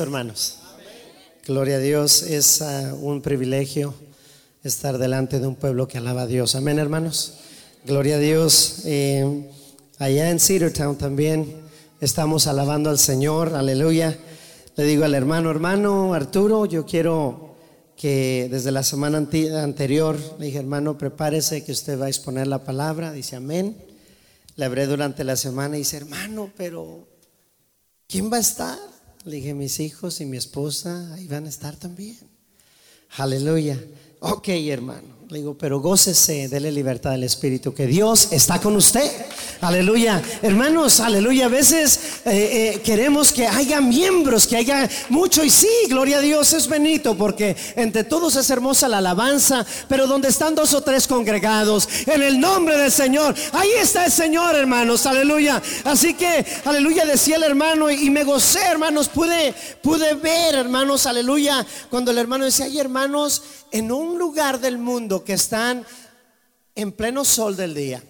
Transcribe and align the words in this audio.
hermanos. 0.00 0.58
Gloria 1.44 1.76
a 1.76 1.78
Dios, 1.78 2.22
es 2.22 2.62
uh, 2.62 2.96
un 2.96 3.20
privilegio 3.20 3.94
estar 4.64 4.96
delante 4.96 5.38
de 5.38 5.46
un 5.46 5.54
pueblo 5.54 5.86
que 5.86 5.98
alaba 5.98 6.22
a 6.22 6.26
Dios. 6.26 6.54
Amén, 6.54 6.78
hermanos. 6.78 7.34
Gloria 7.84 8.16
a 8.16 8.18
Dios. 8.18 8.84
Eh, 8.86 9.50
allá 9.98 10.30
en 10.30 10.40
Cedartown 10.40 10.96
también 10.96 11.56
estamos 12.00 12.46
alabando 12.46 12.88
al 12.88 12.98
Señor. 12.98 13.54
Aleluya. 13.54 14.16
Le 14.76 14.84
digo 14.84 15.04
al 15.04 15.14
hermano, 15.14 15.50
hermano 15.50 16.14
Arturo, 16.14 16.64
yo 16.64 16.86
quiero 16.86 17.54
que 17.94 18.48
desde 18.50 18.72
la 18.72 18.84
semana 18.84 19.18
anterior 19.18 20.18
le 20.38 20.46
dije, 20.46 20.58
hermano, 20.58 20.96
prepárese 20.96 21.64
que 21.64 21.72
usted 21.72 22.00
va 22.00 22.06
a 22.06 22.08
exponer 22.08 22.46
la 22.46 22.64
palabra. 22.64 23.12
Dice, 23.12 23.36
amén. 23.36 23.76
Le 24.56 24.64
hablé 24.64 24.86
durante 24.86 25.22
la 25.22 25.36
semana 25.36 25.76
y 25.76 25.80
dice, 25.80 25.98
hermano, 25.98 26.50
pero 26.56 27.06
¿quién 28.08 28.32
va 28.32 28.38
a 28.38 28.40
estar? 28.40 28.91
Le 29.24 29.36
dije, 29.36 29.54
mis 29.54 29.78
hijos 29.78 30.20
y 30.20 30.26
mi 30.26 30.36
esposa 30.36 31.14
ahí 31.14 31.28
van 31.28 31.46
a 31.46 31.48
estar 31.48 31.76
también. 31.76 32.18
Aleluya. 33.16 33.78
Ok, 34.20 34.48
hermano. 34.48 35.22
Le 35.28 35.38
digo, 35.38 35.56
pero 35.56 35.80
gócese, 35.80 36.48
dele 36.48 36.72
libertad 36.72 37.12
al 37.12 37.24
Espíritu, 37.24 37.72
que 37.72 37.86
Dios 37.86 38.32
está 38.32 38.60
con 38.60 38.74
usted. 38.76 39.10
Aleluya. 39.62 40.20
Hermanos, 40.42 40.98
aleluya. 40.98 41.46
A 41.46 41.48
veces 41.48 42.00
eh, 42.24 42.74
eh, 42.74 42.80
queremos 42.80 43.32
que 43.32 43.46
haya 43.46 43.80
miembros, 43.80 44.44
que 44.44 44.56
haya 44.56 44.90
mucho. 45.08 45.44
Y 45.44 45.50
sí, 45.50 45.68
gloria 45.88 46.18
a 46.18 46.20
Dios, 46.20 46.52
es 46.52 46.68
bonito, 46.68 47.16
porque 47.16 47.54
entre 47.76 48.02
todos 48.02 48.34
es 48.34 48.50
hermosa 48.50 48.88
la 48.88 48.98
alabanza. 48.98 49.64
Pero 49.86 50.08
donde 50.08 50.30
están 50.30 50.56
dos 50.56 50.74
o 50.74 50.80
tres 50.80 51.06
congregados, 51.06 51.88
en 52.06 52.24
el 52.24 52.40
nombre 52.40 52.76
del 52.76 52.90
Señor, 52.90 53.36
ahí 53.52 53.70
está 53.80 54.06
el 54.06 54.10
Señor, 54.10 54.56
hermanos. 54.56 55.06
Aleluya. 55.06 55.62
Así 55.84 56.14
que, 56.14 56.44
aleluya, 56.64 57.04
decía 57.04 57.36
el 57.36 57.44
hermano, 57.44 57.88
y 57.88 58.10
me 58.10 58.24
gocé, 58.24 58.64
hermanos. 58.64 59.08
Pude, 59.08 59.54
pude 59.80 60.14
ver, 60.14 60.56
hermanos, 60.56 61.06
aleluya, 61.06 61.64
cuando 61.88 62.10
el 62.10 62.18
hermano 62.18 62.46
decía, 62.46 62.66
hay 62.66 62.80
hermanos, 62.80 63.44
en 63.70 63.92
un 63.92 64.18
lugar 64.18 64.58
del 64.58 64.78
mundo 64.78 65.22
que 65.22 65.34
están 65.34 65.86
en 66.74 66.90
pleno 66.90 67.24
sol 67.24 67.54
del 67.54 67.74
día 67.74 68.02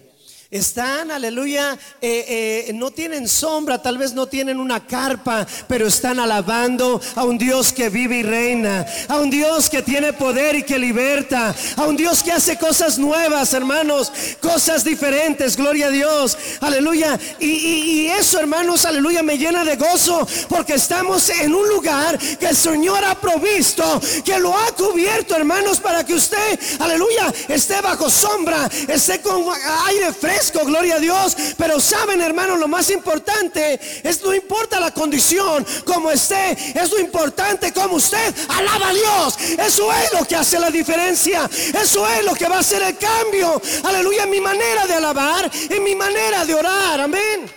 están, 0.53 1.09
aleluya, 1.09 1.79
eh, 1.99 2.67
eh, 2.67 2.73
no 2.73 2.91
tienen 2.91 3.27
sombra, 3.27 3.81
tal 3.81 3.97
vez 3.97 4.13
no 4.13 4.27
tienen 4.27 4.59
una 4.59 4.85
carpa, 4.85 5.47
pero 5.67 5.87
están 5.87 6.19
alabando 6.19 7.01
a 7.15 7.23
un 7.23 7.39
Dios 7.39 7.73
que 7.73 7.89
vive 7.89 8.17
y 8.17 8.23
reina, 8.23 8.85
a 9.07 9.17
un 9.17 9.31
Dios 9.31 9.67
que 9.67 9.81
tiene 9.81 10.13
poder 10.13 10.55
y 10.55 10.61
que 10.61 10.77
liberta, 10.77 11.55
a 11.75 11.83
un 11.85 11.97
Dios 11.97 12.21
que 12.21 12.31
hace 12.31 12.55
cosas 12.59 12.99
nuevas, 12.99 13.51
hermanos, 13.55 14.11
cosas 14.41 14.83
diferentes, 14.83 15.57
gloria 15.57 15.87
a 15.87 15.89
Dios, 15.89 16.37
aleluya. 16.61 17.19
Y, 17.39 17.47
y 17.47 18.07
eso, 18.09 18.39
hermanos, 18.39 18.85
aleluya, 18.85 19.23
me 19.23 19.39
llena 19.39 19.65
de 19.65 19.75
gozo 19.75 20.27
porque 20.49 20.75
estamos 20.75 21.31
en 21.31 21.55
un 21.55 21.67
lugar 21.67 22.19
que 22.19 22.49
el 22.49 22.55
Señor 22.55 23.03
ha 23.03 23.19
provisto, 23.19 23.99
que 24.23 24.37
lo 24.37 24.55
ha 24.55 24.71
cubierto, 24.73 25.35
hermanos, 25.35 25.79
para 25.79 26.05
que 26.05 26.13
usted, 26.13 26.59
aleluya, 26.77 27.33
esté 27.47 27.81
bajo 27.81 28.07
sombra, 28.07 28.69
esté 28.87 29.19
con 29.19 29.45
aire 29.87 30.13
fresco 30.13 30.42
gloria 30.51 30.95
a 30.95 30.99
Dios. 30.99 31.35
Pero 31.57 31.79
saben, 31.79 32.21
hermanos, 32.21 32.59
lo 32.59 32.67
más 32.67 32.89
importante 32.89 33.79
es 34.03 34.23
no 34.23 34.33
importa 34.33 34.79
la 34.79 34.91
condición, 34.91 35.65
como 35.85 36.11
esté, 36.11 36.51
es 36.73 36.91
lo 36.91 36.99
importante 36.99 37.71
como 37.71 37.95
usted 37.95 38.33
alaba 38.49 38.89
a 38.89 38.93
Dios. 38.93 39.37
Eso 39.57 39.91
es 39.91 40.13
lo 40.13 40.25
que 40.25 40.35
hace 40.35 40.59
la 40.59 40.69
diferencia. 40.69 41.49
Eso 41.73 42.07
es 42.07 42.25
lo 42.25 42.33
que 42.33 42.47
va 42.47 42.57
a 42.57 42.59
hacer 42.59 42.81
el 42.81 42.97
cambio. 42.97 43.61
Aleluya, 43.83 44.25
mi 44.25 44.41
manera 44.41 44.85
de 44.85 44.93
alabar 44.93 45.49
y 45.69 45.79
mi 45.79 45.95
manera 45.95 46.45
de 46.45 46.55
orar. 46.55 47.01
Amén. 47.01 47.49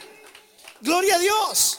Gloria 0.81 1.17
a 1.17 1.19
Dios. 1.19 1.79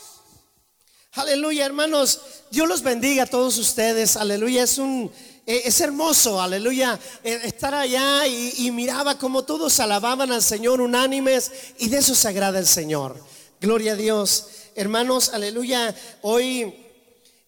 Aleluya, 1.13 1.65
hermanos. 1.65 2.21
Dios 2.51 2.67
los 2.67 2.81
bendiga 2.83 3.23
a 3.23 3.25
todos 3.25 3.57
ustedes. 3.57 4.15
Aleluya, 4.15 4.63
es 4.63 4.77
un 4.77 5.11
es 5.47 5.79
hermoso, 5.79 6.41
aleluya, 6.41 6.99
eh, 7.23 7.39
estar 7.45 7.73
allá 7.73 8.27
y, 8.27 8.69
miraba 8.71 9.17
como 9.17 9.45
todos 9.45 9.79
alababan 9.79 10.29
al 10.33 10.43
Señor 10.43 10.81
unánimes 10.81 11.51
y 11.77 11.87
de 11.87 11.99
eso 11.99 12.13
se 12.13 12.27
agrada 12.27 12.59
el 12.59 12.67
Señor. 12.67 13.15
Gloria 13.61 13.93
a 13.93 13.95
Dios. 13.95 14.47
Hermanos, 14.75 15.29
aleluya, 15.29 15.95
hoy 16.21 16.75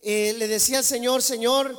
eh, 0.01 0.33
le 0.37 0.47
decía 0.47 0.77
al 0.77 0.85
Señor, 0.85 1.21
Señor, 1.21 1.77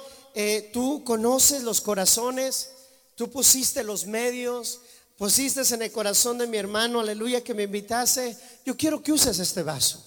tú 0.75 1.03
conoces 1.05 1.63
los 1.63 1.81
corazones, 1.81 2.71
tú 3.17 3.31
pusiste 3.31 3.83
los 3.83 4.07
medios, 4.07 4.81
pusiste 5.17 5.63
en 5.75 5.83
el 5.83 5.91
corazón 5.91 6.37
de 6.37 6.47
mi 6.47 6.59
hermano, 6.59 7.01
aleluya, 7.01 7.43
que 7.43 7.55
me 7.55 7.63
invitase. 7.63 8.37
Yo 8.67 8.77
quiero 8.77 9.03
que 9.03 9.13
uses 9.13 9.39
este 9.39 9.63
vaso. 9.63 10.05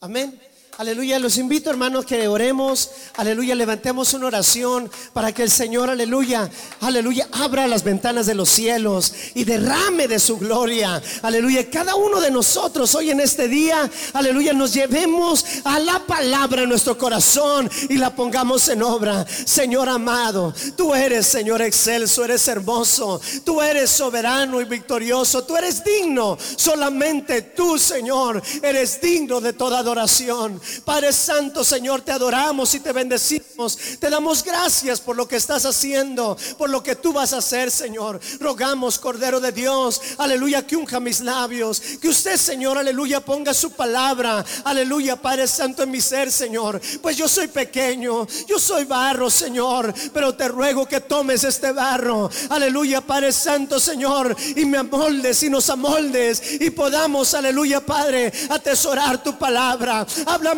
Amén. 0.00 0.40
Aleluya, 0.78 1.18
los 1.18 1.38
invito 1.38 1.70
hermanos 1.70 2.04
que 2.04 2.28
oremos, 2.28 2.90
aleluya, 3.16 3.54
levantemos 3.54 4.12
una 4.12 4.26
oración 4.26 4.90
para 5.14 5.32
que 5.32 5.42
el 5.42 5.50
Señor, 5.50 5.88
aleluya, 5.88 6.50
aleluya, 6.82 7.26
abra 7.32 7.66
las 7.66 7.82
ventanas 7.82 8.26
de 8.26 8.34
los 8.34 8.50
cielos 8.50 9.14
y 9.34 9.44
derrame 9.44 10.06
de 10.06 10.18
su 10.18 10.36
gloria. 10.36 11.02
Aleluya, 11.22 11.70
cada 11.70 11.94
uno 11.94 12.20
de 12.20 12.30
nosotros 12.30 12.94
hoy 12.94 13.10
en 13.10 13.20
este 13.20 13.48
día, 13.48 13.90
aleluya, 14.12 14.52
nos 14.52 14.74
llevemos 14.74 15.46
a 15.64 15.78
la 15.78 15.98
palabra 16.00 16.64
en 16.64 16.68
nuestro 16.68 16.98
corazón 16.98 17.70
y 17.88 17.96
la 17.96 18.14
pongamos 18.14 18.68
en 18.68 18.82
obra. 18.82 19.24
Señor 19.46 19.88
amado, 19.88 20.52
tú 20.76 20.94
eres, 20.94 21.26
Señor 21.26 21.62
excelso, 21.62 22.22
eres 22.22 22.46
hermoso, 22.48 23.18
tú 23.46 23.62
eres 23.62 23.88
soberano 23.88 24.60
y 24.60 24.66
victorioso, 24.66 25.42
tú 25.44 25.56
eres 25.56 25.82
digno, 25.82 26.36
solamente 26.56 27.40
tú, 27.40 27.78
Señor, 27.78 28.42
eres 28.62 29.00
digno 29.00 29.40
de 29.40 29.54
toda 29.54 29.78
adoración. 29.78 30.65
Padre 30.84 31.12
Santo, 31.12 31.64
Señor, 31.64 32.02
te 32.02 32.12
adoramos 32.12 32.74
y 32.74 32.80
te 32.80 32.92
bendecimos. 32.92 33.78
Te 33.98 34.10
damos 34.10 34.42
gracias 34.42 35.00
por 35.00 35.16
lo 35.16 35.26
que 35.26 35.36
estás 35.36 35.64
haciendo, 35.64 36.36
por 36.58 36.70
lo 36.70 36.82
que 36.82 36.96
tú 36.96 37.12
vas 37.12 37.32
a 37.32 37.38
hacer, 37.38 37.70
Señor. 37.70 38.20
Rogamos, 38.38 38.98
Cordero 38.98 39.40
de 39.40 39.52
Dios, 39.52 40.00
aleluya, 40.18 40.66
que 40.66 40.76
unja 40.76 41.00
mis 41.00 41.20
labios. 41.20 41.80
Que 42.00 42.08
usted, 42.08 42.36
Señor, 42.36 42.78
aleluya, 42.78 43.20
ponga 43.20 43.54
su 43.54 43.72
palabra, 43.72 44.44
aleluya, 44.64 45.16
Padre 45.16 45.46
Santo, 45.46 45.82
en 45.82 45.90
mi 45.90 46.00
ser, 46.00 46.30
Señor. 46.30 46.80
Pues 47.00 47.16
yo 47.16 47.28
soy 47.28 47.48
pequeño, 47.48 48.26
yo 48.46 48.58
soy 48.58 48.84
barro, 48.84 49.30
Señor, 49.30 49.92
pero 50.12 50.34
te 50.34 50.48
ruego 50.48 50.86
que 50.86 51.00
tomes 51.00 51.44
este 51.44 51.72
barro, 51.72 52.30
aleluya, 52.50 53.00
Padre 53.00 53.32
Santo, 53.32 53.80
Señor, 53.80 54.36
y 54.54 54.64
me 54.64 54.78
amoldes 54.78 55.42
y 55.42 55.50
nos 55.50 55.70
amoldes 55.70 56.42
y 56.60 56.70
podamos, 56.70 57.34
aleluya, 57.34 57.80
Padre, 57.80 58.32
atesorar 58.50 59.22
tu 59.22 59.36
palabra. 59.38 60.06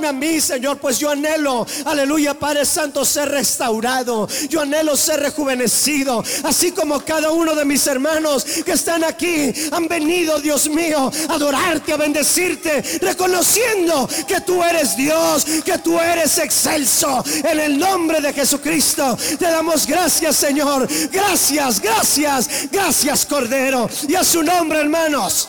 A 0.05 0.13
mí, 0.13 0.41
Señor, 0.41 0.79
pues 0.79 0.99
yo 0.99 1.11
anhelo, 1.11 1.67
aleluya, 1.85 2.35
Padre 2.35 2.65
Santo, 2.65 3.05
ser 3.05 3.29
restaurado. 3.29 4.29
Yo 4.49 4.61
anhelo 4.61 4.97
ser 4.97 5.21
rejuvenecido, 5.21 6.23
así 6.45 6.73
como 6.73 7.01
cada 7.01 7.31
uno 7.31 7.55
de 7.55 7.65
mis 7.65 7.87
hermanos 7.87 8.45
que 8.65 8.73
están 8.73 9.05
aquí 9.05 9.53
han 9.73 9.89
venido, 9.89 10.41
Dios 10.41 10.69
mío, 10.69 11.11
a 11.29 11.35
adorarte, 11.35 11.93
a 11.93 11.97
bendecirte, 11.97 12.83
reconociendo 13.01 14.09
que 14.27 14.41
tú 14.41 14.63
eres 14.63 14.97
Dios, 14.97 15.45
que 15.65 15.79
tú 15.79 15.99
eres 15.99 16.39
excelso. 16.39 17.25
En 17.45 17.61
el 17.61 17.79
nombre 17.79 18.21
de 18.21 18.33
Jesucristo, 18.33 19.17
te 19.39 19.47
damos 19.47 19.87
gracias, 19.87 20.37
Señor. 20.37 20.89
Gracias, 21.11 21.81
gracias, 21.81 22.49
gracias, 22.71 23.27
Cordero. 23.27 23.89
Y 24.09 24.15
a 24.15 24.25
su 24.25 24.43
nombre, 24.43 24.81
hermanos. 24.81 25.49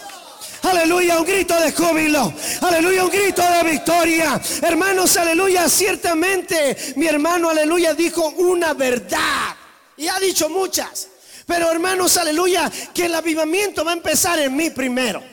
Aleluya, 0.69 1.19
un 1.19 1.25
grito 1.25 1.59
de 1.59 1.71
júbilo. 1.71 2.31
Aleluya, 2.61 3.03
un 3.03 3.09
grito 3.09 3.41
de 3.41 3.71
victoria. 3.71 4.39
Hermanos, 4.61 5.17
aleluya, 5.17 5.67
ciertamente 5.67 6.93
mi 6.95 7.07
hermano, 7.07 7.49
aleluya, 7.49 7.93
dijo 7.95 8.29
una 8.37 8.73
verdad. 8.73 9.55
Y 9.97 10.07
ha 10.07 10.19
dicho 10.19 10.47
muchas. 10.47 11.07
Pero 11.47 11.71
hermanos, 11.71 12.17
aleluya, 12.17 12.71
que 12.93 13.05
el 13.05 13.15
avivamiento 13.15 13.83
va 13.83 13.91
a 13.91 13.95
empezar 13.95 14.37
en 14.37 14.55
mí 14.55 14.69
primero. 14.69 15.23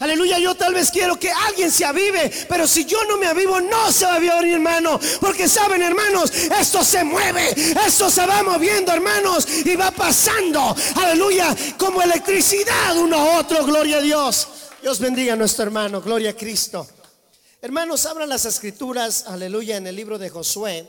Aleluya, 0.00 0.38
yo 0.38 0.54
tal 0.54 0.74
vez 0.74 0.90
quiero 0.90 1.18
que 1.18 1.30
alguien 1.30 1.70
se 1.70 1.84
avive, 1.84 2.30
pero 2.48 2.66
si 2.66 2.84
yo 2.84 3.02
no 3.04 3.16
me 3.16 3.26
avivo, 3.26 3.60
no 3.60 3.90
se 3.90 4.04
va 4.04 4.12
a 4.12 4.16
avivar 4.16 4.44
hermano. 4.44 5.00
Porque 5.20 5.48
saben, 5.48 5.80
hermanos, 5.80 6.30
esto 6.30 6.84
se 6.84 7.04
mueve, 7.04 7.54
esto 7.86 8.10
se 8.10 8.26
va 8.26 8.42
moviendo, 8.42 8.92
hermanos, 8.92 9.46
y 9.64 9.76
va 9.76 9.90
pasando, 9.92 10.76
aleluya, 10.96 11.56
como 11.78 12.02
electricidad 12.02 12.98
uno 12.98 13.16
a 13.16 13.38
otro, 13.38 13.64
gloria 13.64 13.98
a 13.98 14.02
Dios. 14.02 14.48
Dios 14.84 14.98
bendiga 14.98 15.32
a 15.32 15.36
nuestro 15.36 15.64
hermano, 15.64 16.02
gloria 16.02 16.28
a 16.28 16.36
Cristo. 16.36 16.86
Hermanos, 17.62 18.04
abran 18.04 18.28
las 18.28 18.44
escrituras, 18.44 19.24
aleluya, 19.26 19.78
en 19.78 19.86
el 19.86 19.96
libro 19.96 20.18
de 20.18 20.28
Josué. 20.28 20.86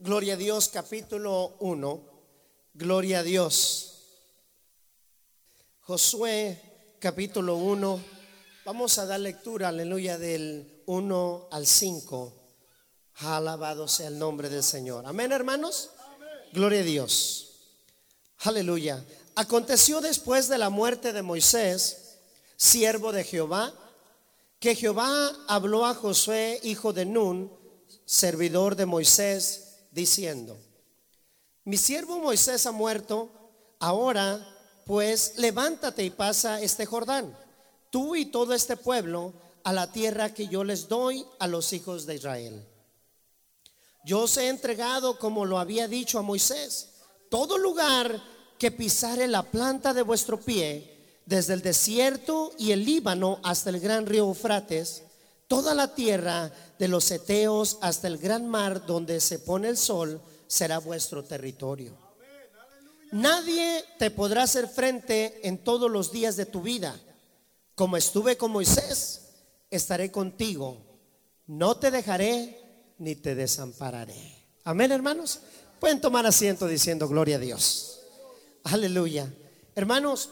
Gloria 0.00 0.34
a 0.34 0.36
Dios, 0.36 0.68
capítulo 0.68 1.56
1. 1.60 2.04
Gloria 2.74 3.20
a 3.20 3.22
Dios. 3.22 4.02
Josué, 5.80 6.60
capítulo 6.98 7.56
1. 7.56 8.04
Vamos 8.66 8.98
a 8.98 9.06
dar 9.06 9.20
lectura, 9.20 9.68
aleluya, 9.68 10.18
del 10.18 10.82
1 10.84 11.48
al 11.52 11.66
5. 11.66 12.34
Alabado 13.14 13.88
sea 13.88 14.08
el 14.08 14.18
nombre 14.18 14.50
del 14.50 14.62
Señor. 14.62 15.06
Amén, 15.06 15.32
hermanos. 15.32 15.88
Gloria 16.52 16.80
a 16.80 16.84
Dios. 16.84 17.48
Aleluya. 18.40 19.02
Aconteció 19.36 20.02
después 20.02 20.50
de 20.50 20.58
la 20.58 20.68
muerte 20.68 21.14
de 21.14 21.22
Moisés 21.22 22.03
siervo 22.64 23.12
de 23.12 23.24
Jehová, 23.24 23.74
que 24.58 24.74
Jehová 24.74 25.32
habló 25.48 25.84
a 25.84 25.94
Josué, 25.94 26.60
hijo 26.62 26.94
de 26.94 27.04
Nun, 27.04 27.52
servidor 28.06 28.74
de 28.74 28.86
Moisés, 28.86 29.84
diciendo, 29.90 30.56
mi 31.64 31.76
siervo 31.76 32.18
Moisés 32.18 32.64
ha 32.66 32.72
muerto, 32.72 33.30
ahora 33.78 34.50
pues 34.86 35.34
levántate 35.36 36.04
y 36.04 36.10
pasa 36.10 36.60
este 36.60 36.86
Jordán, 36.86 37.36
tú 37.90 38.16
y 38.16 38.26
todo 38.26 38.54
este 38.54 38.76
pueblo, 38.76 39.34
a 39.62 39.72
la 39.72 39.90
tierra 39.92 40.34
que 40.34 40.46
yo 40.48 40.62
les 40.62 40.88
doy 40.88 41.24
a 41.38 41.46
los 41.46 41.72
hijos 41.72 42.04
de 42.04 42.16
Israel. 42.16 42.66
Yo 44.04 44.20
os 44.20 44.36
he 44.36 44.48
entregado, 44.48 45.18
como 45.18 45.46
lo 45.46 45.58
había 45.58 45.88
dicho 45.88 46.18
a 46.18 46.22
Moisés, 46.22 46.90
todo 47.30 47.56
lugar 47.56 48.22
que 48.58 48.70
pisare 48.70 49.26
la 49.26 49.42
planta 49.42 49.94
de 49.94 50.02
vuestro 50.02 50.38
pie, 50.38 50.93
desde 51.26 51.54
el 51.54 51.62
desierto 51.62 52.52
y 52.58 52.72
el 52.72 52.84
Líbano 52.84 53.40
hasta 53.42 53.70
el 53.70 53.80
gran 53.80 54.06
río 54.06 54.24
Eufrates, 54.24 55.02
toda 55.48 55.74
la 55.74 55.94
tierra 55.94 56.52
de 56.78 56.88
los 56.88 57.10
Eteos 57.10 57.78
hasta 57.80 58.08
el 58.08 58.18
gran 58.18 58.48
mar 58.48 58.86
donde 58.86 59.20
se 59.20 59.38
pone 59.38 59.68
el 59.68 59.76
sol, 59.76 60.20
será 60.46 60.78
vuestro 60.78 61.24
territorio. 61.24 61.96
Nadie 63.12 63.84
te 63.98 64.10
podrá 64.10 64.42
hacer 64.42 64.68
frente 64.68 65.40
en 65.46 65.58
todos 65.58 65.90
los 65.90 66.10
días 66.10 66.36
de 66.36 66.46
tu 66.46 66.62
vida. 66.62 66.98
Como 67.74 67.96
estuve 67.96 68.36
con 68.36 68.50
Moisés, 68.50 69.30
estaré 69.70 70.10
contigo. 70.10 70.78
No 71.46 71.76
te 71.76 71.90
dejaré 71.90 72.60
ni 72.98 73.14
te 73.14 73.34
desampararé. 73.34 74.46
Amén, 74.64 74.92
hermanos. 74.92 75.40
Pueden 75.78 76.00
tomar 76.00 76.26
asiento 76.26 76.66
diciendo 76.66 77.06
gloria 77.08 77.36
a 77.36 77.40
Dios. 77.40 78.00
Aleluya. 78.64 79.32
Hermanos, 79.74 80.30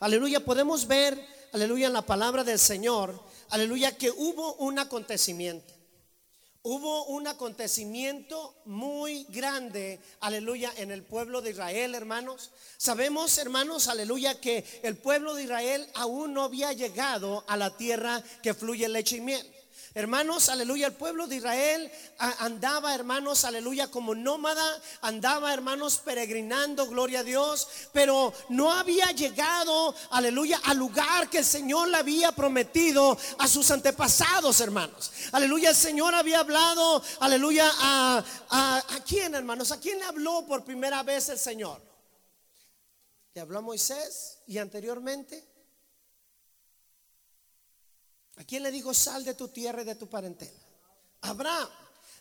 aleluya, 0.00 0.44
podemos 0.44 0.86
ver, 0.86 1.24
aleluya, 1.52 1.86
en 1.86 1.92
la 1.92 2.02
palabra 2.02 2.42
del 2.42 2.58
Señor, 2.58 3.22
aleluya, 3.50 3.96
que 3.96 4.10
hubo 4.10 4.54
un 4.54 4.78
acontecimiento. 4.78 5.74
Hubo 6.62 7.06
un 7.06 7.26
acontecimiento 7.26 8.54
muy 8.66 9.24
grande, 9.30 9.98
aleluya, 10.20 10.70
en 10.76 10.90
el 10.90 11.02
pueblo 11.02 11.40
de 11.40 11.52
Israel, 11.52 11.94
hermanos. 11.94 12.50
Sabemos, 12.76 13.38
hermanos, 13.38 13.88
aleluya, 13.88 14.38
que 14.38 14.66
el 14.82 14.98
pueblo 14.98 15.34
de 15.34 15.44
Israel 15.44 15.88
aún 15.94 16.34
no 16.34 16.42
había 16.42 16.74
llegado 16.74 17.44
a 17.48 17.56
la 17.56 17.74
tierra 17.78 18.22
que 18.42 18.52
fluye 18.52 18.86
leche 18.90 19.16
y 19.16 19.20
miel. 19.22 19.59
Hermanos, 19.92 20.48
aleluya, 20.48 20.86
el 20.86 20.92
pueblo 20.92 21.26
de 21.26 21.36
Israel 21.36 21.90
andaba, 22.38 22.94
hermanos, 22.94 23.44
aleluya, 23.44 23.90
como 23.90 24.14
nómada, 24.14 24.80
andaba, 25.00 25.52
hermanos, 25.52 25.98
peregrinando, 25.98 26.86
gloria 26.86 27.20
a 27.20 27.24
Dios, 27.24 27.66
pero 27.92 28.32
no 28.50 28.72
había 28.72 29.10
llegado, 29.10 29.92
aleluya, 30.10 30.60
al 30.66 30.76
lugar 30.76 31.28
que 31.28 31.38
el 31.38 31.44
Señor 31.44 31.88
le 31.88 31.96
había 31.96 32.30
prometido 32.30 33.18
a 33.38 33.48
sus 33.48 33.68
antepasados, 33.72 34.60
hermanos. 34.60 35.10
Aleluya, 35.32 35.70
el 35.70 35.76
Señor 35.76 36.14
había 36.14 36.38
hablado, 36.38 37.02
aleluya, 37.18 37.68
a, 37.80 38.24
a, 38.48 38.76
a 38.76 39.04
quién, 39.04 39.34
hermanos, 39.34 39.72
a 39.72 39.80
quién 39.80 39.98
le 39.98 40.04
habló 40.04 40.46
por 40.46 40.64
primera 40.64 41.02
vez 41.02 41.30
el 41.30 41.38
Señor. 41.38 41.82
Le 43.34 43.40
habló 43.40 43.58
a 43.58 43.62
Moisés 43.62 44.38
y 44.46 44.58
anteriormente 44.58 45.49
¿A 48.40 48.44
quién 48.44 48.62
le 48.62 48.70
dijo 48.70 48.94
sal 48.94 49.22
de 49.22 49.34
tu 49.34 49.48
tierra 49.48 49.82
y 49.82 49.84
de 49.84 49.96
tu 49.96 50.08
parentela? 50.08 50.50
Abraham. 51.20 51.68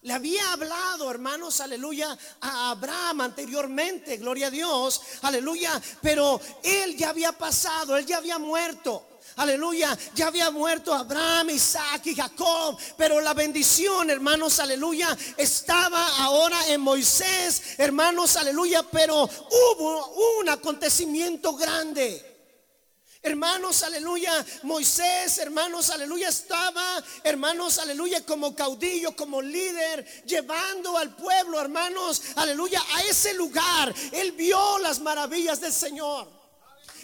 Le 0.01 0.11
había 0.11 0.51
hablado, 0.51 1.09
hermanos, 1.09 1.61
aleluya, 1.61 2.17
a 2.41 2.71
Abraham 2.71 3.21
anteriormente, 3.21 4.17
gloria 4.17 4.47
a 4.47 4.51
Dios, 4.51 5.01
aleluya, 5.21 5.81
pero 6.01 6.39
él 6.63 6.95
ya 6.95 7.09
había 7.09 7.33
pasado, 7.33 7.97
él 7.97 8.05
ya 8.05 8.17
había 8.17 8.37
muerto. 8.37 9.05
Aleluya, 9.37 9.97
ya 10.15 10.27
había 10.27 10.51
muerto 10.51 10.93
Abraham, 10.93 11.51
Isaac 11.51 12.07
y 12.07 12.15
Jacob, 12.15 12.77
pero 12.97 13.21
la 13.21 13.33
bendición, 13.33 14.09
hermanos, 14.09 14.59
aleluya, 14.59 15.17
estaba 15.37 16.05
ahora 16.17 16.67
en 16.67 16.81
Moisés, 16.81 17.61
hermanos, 17.77 18.35
aleluya, 18.35 18.83
pero 18.83 19.23
hubo 19.23 20.39
un 20.39 20.49
acontecimiento 20.49 21.55
grande. 21.55 22.28
Hermanos, 23.21 23.83
aleluya, 23.83 24.45
Moisés, 24.63 25.39
hermanos, 25.39 25.89
aleluya, 25.89 26.29
estaba, 26.29 27.03
hermanos, 27.23 27.77
aleluya, 27.77 28.25
como 28.25 28.55
caudillo, 28.55 29.13
como 29.13 29.41
líder, 29.41 30.05
llevando 30.25 30.97
al 30.97 31.13
pueblo, 31.17 31.59
hermanos, 31.59 32.21
aleluya, 32.37 32.81
a 32.93 33.03
ese 33.03 33.33
lugar. 33.33 33.93
Él 34.13 34.31
vio 34.31 34.79
las 34.79 35.01
maravillas 35.01 35.59
del 35.59 35.73
Señor. 35.73 36.29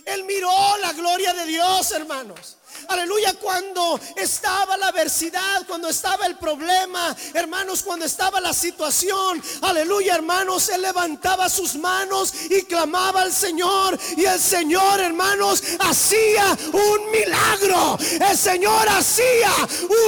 Él 0.05 0.23
miró 0.23 0.77
la 0.77 0.93
gloria 0.93 1.33
de 1.33 1.45
Dios, 1.47 1.91
hermanos. 1.91 2.57
Aleluya, 2.87 3.33
cuando 3.33 3.99
estaba 4.15 4.77
la 4.77 4.87
adversidad, 4.89 5.65
cuando 5.67 5.89
estaba 5.89 6.25
el 6.25 6.37
problema, 6.37 7.15
hermanos, 7.33 7.81
cuando 7.83 8.05
estaba 8.05 8.39
la 8.39 8.53
situación, 8.53 9.41
aleluya, 9.61 10.15
hermanos, 10.15 10.69
él 10.69 10.81
levantaba 10.81 11.49
sus 11.49 11.75
manos 11.75 12.33
y 12.49 12.63
clamaba 12.63 13.21
al 13.21 13.33
Señor. 13.33 13.97
Y 14.17 14.25
el 14.25 14.39
Señor, 14.39 14.99
hermanos, 14.99 15.63
hacía 15.79 16.57
un 16.73 17.11
milagro. 17.11 17.97
El 18.29 18.37
Señor 18.37 18.87
hacía 18.89 19.51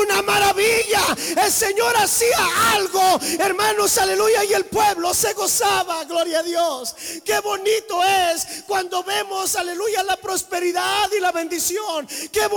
una 0.01 0.21
maravilla. 0.21 1.01
El 1.43 1.51
Señor 1.51 1.95
hacía 1.97 2.37
algo, 2.73 3.19
hermanos, 3.39 3.97
aleluya. 3.97 4.43
Y 4.45 4.53
el 4.53 4.65
pueblo 4.65 5.13
se 5.13 5.33
gozaba, 5.33 6.03
gloria 6.05 6.39
a 6.39 6.43
Dios. 6.43 6.95
Qué 7.23 7.39
bonito 7.39 8.03
es 8.03 8.63
cuando 8.67 9.03
vemos, 9.03 9.55
aleluya, 9.55 10.03
la 10.03 10.17
prosperidad 10.17 11.09
y 11.15 11.19
la 11.19 11.31
bendición. 11.31 12.07
Qué 12.31 12.47
bonito 12.47 12.56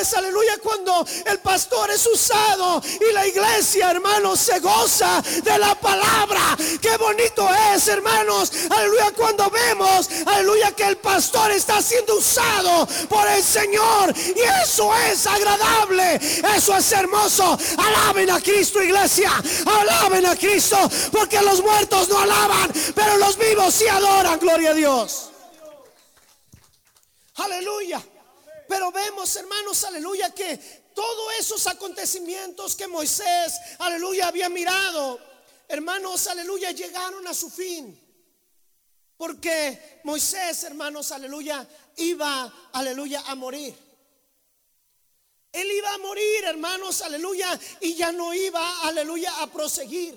es, 0.00 0.14
aleluya, 0.14 0.58
cuando 0.62 1.06
el 1.26 1.38
pastor 1.38 1.90
es 1.90 2.06
usado 2.06 2.82
y 3.08 3.12
la 3.12 3.26
iglesia, 3.26 3.90
hermanos, 3.90 4.40
se 4.40 4.58
goza 4.60 5.22
de 5.42 5.58
la 5.58 5.74
palabra. 5.74 6.56
Qué 6.80 6.96
bonito 6.96 7.48
es, 7.72 7.88
hermanos, 7.88 8.52
aleluya, 8.70 9.12
cuando 9.16 9.48
vemos, 9.50 10.08
aleluya, 10.26 10.72
que 10.72 10.84
el 10.84 10.96
pastor 10.96 11.50
está 11.52 11.80
siendo 11.80 12.16
usado 12.16 12.86
por 13.08 13.26
el 13.28 13.42
Señor. 13.42 14.14
Y 14.16 14.40
eso 14.62 14.94
es 15.10 15.26
agradable, 15.26 16.20
eso 16.56 16.76
es 16.76 16.92
hermoso. 16.92 17.58
Alaben 17.78 18.30
a 18.30 18.40
Cristo, 18.40 18.82
iglesia, 18.82 19.30
alaben 19.64 20.26
a 20.26 20.36
Cristo, 20.36 20.76
porque 21.12 21.40
los 21.42 21.62
muertos 21.62 22.08
no 22.08 22.18
alaban, 22.18 22.72
pero 22.94 23.16
los 23.16 23.36
vivos 23.38 23.74
sí 23.74 23.88
adoran, 23.88 24.38
gloria 24.38 24.70
a 24.70 24.74
Dios. 24.74 25.30
Aleluya. 27.36 28.02
Pero 28.70 28.92
vemos, 28.92 29.34
hermanos, 29.34 29.82
aleluya, 29.82 30.32
que 30.32 30.56
todos 30.94 31.34
esos 31.40 31.66
acontecimientos 31.66 32.76
que 32.76 32.86
Moisés, 32.86 33.58
aleluya, 33.80 34.28
había 34.28 34.48
mirado, 34.48 35.18
hermanos, 35.66 36.28
aleluya, 36.28 36.70
llegaron 36.70 37.26
a 37.26 37.34
su 37.34 37.50
fin. 37.50 38.00
Porque 39.16 40.00
Moisés, 40.04 40.62
hermanos, 40.62 41.10
aleluya, 41.10 41.68
iba, 41.96 42.70
aleluya, 42.72 43.24
a 43.26 43.34
morir. 43.34 43.74
Él 45.50 45.68
iba 45.72 45.92
a 45.92 45.98
morir, 45.98 46.44
hermanos, 46.44 47.02
aleluya, 47.02 47.58
y 47.80 47.96
ya 47.96 48.12
no 48.12 48.32
iba, 48.32 48.82
aleluya, 48.82 49.42
a 49.42 49.48
proseguir. 49.48 50.14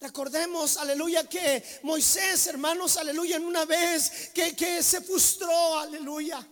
Recordemos, 0.00 0.78
aleluya, 0.78 1.28
que 1.28 1.62
Moisés, 1.82 2.46
hermanos, 2.46 2.96
aleluya, 2.96 3.36
en 3.36 3.44
una 3.44 3.66
vez 3.66 4.30
que, 4.32 4.56
que 4.56 4.82
se 4.82 5.02
frustró, 5.02 5.78
aleluya. 5.78 6.48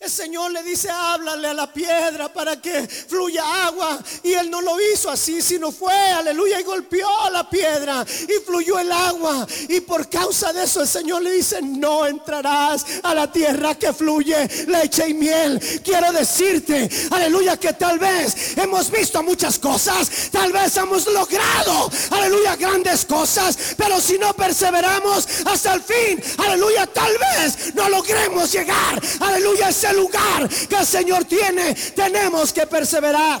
El 0.00 0.10
Señor 0.10 0.50
le 0.50 0.62
dice, 0.62 0.90
háblale 0.90 1.48
a 1.48 1.54
la 1.54 1.72
piedra 1.72 2.32
para 2.32 2.60
que 2.60 2.86
fluya 2.86 3.66
agua. 3.66 3.98
Y 4.22 4.32
él 4.32 4.50
no 4.50 4.60
lo 4.60 4.76
hizo 4.80 5.08
así, 5.10 5.40
sino 5.40 5.72
fue, 5.72 5.94
aleluya, 5.94 6.60
y 6.60 6.64
golpeó 6.64 7.08
la 7.30 7.48
piedra 7.48 8.04
y 8.22 8.44
fluyó 8.44 8.78
el 8.78 8.90
agua. 8.90 9.46
Y 9.68 9.80
por 9.80 10.08
causa 10.10 10.52
de 10.52 10.64
eso 10.64 10.82
el 10.82 10.88
Señor 10.88 11.22
le 11.22 11.30
dice, 11.30 11.62
no 11.62 12.06
entrarás 12.06 12.84
a 13.02 13.14
la 13.14 13.30
tierra 13.30 13.74
que 13.76 13.92
fluye 13.92 14.48
leche 14.66 15.08
y 15.08 15.14
miel. 15.14 15.60
Quiero 15.84 16.12
decirte, 16.12 16.88
aleluya, 17.10 17.56
que 17.56 17.72
tal 17.72 17.98
vez 17.98 18.56
hemos 18.56 18.90
visto 18.90 19.22
muchas 19.22 19.58
cosas, 19.58 20.10
tal 20.30 20.52
vez 20.52 20.76
hemos 20.76 21.06
logrado, 21.06 21.90
aleluya, 22.10 22.56
grandes 22.56 23.04
cosas. 23.04 23.56
Pero 23.76 24.00
si 24.00 24.18
no 24.18 24.34
perseveramos 24.34 25.26
hasta 25.46 25.74
el 25.74 25.82
fin, 25.82 26.22
aleluya, 26.38 26.86
tal 26.86 27.12
vez 27.18 27.74
no 27.74 27.88
logremos 27.88 28.52
llegar, 28.52 29.00
aleluya, 29.20 29.72
lugar 29.92 30.48
que 30.48 30.76
el 30.76 30.86
Señor 30.86 31.24
tiene, 31.24 31.74
tenemos 31.74 32.52
que 32.52 32.66
perseverar. 32.66 33.40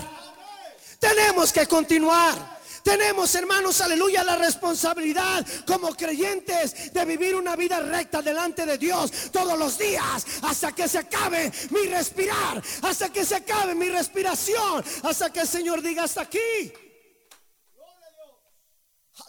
Tenemos 0.98 1.52
que 1.52 1.66
continuar. 1.66 2.54
Tenemos, 2.82 3.34
hermanos, 3.34 3.80
aleluya, 3.80 4.22
la 4.22 4.36
responsabilidad 4.36 5.44
como 5.66 5.94
creyentes 5.94 6.92
de 6.92 7.04
vivir 7.06 7.34
una 7.34 7.56
vida 7.56 7.80
recta 7.80 8.20
delante 8.20 8.66
de 8.66 8.76
Dios 8.76 9.10
todos 9.32 9.58
los 9.58 9.78
días 9.78 10.26
hasta 10.42 10.72
que 10.72 10.86
se 10.86 10.98
acabe 10.98 11.50
mi 11.70 11.86
respirar, 11.86 12.62
hasta 12.82 13.08
que 13.10 13.24
se 13.24 13.36
acabe 13.36 13.74
mi 13.74 13.88
respiración, 13.88 14.84
hasta 15.02 15.32
que 15.32 15.40
el 15.40 15.48
Señor 15.48 15.80
diga 15.80 16.04
hasta 16.04 16.22
aquí. 16.22 16.72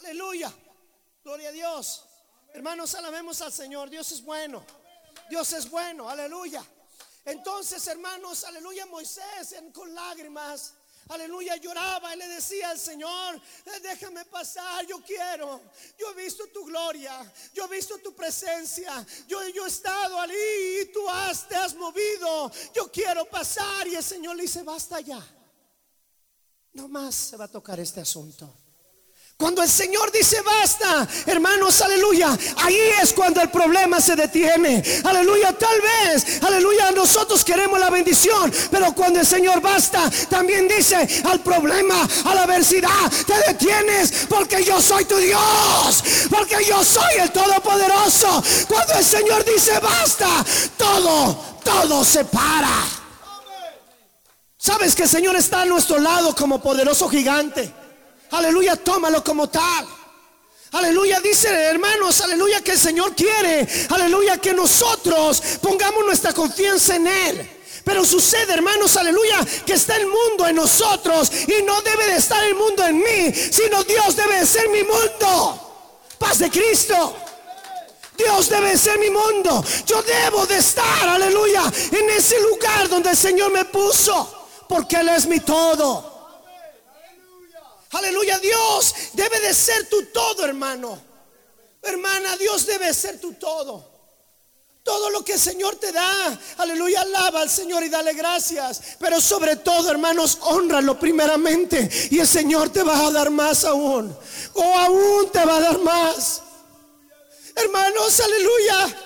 Aleluya, 0.00 0.52
gloria 1.24 1.48
a 1.48 1.52
Dios. 1.52 2.04
Hermanos, 2.52 2.94
alabemos 2.94 3.40
al 3.40 3.52
Señor. 3.52 3.88
Dios 3.88 4.12
es 4.12 4.22
bueno. 4.22 4.64
Dios 5.30 5.52
es 5.54 5.70
bueno, 5.70 6.08
aleluya. 6.08 6.62
Entonces, 7.26 7.84
hermanos, 7.88 8.44
aleluya, 8.44 8.86
Moisés 8.86 9.56
con 9.72 9.92
lágrimas, 9.92 10.74
aleluya, 11.08 11.56
lloraba 11.56 12.14
y 12.14 12.18
le 12.18 12.28
decía 12.28 12.70
al 12.70 12.78
Señor, 12.78 13.34
"Eh, 13.64 13.80
déjame 13.82 14.24
pasar, 14.26 14.86
yo 14.86 15.02
quiero, 15.02 15.60
yo 15.98 16.10
he 16.12 16.22
visto 16.22 16.46
tu 16.48 16.64
gloria, 16.64 17.32
yo 17.52 17.64
he 17.64 17.68
visto 17.68 17.98
tu 17.98 18.14
presencia, 18.14 19.04
yo, 19.26 19.46
yo 19.48 19.64
he 19.64 19.68
estado 19.68 20.20
allí 20.20 20.80
y 20.82 20.92
tú 20.92 21.08
has, 21.08 21.48
te 21.48 21.56
has 21.56 21.74
movido, 21.74 22.50
yo 22.72 22.90
quiero 22.92 23.24
pasar. 23.24 23.88
Y 23.88 23.96
el 23.96 24.04
Señor 24.04 24.36
le 24.36 24.42
dice, 24.42 24.62
basta 24.62 25.00
ya, 25.00 25.20
no 26.74 26.86
más 26.86 27.12
se 27.12 27.36
va 27.36 27.46
a 27.46 27.48
tocar 27.48 27.80
este 27.80 28.00
asunto. 28.00 28.65
Cuando 29.38 29.62
el 29.62 29.68
Señor 29.68 30.10
dice 30.12 30.40
basta, 30.40 31.06
hermanos, 31.26 31.82
aleluya, 31.82 32.34
ahí 32.56 32.78
es 33.02 33.12
cuando 33.12 33.42
el 33.42 33.50
problema 33.50 34.00
se 34.00 34.16
detiene. 34.16 34.82
Aleluya, 35.04 35.52
tal 35.52 35.78
vez, 35.82 36.42
aleluya, 36.42 36.90
nosotros 36.92 37.44
queremos 37.44 37.78
la 37.78 37.90
bendición, 37.90 38.50
pero 38.70 38.94
cuando 38.94 39.20
el 39.20 39.26
Señor 39.26 39.60
basta, 39.60 40.10
también 40.30 40.66
dice 40.66 41.06
al 41.24 41.40
problema, 41.40 42.08
a 42.24 42.34
la 42.34 42.44
adversidad, 42.44 43.12
te 43.26 43.52
detienes 43.52 44.26
porque 44.26 44.64
yo 44.64 44.80
soy 44.80 45.04
tu 45.04 45.18
Dios, 45.18 46.02
porque 46.30 46.64
yo 46.64 46.82
soy 46.82 47.16
el 47.20 47.30
Todopoderoso. 47.30 48.42
Cuando 48.66 48.94
el 48.94 49.04
Señor 49.04 49.44
dice 49.44 49.78
basta, 49.80 50.30
todo, 50.78 51.58
todo 51.62 52.04
se 52.06 52.24
para. 52.24 52.72
Sabes 54.56 54.94
que 54.94 55.02
el 55.02 55.10
Señor 55.10 55.36
está 55.36 55.60
a 55.60 55.66
nuestro 55.66 55.98
lado 55.98 56.34
como 56.34 56.58
poderoso 56.62 57.06
gigante. 57.10 57.85
Aleluya, 58.30 58.76
tómalo 58.76 59.22
como 59.22 59.48
tal. 59.48 59.86
Aleluya, 60.72 61.20
dice 61.20 61.48
hermanos, 61.48 62.20
aleluya 62.20 62.62
que 62.62 62.72
el 62.72 62.78
Señor 62.78 63.14
quiere, 63.14 63.66
aleluya 63.88 64.38
que 64.38 64.52
nosotros 64.52 65.40
pongamos 65.62 66.04
nuestra 66.04 66.32
confianza 66.32 66.96
en 66.96 67.06
Él. 67.06 67.50
Pero 67.84 68.04
sucede, 68.04 68.52
hermanos, 68.52 68.96
aleluya, 68.96 69.38
que 69.64 69.74
está 69.74 69.96
el 69.96 70.06
mundo 70.06 70.46
en 70.46 70.56
nosotros 70.56 71.30
y 71.46 71.62
no 71.62 71.80
debe 71.82 72.06
de 72.06 72.16
estar 72.16 72.42
el 72.44 72.56
mundo 72.56 72.84
en 72.84 72.98
mí, 72.98 73.32
sino 73.32 73.84
Dios 73.84 74.16
debe 74.16 74.40
de 74.40 74.46
ser 74.46 74.68
mi 74.70 74.82
mundo. 74.82 75.94
Paz 76.18 76.40
de 76.40 76.50
Cristo. 76.50 77.16
Dios 78.18 78.48
debe 78.48 78.70
de 78.70 78.78
ser 78.78 78.98
mi 78.98 79.10
mundo. 79.10 79.64
Yo 79.86 80.02
debo 80.02 80.46
de 80.46 80.56
estar, 80.58 81.08
aleluya, 81.08 81.62
en 81.92 82.10
ese 82.10 82.40
lugar 82.40 82.88
donde 82.88 83.10
el 83.10 83.16
Señor 83.16 83.52
me 83.52 83.64
puso, 83.66 84.46
porque 84.68 84.96
Él 84.96 85.08
es 85.10 85.26
mi 85.26 85.38
todo. 85.38 86.15
Aleluya, 87.90 88.38
Dios 88.38 88.94
debe 89.12 89.40
de 89.40 89.54
ser 89.54 89.88
tu 89.88 90.04
todo, 90.06 90.44
hermano. 90.44 91.00
Hermana, 91.82 92.36
Dios 92.36 92.66
debe 92.66 92.92
ser 92.92 93.20
tu 93.20 93.34
todo. 93.34 93.96
Todo 94.82 95.10
lo 95.10 95.24
que 95.24 95.32
el 95.32 95.40
Señor 95.40 95.76
te 95.76 95.90
da, 95.90 96.38
aleluya, 96.58 97.00
alaba 97.00 97.40
al 97.40 97.50
Señor 97.50 97.82
y 97.82 97.88
dale 97.88 98.12
gracias. 98.12 98.80
Pero 99.00 99.20
sobre 99.20 99.56
todo, 99.56 99.90
hermanos, 99.90 100.38
honralo 100.42 100.98
primeramente. 100.98 101.90
Y 102.10 102.20
el 102.20 102.28
Señor 102.28 102.70
te 102.70 102.84
va 102.84 103.06
a 103.06 103.10
dar 103.10 103.30
más 103.30 103.64
aún. 103.64 104.16
O 104.54 104.62
aún 104.62 105.30
te 105.32 105.44
va 105.44 105.56
a 105.56 105.60
dar 105.60 105.78
más. 105.80 106.42
Hermanos, 107.56 108.20
aleluya. 108.20 109.02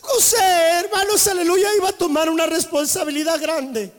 José, 0.00 0.44
hermanos, 0.84 1.26
aleluya, 1.28 1.74
iba 1.76 1.90
a 1.90 1.92
tomar 1.92 2.28
una 2.28 2.46
responsabilidad 2.46 3.40
grande. 3.40 3.92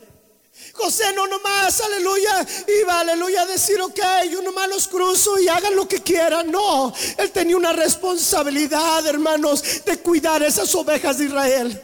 José 0.75 1.13
no 1.13 1.25
nomás, 1.25 1.79
aleluya, 1.79 2.45
iba, 2.81 2.99
aleluya, 2.99 3.43
a 3.43 3.45
decir, 3.45 3.79
ok, 3.81 3.99
yo 4.29 4.41
nomás 4.41 4.67
los 4.67 4.87
cruzo 4.87 5.39
y 5.39 5.47
hagan 5.47 5.75
lo 5.75 5.87
que 5.87 6.01
quieran. 6.01 6.51
No, 6.51 6.93
él 7.17 7.31
tenía 7.31 7.55
una 7.55 7.71
responsabilidad, 7.71 9.05
hermanos, 9.07 9.63
de 9.85 9.97
cuidar 9.99 10.43
esas 10.43 10.75
ovejas 10.75 11.17
de 11.17 11.25
Israel. 11.25 11.81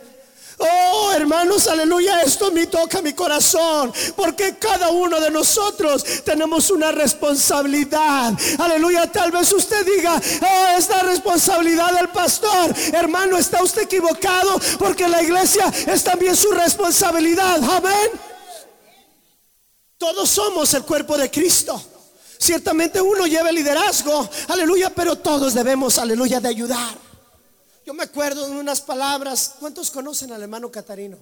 Oh, 0.58 1.12
hermanos, 1.14 1.68
aleluya, 1.68 2.22
esto 2.22 2.52
me 2.52 2.68
toca 2.68 3.02
mi 3.02 3.14
corazón, 3.14 3.92
porque 4.16 4.58
cada 4.60 4.90
uno 4.90 5.20
de 5.20 5.32
nosotros 5.32 6.04
tenemos 6.24 6.70
una 6.70 6.92
responsabilidad. 6.92 8.34
Aleluya, 8.60 9.12
tal 9.12 9.32
vez 9.32 9.52
usted 9.54 9.86
diga, 9.86 10.22
oh, 10.42 10.78
es 10.78 10.88
la 10.90 11.02
responsabilidad 11.04 11.94
del 11.94 12.10
pastor. 12.10 12.76
Hermano, 12.94 13.38
está 13.38 13.64
usted 13.64 13.84
equivocado, 13.84 14.60
porque 14.78 15.08
la 15.08 15.24
iglesia 15.24 15.72
es 15.88 16.04
también 16.04 16.36
su 16.36 16.52
responsabilidad. 16.52 17.58
Amén. 17.64 18.31
Todos 20.02 20.32
somos 20.32 20.74
el 20.74 20.84
cuerpo 20.84 21.16
de 21.16 21.30
Cristo. 21.30 21.80
Ciertamente 22.40 23.00
uno 23.00 23.28
lleva 23.28 23.50
el 23.50 23.56
liderazgo, 23.56 24.28
aleluya, 24.48 24.90
pero 24.96 25.16
todos 25.16 25.54
debemos, 25.54 26.00
aleluya, 26.00 26.40
de 26.40 26.48
ayudar. 26.48 26.98
Yo 27.86 27.94
me 27.94 28.06
acuerdo 28.06 28.48
de 28.48 28.56
unas 28.56 28.82
palabras. 28.82 29.54
¿Cuántos 29.60 29.92
conocen 29.92 30.32
al 30.32 30.42
hermano 30.42 30.72
Catarino? 30.72 31.20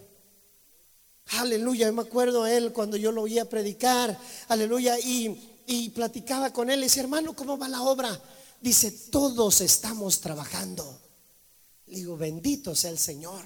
Aleluya, 1.39 1.87
yo 1.87 1.93
me 1.93 2.03
acuerdo 2.03 2.45
de 2.45 2.55
él 2.55 2.71
cuando 2.71 2.95
yo 2.95 3.11
lo 3.11 3.23
oía 3.23 3.49
predicar, 3.49 4.17
aleluya, 4.47 4.97
y, 4.97 5.59
y 5.67 5.89
platicaba 5.89 6.53
con 6.53 6.69
él. 6.69 6.79
Y 6.79 6.83
decía, 6.83 7.03
hermano, 7.03 7.35
¿cómo 7.35 7.57
va 7.57 7.67
la 7.67 7.81
obra? 7.81 8.17
Dice, 8.61 8.91
todos 9.11 9.59
estamos 9.59 10.21
trabajando. 10.21 11.01
Le 11.87 11.97
digo, 11.97 12.15
bendito 12.15 12.73
sea 12.73 12.91
el 12.91 12.99
Señor. 12.99 13.43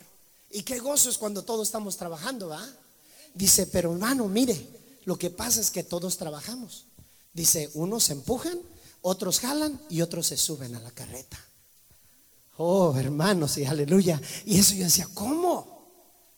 Y 0.51 0.61
qué 0.61 0.77
gozo 0.77 1.09
es 1.09 1.17
cuando 1.17 1.41
todos 1.41 1.69
estamos 1.69 1.97
trabajando, 1.97 2.49
¿va? 2.49 2.63
Dice, 3.33 3.65
pero 3.65 3.93
hermano, 3.93 4.27
mire, 4.27 4.82
lo 5.05 5.17
que 5.17 5.29
pasa 5.29 5.61
es 5.61 5.71
que 5.71 5.83
todos 5.83 6.17
trabajamos. 6.17 6.85
Dice, 7.33 7.69
unos 7.73 8.09
empujan, 8.09 8.59
otros 9.01 9.39
jalan 9.39 9.79
y 9.89 10.01
otros 10.01 10.27
se 10.27 10.37
suben 10.37 10.75
a 10.75 10.79
la 10.79 10.91
carreta. 10.91 11.39
Oh, 12.57 12.95
hermanos, 12.97 13.57
y 13.57 13.65
aleluya. 13.65 14.21
Y 14.45 14.59
eso 14.59 14.75
yo 14.75 14.83
decía, 14.83 15.07
¿cómo? 15.13 15.73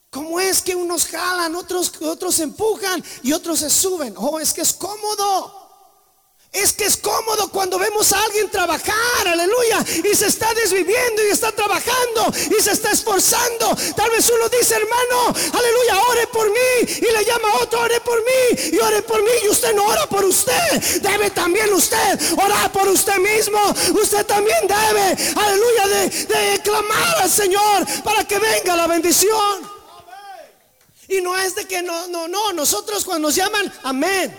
¿Cómo 0.09 0.39
es 0.39 0.61
que 0.61 0.75
unos 0.75 1.07
jalan, 1.07 1.55
otros, 1.55 1.91
otros 2.01 2.39
empujan 2.39 3.03
y 3.21 3.33
otros 3.33 3.59
se 3.59 3.69
suben? 3.69 4.15
Oh, 4.17 4.39
es 4.39 4.53
que 4.53 4.61
es 4.61 4.73
cómodo. 4.73 5.65
Es 6.55 6.71
que 6.71 6.85
es 6.85 6.95
cómodo 6.95 7.49
cuando 7.51 7.77
vemos 7.77 8.13
a 8.13 8.23
alguien 8.23 8.49
trabajar, 8.49 9.27
aleluya, 9.27 9.85
y 10.09 10.15
se 10.15 10.27
está 10.27 10.53
desviviendo 10.53 11.21
y 11.27 11.31
está 11.31 11.51
trabajando 11.51 12.31
y 12.57 12.63
se 12.63 12.71
está 12.71 12.91
esforzando. 12.91 13.75
Tal 13.93 14.09
vez 14.09 14.31
uno 14.33 14.47
dice, 14.47 14.75
hermano, 14.75 15.37
aleluya, 15.51 16.01
ore 16.11 16.27
por 16.27 16.49
mí 16.49 16.54
le 17.15 17.25
llama 17.25 17.55
otro, 17.61 17.79
ore 17.79 17.99
por 18.01 18.17
mí 18.23 18.71
y 18.73 18.77
ore 18.79 19.01
por 19.01 19.21
mí 19.23 19.31
y 19.43 19.49
usted 19.49 19.73
no 19.73 19.85
ora 19.85 20.07
por 20.07 20.25
usted. 20.25 21.01
Debe 21.01 21.29
también 21.31 21.73
usted 21.73 22.19
orar 22.37 22.71
por 22.71 22.87
usted 22.87 23.17
mismo. 23.17 23.59
Usted 24.01 24.25
también 24.25 24.67
debe, 24.67 25.17
aleluya, 25.35 25.87
de, 25.87 26.09
de 26.09 26.61
clamar 26.61 27.17
al 27.21 27.29
Señor 27.29 27.85
para 28.03 28.25
que 28.25 28.39
venga 28.39 28.75
la 28.75 28.87
bendición. 28.87 29.75
Y 31.07 31.21
no 31.21 31.37
es 31.37 31.55
de 31.55 31.65
que 31.65 31.81
no, 31.81 32.07
no, 32.07 32.27
no, 32.27 32.53
nosotros 32.53 33.05
cuando 33.05 33.27
nos 33.27 33.35
llaman, 33.35 33.71
amén. 33.83 34.35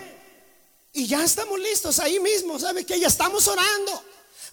Y 0.93 1.07
ya 1.07 1.23
estamos 1.23 1.59
listos 1.59 1.99
ahí 1.99 2.19
mismo, 2.19 2.59
¿sabe 2.59 2.85
que 2.85 2.99
Ya 2.99 3.07
estamos 3.07 3.47
orando. 3.47 4.03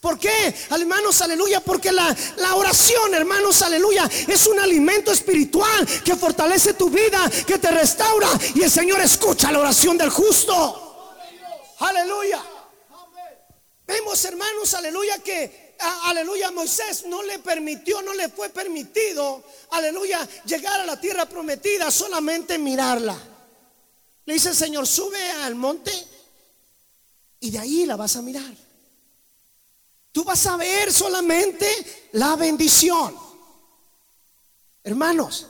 ¿Por 0.05 0.19
qué? 0.19 0.55
Hermanos, 0.71 1.23
aleluya, 1.23 1.61
porque 1.61 1.91
la, 1.91 2.15
oración, 2.57 3.15
hermanos, 3.15 3.63
aleluya, 3.63 4.07
es 4.29 4.47
un 4.47 4.61
alimento 4.61 5.11
espiritual 5.11 5.89
que 6.05 6.15
fortalece 6.15 6.75
tu 6.75 6.91
vida, 6.91 7.19
que 7.47 7.59
te 7.59 7.71
restaura. 7.71 8.29
Y 8.55 8.65
el 8.65 8.71
Señor 8.71 9.01
escucha 9.01 9.51
la 9.51 9.61
oración 9.61 9.97
del 9.97 10.11
justo. 10.11 11.17
Aleluya. 11.79 12.39
Vemos, 13.87 14.23
hermanos, 14.27 14.75
aleluya, 14.75 15.21
que, 15.21 15.75
a, 15.79 16.11
aleluya, 16.11 16.51
Moisés 16.51 17.07
no 17.07 17.23
le 17.23 17.39
permitió, 17.39 18.03
no 18.03 18.13
le 18.13 18.29
fue 18.29 18.51
permitido, 18.51 19.43
aleluya, 19.71 20.29
llegar 20.45 20.83
a 20.83 20.85
la 20.85 21.01
tierra 21.01 21.25
prometida, 21.25 21.91
solamente 21.91 22.59
mirarla. 22.59 23.17
Le 24.27 24.35
dice 24.35 24.51
el 24.51 24.55
Señor, 24.55 24.87
sube 24.87 25.31
al 25.31 25.55
monte 25.55 25.93
y 27.41 27.51
de 27.51 27.59
ahí 27.59 27.87
la 27.87 27.97
vas 27.97 28.17
a 28.17 28.21
mirar. 28.21 28.64
Tú 30.15 30.23
vas 30.23 30.47
a 30.47 30.57
ver 30.57 30.93
solamente 30.93 31.67
la 32.13 32.37
bendición. 32.37 33.17
Hermanos, 34.85 35.49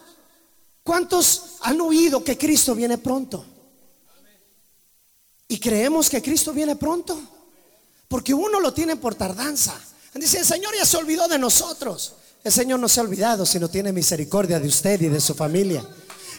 ¿cuántos 0.83 1.57
han 1.61 1.79
oído 1.83 2.25
que 2.25 2.39
Cristo 2.39 2.75
viene 2.75 2.97
pronto? 2.97 3.45
Y 5.49 5.61
creemos 5.61 6.09
que 6.09 6.23
Cristo 6.23 6.55
viene 6.55 6.77
pronto. 6.77 7.21
Porque 8.09 8.33
uno 8.33 8.59
lo 8.59 8.73
tiene 8.73 8.97
por 8.97 9.15
tardanza. 9.15 9.79
Dice, 10.15 10.39
el 10.39 10.47
Señor 10.47 10.75
ya 10.75 10.87
se 10.87 10.97
olvidó 10.97 11.29
de 11.29 11.39
nosotros. 11.39 12.15
El 12.43 12.51
Señor 12.51 12.81
no 12.81 12.89
se 12.89 13.01
ha 13.01 13.03
olvidado, 13.03 13.45
sino 13.45 13.69
tiene 13.69 13.93
misericordia 13.93 14.59
de 14.59 14.69
usted 14.69 14.99
y 15.03 15.09
de 15.09 15.21
su 15.21 15.35
familia. 15.35 15.87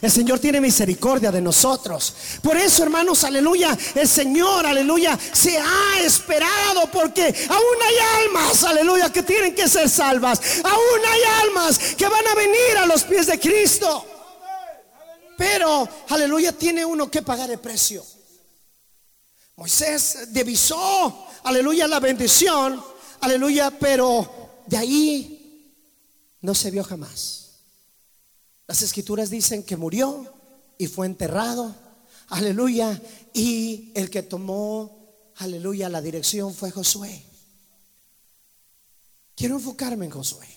El 0.00 0.10
Señor 0.10 0.38
tiene 0.38 0.60
misericordia 0.60 1.32
de 1.32 1.40
nosotros. 1.40 2.14
Por 2.42 2.56
eso, 2.56 2.82
hermanos, 2.82 3.24
aleluya, 3.24 3.76
el 3.94 4.08
Señor, 4.08 4.66
aleluya, 4.66 5.18
se 5.32 5.58
ha 5.58 6.00
esperado 6.00 6.90
porque 6.92 7.22
aún 7.48 7.82
hay 7.82 8.24
almas, 8.24 8.64
aleluya, 8.64 9.10
que 9.10 9.22
tienen 9.22 9.54
que 9.54 9.68
ser 9.68 9.88
salvas. 9.88 10.40
Aún 10.62 11.00
hay 11.08 11.20
almas 11.44 11.78
que 11.96 12.08
van 12.08 12.26
a 12.26 12.34
venir 12.34 12.78
a 12.78 12.86
los 12.86 13.04
pies 13.04 13.26
de 13.26 13.40
Cristo. 13.40 14.04
Pero, 15.38 15.88
aleluya, 16.08 16.52
tiene 16.52 16.84
uno 16.84 17.10
que 17.10 17.22
pagar 17.22 17.50
el 17.50 17.58
precio. 17.58 18.04
Moisés 19.56 20.32
divisó, 20.32 21.26
aleluya, 21.44 21.88
la 21.88 22.00
bendición, 22.00 22.82
aleluya, 23.20 23.70
pero 23.70 24.62
de 24.66 24.76
ahí 24.76 25.72
no 26.42 26.54
se 26.54 26.70
vio 26.70 26.84
jamás. 26.84 27.45
Las 28.66 28.82
escrituras 28.82 29.30
dicen 29.30 29.62
que 29.62 29.76
murió 29.76 30.32
y 30.78 30.86
fue 30.86 31.06
enterrado. 31.06 31.74
aleluya, 32.28 33.00
y 33.32 33.92
el 33.94 34.10
que 34.10 34.22
tomó, 34.22 34.98
aleluya, 35.36 35.88
la 35.88 36.00
dirección 36.00 36.52
fue 36.52 36.70
Josué. 36.70 37.24
Quiero 39.36 39.56
enfocarme 39.56 40.06
en 40.06 40.10
Josué. 40.10 40.48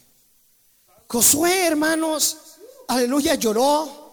Josué, 1.08 1.68
hermanos, 1.68 2.38
aleluya, 2.88 3.36
lloró. 3.36 4.10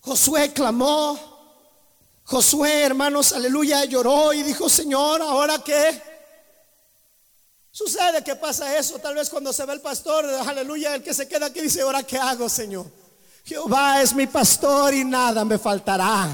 Josué 0.00 0.52
clamó. 0.52 1.18
Josué, 2.24 2.84
hermanos, 2.84 3.32
aleluya, 3.32 3.84
lloró 3.84 4.32
y 4.32 4.42
dijo, 4.42 4.68
Señor, 4.68 5.20
¿ahora 5.20 5.58
qué? 5.64 6.13
Sucede 7.74 8.22
que 8.22 8.36
pasa 8.36 8.78
eso, 8.78 9.00
tal 9.00 9.16
vez 9.16 9.28
cuando 9.28 9.52
se 9.52 9.66
ve 9.66 9.72
el 9.72 9.80
pastor, 9.80 10.24
aleluya, 10.26 10.94
el 10.94 11.02
que 11.02 11.12
se 11.12 11.26
queda 11.26 11.46
aquí 11.46 11.60
dice, 11.60 11.82
¿ahora 11.82 12.04
qué 12.04 12.16
hago, 12.16 12.48
Señor? 12.48 12.86
Jehová 13.46 14.00
es 14.00 14.14
mi 14.14 14.26
pastor 14.26 14.94
y 14.94 15.04
nada 15.04 15.44
me 15.44 15.58
faltará. 15.58 16.26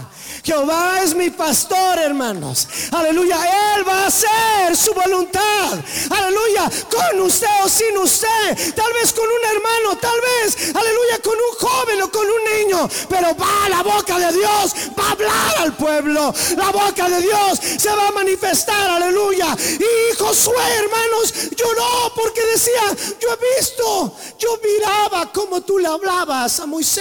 Jehová 0.44 1.02
es 1.02 1.12
mi 1.12 1.28
pastor, 1.28 1.98
hermanos. 1.98 2.68
Aleluya. 2.92 3.74
Él 3.74 3.88
va 3.88 4.04
a 4.04 4.06
hacer 4.06 4.76
su 4.76 4.94
voluntad. 4.94 5.72
Aleluya. 6.08 6.70
Con 6.88 7.20
usted 7.22 7.48
o 7.64 7.68
sin 7.68 7.98
usted. 7.98 8.74
Tal 8.76 8.92
vez 8.92 9.12
con 9.12 9.24
un 9.24 9.56
hermano. 9.56 9.98
Tal 10.00 10.20
vez, 10.20 10.72
aleluya, 10.72 11.18
con 11.20 11.34
un 11.34 11.58
joven 11.58 12.02
o 12.02 12.12
con 12.12 12.26
un 12.28 12.44
niño. 12.58 12.88
Pero 13.08 13.34
va 13.34 13.68
la 13.68 13.82
boca 13.82 14.16
de 14.16 14.32
Dios. 14.32 14.74
Va 14.96 15.08
a 15.08 15.10
hablar 15.10 15.58
al 15.58 15.72
pueblo. 15.72 16.32
La 16.56 16.70
boca 16.70 17.08
de 17.08 17.22
Dios 17.22 17.58
se 17.76 17.90
va 17.90 18.06
a 18.06 18.12
manifestar. 18.12 18.88
Aleluya. 18.88 19.48
Y 19.58 20.16
Josué, 20.16 20.76
hermanos, 20.78 21.34
lloró 21.56 22.12
porque 22.14 22.40
decía, 22.52 22.82
yo 23.20 23.30
he 23.32 23.58
visto, 23.58 24.16
yo 24.38 24.60
miraba 24.62 25.32
como 25.32 25.60
tú 25.62 25.76
le 25.76 25.88
hablabas 25.88 26.60
a 26.60 26.66
Moisés. 26.66 26.99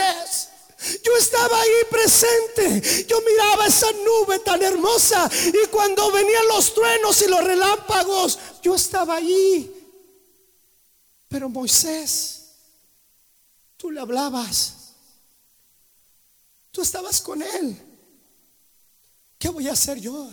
Yo 1.03 1.15
estaba 1.17 1.61
ahí 1.61 1.71
presente. 1.89 3.05
Yo 3.05 3.21
miraba 3.21 3.67
esa 3.67 3.91
nube 3.91 4.39
tan 4.39 4.61
hermosa. 4.61 5.29
Y 5.47 5.67
cuando 5.67 6.11
venían 6.11 6.47
los 6.47 6.73
truenos 6.73 7.21
y 7.21 7.27
los 7.27 7.43
relámpagos, 7.43 8.39
yo 8.61 8.75
estaba 8.75 9.15
allí. 9.15 9.71
Pero 11.27 11.49
Moisés, 11.49 12.45
tú 13.77 13.91
le 13.91 13.99
hablabas. 13.99 14.75
Tú 16.71 16.81
estabas 16.81 17.19
con 17.21 17.41
él. 17.41 17.77
¿Qué 19.37 19.49
voy 19.49 19.67
a 19.67 19.73
hacer 19.73 19.99
yo? 19.99 20.29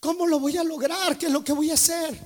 ¿Cómo 0.00 0.26
lo 0.26 0.40
voy 0.40 0.56
a 0.56 0.64
lograr? 0.64 1.16
¿Qué 1.18 1.26
es 1.26 1.32
lo 1.32 1.44
que 1.44 1.52
voy 1.52 1.70
a 1.70 1.74
hacer? 1.74 2.18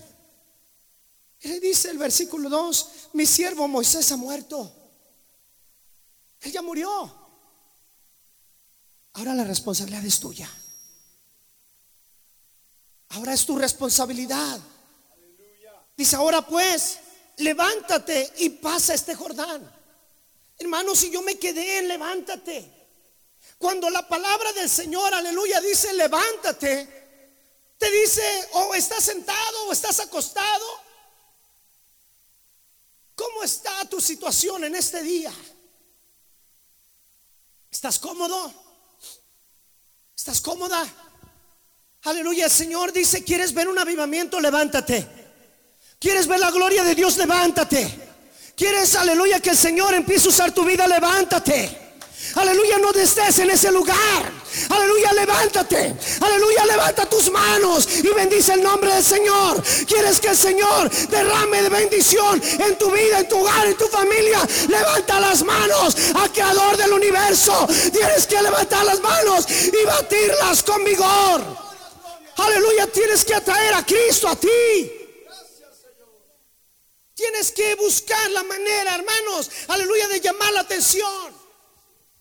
Y 1.41 1.49
le 1.49 1.61
dice 1.61 1.91
el 1.91 1.99
versículo 1.99 2.49
2, 2.49 2.89
mi 3.13 3.27
siervo 3.27 3.69
Moisés 3.69 4.11
ha 4.13 4.17
muerto. 4.17 4.84
Él 6.41 6.53
ya 6.53 6.63
murió. 6.63 7.25
Ahora 9.15 9.35
la 9.35 9.45
responsabilidad 9.45 10.05
es 10.05 10.19
tuya. 10.21 10.51
Ahora 13.11 13.33
es 13.33 13.47
tu 13.47 13.57
responsabilidad. 13.57 14.61
Dice, 15.97 16.17
ahora 16.17 16.43
pues, 16.43 16.99
levántate 17.37 18.33
y 18.39 18.51
pasa 18.51 18.95
este 18.95 19.15
Jordán. 19.15 19.73
Hermano, 20.59 20.95
si 20.95 21.11
yo 21.11 21.23
me 21.23 21.39
quedé 21.39 21.83
levántate. 21.83 22.71
Cuando 23.59 23.89
la 23.91 24.07
palabra 24.07 24.53
del 24.53 24.69
Señor, 24.69 25.15
aleluya, 25.15 25.61
dice 25.61 25.93
levántate, 25.95 27.05
te 27.79 27.91
dice 27.91 28.49
o 28.53 28.75
estás 28.75 29.05
sentado 29.05 29.69
o 29.69 29.73
estás 29.73 30.01
acostado. 30.01 30.67
¿Cómo 33.15 33.45
está 33.45 33.89
tu 33.89 34.01
situación 34.01 34.65
en 34.65 34.75
este 34.75 35.03
día? 35.03 35.33
¿Estás 37.75 37.99
cómodo? 37.99 38.55
¿Estás 40.17 40.41
cómoda? 40.41 40.87
Aleluya, 42.05 42.45
el 42.45 42.51
Señor 42.51 42.93
dice, 42.93 43.25
¿quieres 43.25 43.53
ver 43.53 43.69
un 43.69 43.77
avivamiento? 43.77 44.41
Levántate. 44.41 45.05
¿Quieres 45.99 46.29
ver 46.29 46.39
la 46.39 46.53
gloria 46.53 46.85
de 46.85 46.95
Dios? 46.95 47.17
Levántate. 47.17 48.13
¿Quieres, 48.57 48.95
aleluya, 48.95 49.41
que 49.41 49.51
el 49.51 49.57
Señor 49.57 49.93
empiece 49.93 50.29
a 50.29 50.31
usar 50.31 50.53
tu 50.53 50.65
vida? 50.65 50.87
Levántate. 50.87 51.84
Aleluya, 52.35 52.79
no 52.79 52.91
estés 52.91 53.39
en 53.39 53.51
ese 53.51 53.71
lugar. 53.71 54.33
Aleluya, 54.71 55.13
levántate. 55.13 55.95
Aleluya, 56.21 56.65
levanta 56.67 57.07
tus 57.07 57.31
manos 57.31 57.87
y 58.03 58.09
bendice 58.09 58.55
el 58.55 58.63
nombre 58.63 58.93
del 58.93 59.05
Señor. 59.05 59.63
¿Quieres 59.87 60.21
que 60.21 60.29
el 60.29 60.37
Señor 60.37 60.91
derrame 61.09 61.63
de 61.63 61.69
bendición 61.69 62.43
en 62.43 62.77
tu 62.77 62.91
vida, 62.91 63.21
en 63.21 63.29
tu 63.29 63.39
hogar, 63.39 63.67
en 63.67 63.77
tu 63.77 63.87
familia? 63.87 64.41
Levanta 64.69 65.21
las 65.21 65.45
manos 65.45 65.97
al 66.15 66.33
creador 66.33 66.77
del 66.77 66.93
universo. 66.93 67.69
Tienes 67.93 68.27
que 68.27 68.43
levantar 68.43 68.85
las 68.85 69.01
manos 69.01 69.47
y 69.49 69.85
batirlas 69.85 70.63
con 70.63 70.83
vigor. 70.85 71.43
Aleluya, 72.37 72.87
tienes 72.89 73.25
que 73.25 73.35
atraer 73.35 73.75
a 73.75 73.85
Cristo 73.85 74.29
a 74.29 74.37
ti. 74.37 74.93
Tienes 77.15 77.53
que 77.53 77.77
buscar 77.77 78.29
la 78.33 78.43
manera, 78.43 78.97
hermanos, 78.97 79.51
aleluya, 79.69 80.09
de 80.09 80.21
llamar 80.21 80.53
la 80.53 80.61
atención 80.61 81.44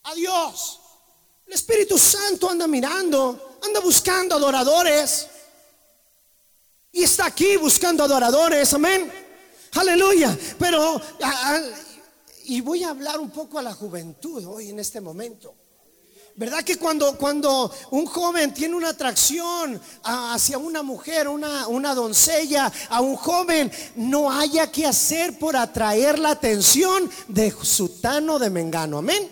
a 0.03 0.13
Dios. 0.15 0.79
El 1.47 1.53
Espíritu 1.53 1.97
Santo 1.97 2.49
anda 2.49 2.67
mirando, 2.67 3.57
anda 3.63 3.79
buscando 3.79 4.35
adoradores. 4.35 5.27
Y 6.91 7.03
está 7.03 7.25
aquí 7.25 7.57
buscando 7.57 8.03
adoradores, 8.03 8.73
amén. 8.73 9.11
Aleluya. 9.73 10.37
Pero, 10.59 11.01
y 12.45 12.61
voy 12.61 12.83
a 12.83 12.89
hablar 12.89 13.19
un 13.19 13.31
poco 13.31 13.57
a 13.59 13.63
la 13.63 13.73
juventud 13.73 14.45
hoy 14.45 14.69
en 14.69 14.79
este 14.79 15.01
momento. 15.01 15.55
¿Verdad 16.35 16.63
que 16.63 16.77
cuando, 16.77 17.15
cuando 17.15 17.71
un 17.91 18.07
joven 18.07 18.55
tiene 18.55 18.75
una 18.75 18.89
atracción 18.89 19.79
hacia 20.03 20.57
una 20.57 20.81
mujer, 20.81 21.27
una, 21.27 21.67
una 21.67 21.93
doncella, 21.93 22.71
a 22.89 23.01
un 23.01 23.15
joven, 23.15 23.71
no 23.95 24.31
haya 24.31 24.71
que 24.71 24.87
hacer 24.87 25.37
por 25.37 25.55
atraer 25.55 26.17
la 26.17 26.31
atención 26.31 27.09
de 27.27 27.51
sutano 27.51 28.39
de 28.39 28.49
mengano? 28.49 28.97
Amén. 28.97 29.29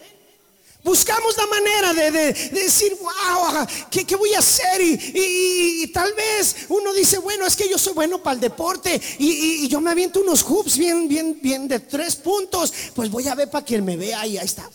Buscamos 0.84 1.38
la 1.38 1.46
manera 1.46 1.94
de, 1.94 2.34
decir, 2.52 2.98
wow, 3.00 3.67
¿qué, 3.91 4.15
voy 4.15 4.34
a 4.34 4.39
hacer? 4.39 4.82
Y, 4.82 5.88
tal 5.94 6.12
vez 6.13 6.56
uno 6.70 6.91
dice, 6.94 7.20
bueno, 7.20 7.46
es 7.46 7.56
que 7.56 7.70
yo 7.70 7.78
soy 7.78 7.94
bueno 7.94 8.22
para 8.24 8.34
el 8.36 8.39
deporte 8.39 9.00
y, 9.20 9.67
yo 9.67 9.80
me 9.80 9.91
aviento 9.91 10.22
unos 10.22 10.41
hoops 10.44 10.78
bien, 10.78 11.08
bien, 11.08 11.38
bien 11.41 11.67
de 11.67 11.80
tres 11.80 12.15
puntos. 12.15 12.74
Pues 12.96 13.12
voy 13.12 13.28
a 13.28 13.36
ver 13.36 13.50
para 13.50 13.65
él 13.70 13.84
me 13.84 13.96
vea 13.96 14.26
y 14.26 14.38
ahí 14.38 14.46
está. 14.46 14.67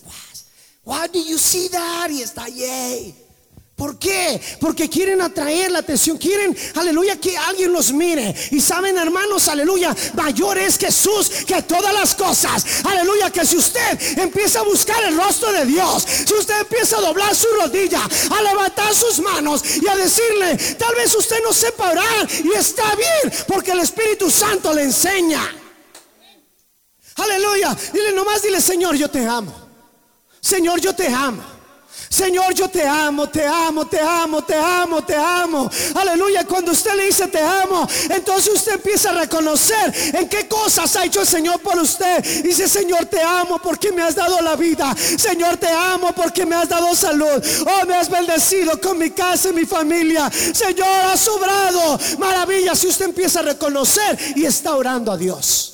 Wow, 0.84 1.08
do 1.12 1.18
you 1.18 1.38
see 1.38 1.68
that? 1.70 2.08
Y 2.10 2.22
está, 2.22 2.48
yay. 2.48 3.25
¿Por 3.76 3.98
qué? 3.98 4.40
Porque 4.58 4.88
quieren 4.88 5.20
atraer 5.20 5.70
la 5.70 5.80
atención, 5.80 6.16
quieren, 6.16 6.56
aleluya, 6.76 7.20
que 7.20 7.36
alguien 7.36 7.70
los 7.70 7.92
mire. 7.92 8.34
Y 8.50 8.58
saben, 8.58 8.96
hermanos, 8.96 9.48
aleluya, 9.48 9.94
mayor 10.14 10.56
es 10.56 10.78
Jesús 10.78 11.28
que 11.46 11.60
todas 11.60 11.92
las 11.92 12.14
cosas. 12.14 12.64
Aleluya, 12.84 13.30
que 13.30 13.44
si 13.44 13.58
usted 13.58 14.18
empieza 14.18 14.60
a 14.60 14.62
buscar 14.62 15.04
el 15.04 15.14
rostro 15.14 15.52
de 15.52 15.66
Dios, 15.66 16.06
si 16.26 16.32
usted 16.32 16.58
empieza 16.60 16.96
a 16.96 17.02
doblar 17.02 17.36
su 17.36 17.48
rodilla, 17.60 18.00
a 18.30 18.42
levantar 18.42 18.94
sus 18.94 19.20
manos 19.20 19.62
y 19.82 19.86
a 19.86 19.94
decirle, 19.94 20.56
tal 20.78 20.94
vez 20.94 21.14
usted 21.14 21.36
no 21.44 21.52
sepa 21.52 21.90
orar 21.90 22.26
y 22.44 22.56
está 22.56 22.94
bien, 22.94 23.44
porque 23.46 23.72
el 23.72 23.80
Espíritu 23.80 24.30
Santo 24.30 24.72
le 24.72 24.84
enseña. 24.84 25.54
Aleluya, 27.16 27.76
dile 27.92 28.12
nomás, 28.12 28.40
dile, 28.40 28.62
Señor, 28.62 28.96
yo 28.96 29.10
te 29.10 29.26
amo. 29.26 29.54
Señor, 30.40 30.80
yo 30.80 30.94
te 30.94 31.08
amo. 31.08 31.55
Señor, 32.08 32.54
yo 32.54 32.68
te 32.68 32.86
amo, 32.86 33.28
te 33.28 33.46
amo, 33.46 33.86
te 33.86 34.00
amo, 34.00 34.42
te 34.42 34.54
amo, 34.54 35.04
te 35.04 35.14
amo. 35.14 35.70
Aleluya. 35.94 36.44
Cuando 36.44 36.72
usted 36.72 36.94
le 36.94 37.06
dice 37.06 37.26
te 37.28 37.40
amo, 37.40 37.86
entonces 38.10 38.54
usted 38.54 38.74
empieza 38.74 39.10
a 39.10 39.14
reconocer 39.14 39.92
en 40.14 40.28
qué 40.28 40.46
cosas 40.48 40.94
ha 40.96 41.04
hecho 41.04 41.20
el 41.20 41.26
Señor 41.26 41.60
por 41.60 41.78
usted. 41.78 42.24
Dice, 42.42 42.68
Señor, 42.68 43.06
te 43.06 43.20
amo 43.20 43.58
porque 43.58 43.92
me 43.92 44.02
has 44.02 44.14
dado 44.14 44.40
la 44.40 44.56
vida. 44.56 44.94
Señor, 44.96 45.56
te 45.56 45.68
amo 45.68 46.12
porque 46.12 46.46
me 46.46 46.56
has 46.56 46.68
dado 46.68 46.94
salud. 46.94 47.42
Oh, 47.66 47.86
me 47.86 47.94
has 47.94 48.08
bendecido 48.08 48.80
con 48.80 48.98
mi 48.98 49.10
casa 49.10 49.50
y 49.50 49.52
mi 49.52 49.64
familia. 49.66 50.30
Señor, 50.30 50.88
ha 50.88 51.16
sobrado 51.16 51.98
maravillas. 52.18 52.78
Si 52.78 52.86
usted 52.86 53.06
empieza 53.06 53.40
a 53.40 53.42
reconocer 53.42 54.18
y 54.36 54.44
está 54.44 54.76
orando 54.76 55.12
a 55.12 55.16
Dios. 55.16 55.72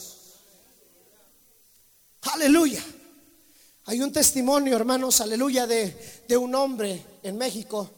Aleluya. 2.23 2.83
Hay 3.87 4.01
un 4.01 4.12
testimonio, 4.12 4.77
hermanos, 4.77 5.21
aleluya, 5.21 5.66
de, 5.66 6.23
de, 6.29 6.37
un 6.37 6.55
hombre 6.55 7.05
en 7.25 7.37
México, 7.37 7.90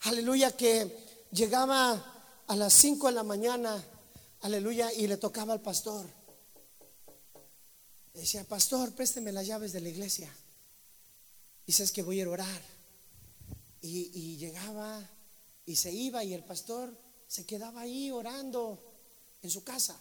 aleluya, 0.00 0.56
que 0.56 1.26
llegaba 1.30 2.42
a 2.48 2.56
las 2.56 2.72
5 2.72 3.06
de 3.06 3.12
la 3.12 3.22
mañana, 3.22 3.80
aleluya, 4.40 4.92
y 4.92 5.06
le 5.06 5.16
tocaba 5.16 5.52
al 5.52 5.60
pastor. 5.60 6.04
decía, 8.12 8.42
pastor, 8.42 8.92
présteme 8.92 9.30
las 9.30 9.46
llaves 9.46 9.72
de 9.72 9.82
la 9.82 9.88
iglesia. 9.88 10.34
Dice, 11.64 11.84
es 11.84 11.92
que 11.92 12.02
voy 12.02 12.18
a 12.18 12.22
ir 12.22 12.26
a 12.26 12.32
orar. 12.32 12.62
Y, 13.82 14.10
y 14.18 14.36
llegaba 14.36 15.00
y 15.64 15.76
se 15.76 15.92
iba 15.92 16.24
y 16.24 16.34
el 16.34 16.42
pastor 16.42 16.92
se 17.28 17.46
quedaba 17.46 17.82
ahí 17.82 18.10
orando 18.10 18.80
en 19.42 19.50
su 19.50 19.62
casa. 19.62 19.96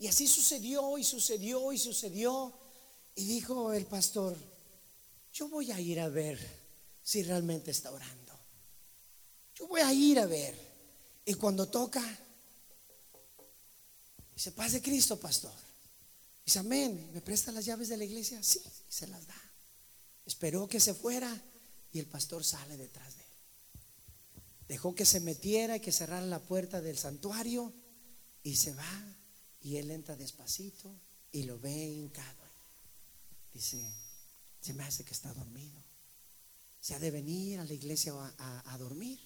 Y 0.00 0.08
así 0.08 0.26
sucedió 0.26 0.98
y 0.98 1.04
sucedió 1.04 1.72
y 1.72 1.78
sucedió. 1.78 2.52
Y 3.18 3.24
dijo 3.24 3.72
el 3.72 3.84
pastor, 3.84 4.36
yo 5.32 5.48
voy 5.48 5.72
a 5.72 5.80
ir 5.80 5.98
a 5.98 6.08
ver 6.08 6.38
si 7.02 7.24
realmente 7.24 7.72
está 7.72 7.90
orando. 7.90 8.32
Yo 9.56 9.66
voy 9.66 9.80
a 9.80 9.92
ir 9.92 10.20
a 10.20 10.26
ver. 10.26 10.54
Y 11.24 11.34
cuando 11.34 11.66
toca, 11.66 12.00
dice, 14.36 14.52
paz 14.52 14.70
de 14.70 14.80
Cristo, 14.80 15.18
pastor. 15.18 15.52
Dice, 16.46 16.60
amén, 16.60 17.10
¿me 17.12 17.20
presta 17.20 17.50
las 17.50 17.64
llaves 17.64 17.88
de 17.88 17.96
la 17.96 18.04
iglesia? 18.04 18.40
Sí, 18.40 18.60
y 18.64 18.92
se 18.92 19.08
las 19.08 19.26
da. 19.26 19.42
Esperó 20.24 20.68
que 20.68 20.78
se 20.78 20.94
fuera 20.94 21.42
y 21.92 21.98
el 21.98 22.06
pastor 22.06 22.44
sale 22.44 22.76
detrás 22.76 23.16
de 23.16 23.22
él. 23.22 23.28
Dejó 24.68 24.94
que 24.94 25.04
se 25.04 25.18
metiera 25.18 25.78
y 25.78 25.80
que 25.80 25.90
cerrara 25.90 26.24
la 26.24 26.38
puerta 26.38 26.80
del 26.80 26.96
santuario 26.96 27.72
y 28.44 28.54
se 28.54 28.74
va 28.74 29.16
y 29.60 29.78
él 29.78 29.90
entra 29.90 30.14
despacito 30.14 30.94
y 31.32 31.42
lo 31.42 31.58
ve 31.58 31.74
hincado 31.74 32.47
Dice, 33.52 33.92
se 34.60 34.74
me 34.74 34.84
hace 34.84 35.04
que 35.04 35.14
está 35.14 35.32
dormido. 35.32 35.82
Se 36.80 36.94
ha 36.94 36.98
de 36.98 37.10
venir 37.10 37.58
a 37.58 37.64
la 37.64 37.72
iglesia 37.72 38.12
a, 38.38 38.78
dormir. 38.78 39.18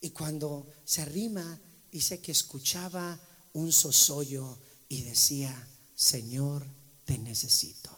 Y 0.00 0.10
cuando 0.10 0.66
se 0.84 1.02
arrima, 1.02 1.58
dice 1.90 2.20
que 2.20 2.32
escuchaba 2.32 3.18
un 3.54 3.72
sosollo 3.72 4.58
y 4.88 5.02
decía, 5.02 5.54
Señor, 5.94 6.66
te 7.04 7.18
necesito. 7.18 7.90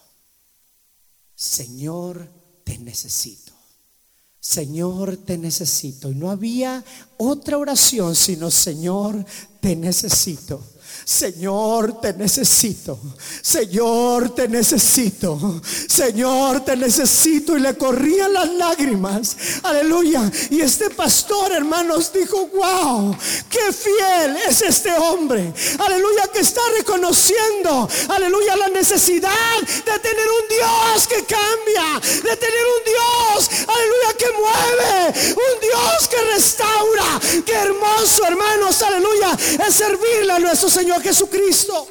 Señor, 1.35 2.29
te 2.65 2.79
necesito. 2.79 3.53
Señor, 4.41 5.17
te 5.19 5.37
necesito. 5.37 6.11
Y 6.11 6.15
no 6.15 6.31
había 6.31 6.85
otra 7.17 7.59
oración 7.59 8.17
sino, 8.17 8.51
Señor, 8.51 9.25
te 9.61 9.77
necesito. 9.77 10.65
Señor, 11.05 12.01
te 12.01 12.13
necesito. 12.13 12.99
Señor, 13.41 14.35
te 14.35 14.49
necesito. 14.49 15.61
Señor, 15.89 16.65
te 16.65 16.77
necesito. 16.77 17.57
Y 17.57 17.61
le 17.61 17.77
corrían 17.77 18.33
las 18.33 18.49
lágrimas. 18.53 19.37
Aleluya. 19.63 20.31
Y 20.51 20.61
este 20.61 20.91
pastor, 20.91 21.53
hermanos, 21.53 22.13
dijo, 22.13 22.49
wow, 22.49 23.17
qué 23.49 23.73
fiel 23.73 24.37
es 24.49 24.63
este 24.63 24.93
hombre. 24.93 25.53
Aleluya, 25.79 26.29
que 26.33 26.41
está 26.41 26.61
reconociendo, 26.77 27.89
aleluya, 28.09 28.57
la 28.57 28.69
necesidad 28.69 29.61
de 29.63 29.99
tener 30.01 30.27
un 30.27 30.49
Dios 30.49 31.07
que 31.09 31.25
cambia. 31.25 32.01
De 32.23 32.37
tener 32.37 32.65
un 32.77 32.85
Dios, 32.85 33.51
aleluya, 33.67 34.17
que 34.19 34.27
mueve. 34.33 35.19
Un 35.31 35.61
Dios 35.61 36.09
que 36.09 36.35
restaura. 36.35 37.21
Qué 37.45 37.55
hermoso, 37.55 38.25
hermanos, 38.27 38.83
aleluya, 38.83 39.37
es 39.67 39.75
servirle 39.75 40.33
a 40.33 40.39
nuestro 40.39 40.69
Señor. 40.69 40.88
Jesucristo. 40.97 41.89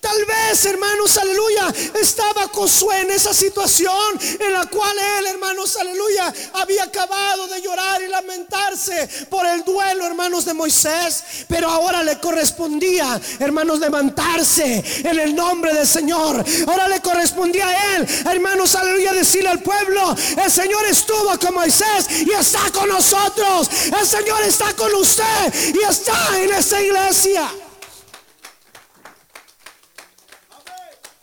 Tal 0.00 0.24
vez, 0.24 0.64
hermanos, 0.64 1.18
aleluya, 1.18 1.72
estaba 2.00 2.48
Josué 2.48 3.02
en 3.02 3.10
esa 3.10 3.34
situación 3.34 4.18
en 4.38 4.52
la 4.54 4.64
cual 4.64 4.96
él, 5.18 5.26
hermanos, 5.26 5.76
aleluya, 5.76 6.32
había 6.54 6.84
acabado 6.84 7.46
de 7.48 7.60
llorar 7.60 8.00
y 8.00 8.08
lamentarse 8.08 9.06
por 9.28 9.46
el 9.46 9.62
duelo, 9.62 10.06
hermanos, 10.06 10.46
de 10.46 10.54
Moisés. 10.54 11.44
Pero 11.48 11.68
ahora 11.68 12.02
le 12.02 12.18
correspondía, 12.18 13.20
hermanos, 13.40 13.78
levantarse 13.78 14.82
en 15.04 15.18
el 15.18 15.34
nombre 15.34 15.74
del 15.74 15.86
Señor. 15.86 16.42
Ahora 16.66 16.88
le 16.88 17.02
correspondía 17.02 17.68
a 17.68 17.96
él, 17.96 18.08
hermanos, 18.24 18.74
aleluya, 18.76 19.12
decirle 19.12 19.50
al 19.50 19.62
pueblo, 19.62 20.16
el 20.42 20.50
Señor 20.50 20.86
estuvo 20.86 21.38
con 21.38 21.52
Moisés 21.52 22.06
y 22.24 22.30
está 22.30 22.70
con 22.72 22.88
nosotros. 22.88 23.68
El 24.00 24.06
Señor 24.06 24.42
está 24.44 24.72
con 24.72 24.94
usted 24.94 25.74
y 25.74 25.82
está 25.82 26.40
en 26.40 26.54
esta 26.54 26.80
iglesia. 26.80 27.50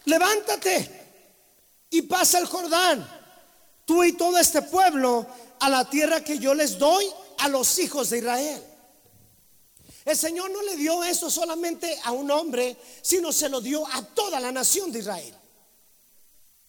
Levántate 0.07 0.89
y 1.89 2.01
pasa 2.03 2.39
el 2.39 2.45
Jordán, 2.45 3.07
tú 3.85 4.03
y 4.03 4.13
todo 4.13 4.37
este 4.37 4.61
pueblo, 4.63 5.27
a 5.59 5.69
la 5.69 5.89
tierra 5.89 6.23
que 6.23 6.39
yo 6.39 6.53
les 6.53 6.77
doy 6.77 7.05
a 7.39 7.47
los 7.47 7.77
hijos 7.79 8.09
de 8.09 8.19
Israel. 8.19 8.63
El 10.05 10.17
Señor 10.17 10.49
no 10.51 10.61
le 10.61 10.77
dio 10.77 11.03
eso 11.03 11.29
solamente 11.29 11.99
a 12.03 12.11
un 12.11 12.31
hombre, 12.31 12.77
sino 13.01 13.31
se 13.31 13.49
lo 13.49 13.59
dio 13.59 13.85
a 13.85 14.01
toda 14.01 14.39
la 14.39 14.51
nación 14.51 14.91
de 14.91 14.99
Israel. 14.99 15.35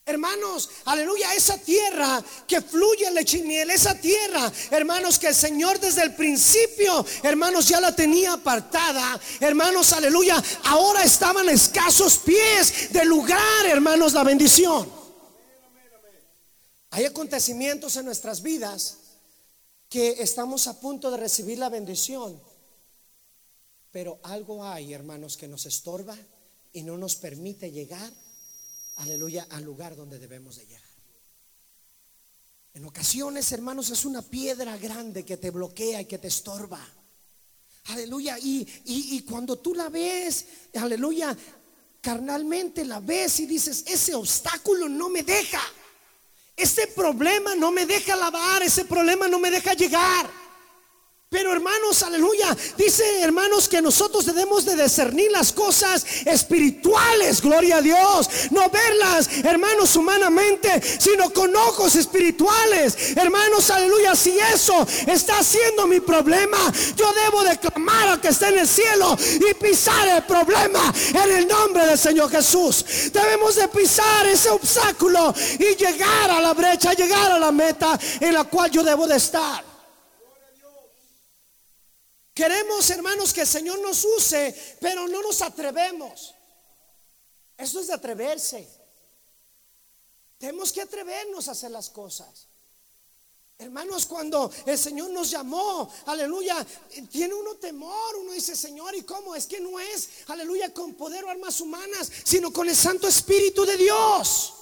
Hermanos, 0.08 0.70
aleluya, 0.86 1.34
esa 1.34 1.58
tierra 1.58 2.24
que 2.46 2.62
fluye 2.62 3.10
leche 3.10 3.44
y 3.44 3.56
esa 3.56 3.94
tierra, 4.00 4.50
hermanos, 4.70 5.18
que 5.18 5.26
el 5.26 5.34
Señor 5.34 5.78
desde 5.78 6.02
el 6.02 6.14
principio, 6.14 7.04
hermanos, 7.22 7.68
ya 7.68 7.78
la 7.78 7.94
tenía 7.94 8.32
apartada. 8.32 9.20
Hermanos, 9.38 9.92
aleluya, 9.92 10.42
ahora 10.64 11.04
estaban 11.04 11.46
escasos 11.50 12.16
pies 12.20 12.90
de 12.90 13.04
lugar, 13.04 13.66
hermanos, 13.66 14.14
la 14.14 14.24
bendición. 14.24 14.90
Hay 16.88 17.04
acontecimientos 17.04 17.94
en 17.96 18.06
nuestras 18.06 18.40
vidas 18.40 18.96
que 19.90 20.22
estamos 20.22 20.68
a 20.68 20.80
punto 20.80 21.10
de 21.10 21.18
recibir 21.18 21.58
la 21.58 21.68
bendición, 21.68 22.40
pero 23.90 24.20
algo 24.22 24.64
hay, 24.64 24.94
hermanos, 24.94 25.36
que 25.36 25.48
nos 25.48 25.66
estorba 25.66 26.16
y 26.72 26.80
no 26.80 26.96
nos 26.96 27.16
permite 27.16 27.70
llegar 27.70 28.10
aleluya, 28.98 29.46
al 29.50 29.64
lugar 29.64 29.96
donde 29.96 30.18
debemos 30.18 30.56
de 30.56 30.66
llegar. 30.66 30.82
En 32.74 32.84
ocasiones, 32.84 33.50
hermanos, 33.50 33.90
es 33.90 34.04
una 34.04 34.22
piedra 34.22 34.76
grande 34.76 35.24
que 35.24 35.36
te 35.36 35.50
bloquea 35.50 36.02
y 36.02 36.04
que 36.04 36.18
te 36.18 36.28
estorba. 36.28 36.78
Aleluya. 37.86 38.38
Y, 38.38 38.66
y, 38.84 39.22
cuando 39.22 39.56
tú 39.56 39.74
la 39.74 39.88
ves, 39.88 40.44
aleluya, 40.74 41.36
carnalmente 42.00 42.84
la 42.84 43.00
ves 43.00 43.40
y 43.40 43.46
dices, 43.46 43.84
ese 43.86 44.14
obstáculo 44.14 44.88
no 44.88 45.08
me 45.08 45.22
deja. 45.22 45.60
Ese 46.54 46.88
problema 46.88 47.54
no 47.54 47.70
me 47.70 47.86
deja 47.86 48.14
lavar, 48.14 48.62
ese 48.62 48.84
problema 48.84 49.26
no 49.28 49.38
me 49.38 49.50
deja 49.50 49.74
llegar. 49.74 50.30
Pero 51.30 51.52
hermanos, 51.52 52.02
aleluya, 52.02 52.56
dice 52.78 53.20
hermanos 53.20 53.68
que 53.68 53.82
nosotros 53.82 54.24
debemos 54.24 54.64
de 54.64 54.82
discernir 54.82 55.30
las 55.30 55.52
cosas 55.52 56.06
espirituales, 56.24 57.42
gloria 57.42 57.76
a 57.76 57.82
Dios, 57.82 58.30
no 58.50 58.70
verlas, 58.70 59.28
hermanos, 59.44 59.94
humanamente, 59.96 60.80
sino 60.98 61.28
con 61.30 61.54
ojos 61.54 61.96
espirituales. 61.96 63.14
Hermanos, 63.14 63.68
aleluya, 63.68 64.16
si 64.16 64.38
eso 64.38 64.86
está 65.06 65.42
siendo 65.42 65.86
mi 65.86 66.00
problema, 66.00 66.56
yo 66.96 67.12
debo 67.12 67.44
de 67.44 67.58
clamar 67.58 68.08
a 68.08 68.18
que 68.18 68.28
esté 68.28 68.48
en 68.48 68.60
el 68.60 68.68
cielo 68.68 69.14
y 69.50 69.52
pisar 69.52 70.08
el 70.08 70.22
problema 70.22 70.80
en 71.12 71.30
el 71.30 71.46
nombre 71.46 71.84
del 71.88 71.98
Señor 71.98 72.30
Jesús. 72.30 72.86
Debemos 73.12 73.54
de 73.54 73.68
pisar 73.68 74.26
ese 74.26 74.48
obstáculo 74.48 75.34
y 75.58 75.76
llegar 75.76 76.30
a 76.30 76.40
la 76.40 76.54
brecha, 76.54 76.94
llegar 76.94 77.32
a 77.32 77.38
la 77.38 77.52
meta 77.52 78.00
en 78.18 78.32
la 78.32 78.44
cual 78.44 78.70
yo 78.70 78.82
debo 78.82 79.06
de 79.06 79.16
estar. 79.16 79.67
Queremos, 82.38 82.88
hermanos, 82.90 83.32
que 83.32 83.40
el 83.40 83.48
Señor 83.48 83.80
nos 83.80 84.04
use, 84.04 84.54
pero 84.80 85.08
no 85.08 85.20
nos 85.22 85.42
atrevemos. 85.42 86.36
Eso 87.56 87.80
es 87.80 87.88
de 87.88 87.94
atreverse. 87.94 88.64
Tenemos 90.38 90.70
que 90.70 90.80
atrevernos 90.80 91.48
a 91.48 91.50
hacer 91.50 91.72
las 91.72 91.90
cosas. 91.90 92.46
Hermanos, 93.58 94.06
cuando 94.06 94.52
el 94.66 94.78
Señor 94.78 95.10
nos 95.10 95.32
llamó, 95.32 95.92
aleluya, 96.06 96.64
tiene 97.10 97.34
uno 97.34 97.56
temor, 97.56 98.14
uno 98.20 98.30
dice, 98.30 98.54
Señor, 98.54 98.94
¿y 98.94 99.02
cómo? 99.02 99.34
Es 99.34 99.48
que 99.48 99.58
no 99.58 99.80
es, 99.80 100.08
aleluya, 100.28 100.72
con 100.72 100.94
poder 100.94 101.24
o 101.24 101.30
armas 101.30 101.60
humanas, 101.60 102.08
sino 102.22 102.52
con 102.52 102.68
el 102.68 102.76
Santo 102.76 103.08
Espíritu 103.08 103.64
de 103.64 103.76
Dios. 103.76 104.54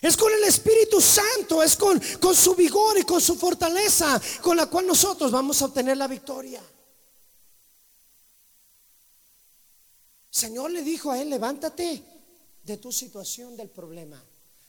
Es 0.00 0.16
con 0.16 0.32
el 0.32 0.44
Espíritu 0.44 1.00
Santo, 1.00 1.64
es 1.64 1.74
con, 1.74 2.00
con 2.20 2.36
su 2.36 2.54
vigor 2.54 2.96
y 2.96 3.02
con 3.02 3.20
su 3.20 3.34
fortaleza, 3.34 4.22
con 4.40 4.56
la 4.56 4.66
cual 4.66 4.86
nosotros 4.86 5.32
vamos 5.32 5.60
a 5.60 5.64
obtener 5.64 5.96
la 5.96 6.06
victoria. 6.06 6.62
Señor 10.36 10.70
le 10.70 10.82
dijo 10.82 11.10
a 11.10 11.18
él, 11.18 11.30
levántate 11.30 12.02
de 12.62 12.76
tu 12.76 12.92
situación 12.92 13.56
del 13.56 13.70
problema. 13.70 14.22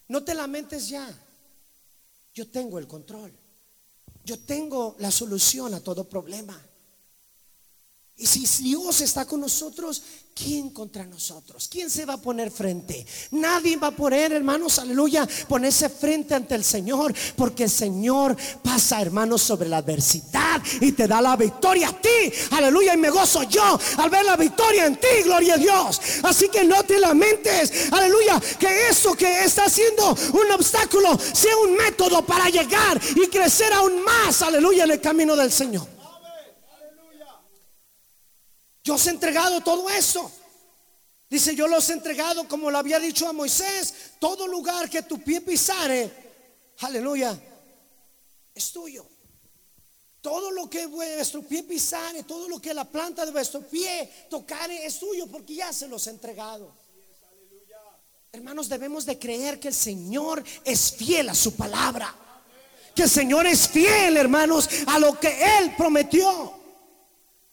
No 0.08 0.24
te 0.24 0.34
lamentes 0.34 0.88
ya. 0.88 1.06
Yo 2.34 2.50
tengo 2.50 2.80
el 2.80 2.88
control. 2.88 3.38
Yo 4.24 4.40
tengo 4.40 4.96
la 5.00 5.12
solución 5.12 5.74
a 5.74 5.82
todo 5.82 6.08
problema. 6.08 6.58
Y 8.20 8.26
si 8.26 8.64
Dios 8.64 9.02
está 9.02 9.26
con 9.26 9.42
nosotros, 9.42 10.02
¿quién 10.34 10.72
contra 10.72 11.06
nosotros? 11.06 11.68
¿Quién 11.70 11.88
se 11.88 12.04
va 12.04 12.16
a 12.16 12.22
poner 12.22 12.50
frente? 12.50 13.06
Nadie 13.30 13.78
va 13.78 13.88
a 13.88 13.96
poner, 13.96 14.32
hermanos, 14.32 14.80
aleluya, 14.80 15.28
ponerse 15.48 15.88
frente 15.88 16.34
ante 16.34 16.56
el 16.56 16.64
Señor, 16.64 17.14
porque 17.36 17.66
el 17.66 17.70
Señor 17.70 18.36
pasa, 18.64 19.04
hermanos, 19.04 19.44
sobre 19.44 19.70
la 19.70 19.78
adversidad 19.78 20.64
y 20.82 20.94
te 20.94 21.08
da 21.08 21.22
la 21.22 21.36
victoria 21.36 21.90
a 21.90 22.02
ti, 22.02 22.34
aleluya, 22.50 22.96
y 22.96 22.98
me 22.98 23.12
gozo 23.12 23.44
yo 23.44 23.80
al 23.98 24.10
ver 24.10 24.26
la 24.26 24.36
victoria 24.36 24.88
en 24.88 24.96
ti, 24.96 25.22
gloria 25.24 25.54
a 25.54 25.58
Dios. 25.58 26.02
Así 26.24 26.50
que 26.50 26.64
no 26.64 26.84
te 26.84 27.00
lamentes, 27.00 27.94
aleluya, 27.94 28.42
que 28.58 28.90
eso 28.90 29.14
que 29.14 29.44
está 29.44 29.70
siendo 29.70 30.10
un 30.34 30.52
obstáculo 30.54 31.20
sea 31.20 31.56
un 31.58 31.76
método 31.76 32.26
para 32.26 32.50
llegar 32.50 33.00
y 33.16 33.28
crecer 33.28 33.72
aún 33.74 34.04
más, 34.04 34.42
aleluya, 34.42 34.86
en 34.86 34.92
el 34.92 35.02
camino 35.02 35.36
del 35.36 35.52
Señor. 35.52 35.97
Yo 38.88 38.94
os 38.94 39.06
he 39.06 39.10
entregado 39.10 39.60
todo 39.60 39.90
eso. 39.90 40.32
Dice, 41.30 41.54
yo 41.54 41.68
los 41.68 41.90
he 41.90 41.94
entregado 41.94 42.48
como 42.48 42.72
lo 42.72 42.78
había 42.78 43.02
dicho 43.02 43.28
a 43.28 43.34
Moisés, 43.34 43.94
todo 44.18 44.48
lugar 44.48 44.90
que 44.90 45.02
tu 45.02 45.22
pie 45.22 45.42
pisare, 45.42 46.10
aleluya, 46.80 47.38
es 48.56 48.72
tuyo. 48.72 49.06
Todo 50.22 50.52
lo 50.52 50.70
que 50.70 50.86
vuestro 50.86 51.42
pie 51.42 51.64
pisare, 51.64 52.24
todo 52.24 52.48
lo 52.48 52.62
que 52.62 52.74
la 52.74 52.86
planta 52.86 53.26
de 53.26 53.34
vuestro 53.34 53.60
pie 53.60 54.10
tocare 54.30 54.86
es 54.86 54.98
tuyo 55.00 55.28
porque 55.28 55.56
ya 55.56 55.74
se 55.74 55.90
los 55.90 56.08
he 56.08 56.12
entregado. 56.12 56.74
Hermanos, 58.32 58.70
debemos 58.70 59.06
de 59.06 59.20
creer 59.20 59.60
que 59.60 59.68
el 59.68 59.74
Señor 59.74 60.42
es 60.64 60.94
fiel 60.94 61.28
a 61.28 61.36
su 61.36 61.58
palabra. 61.58 62.16
Que 62.96 63.04
el 63.04 63.10
Señor 63.10 63.48
es 63.48 63.68
fiel, 63.68 64.16
hermanos, 64.16 64.70
a 64.86 64.98
lo 64.98 65.20
que 65.20 65.58
Él 65.58 65.76
prometió. 65.76 66.57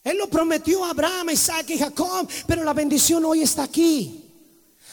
Él 0.05 0.19
lo 0.19 0.29
prometió 0.29 0.85
a 0.85 0.90
Abraham, 0.90 1.31
Isaac 1.31 1.71
y 1.71 1.79
Jacob, 1.79 2.29
pero 2.47 2.62
la 2.62 2.75
bendición 2.75 3.25
hoy 3.25 3.43
está 3.43 3.62
aquí. 3.62 4.23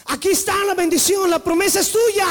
Aquí 0.06 0.30
está 0.30 0.56
la 0.64 0.74
bendición, 0.74 1.30
la 1.30 1.38
promesa 1.38 1.80
es 1.80 1.92
tuya. 1.92 2.26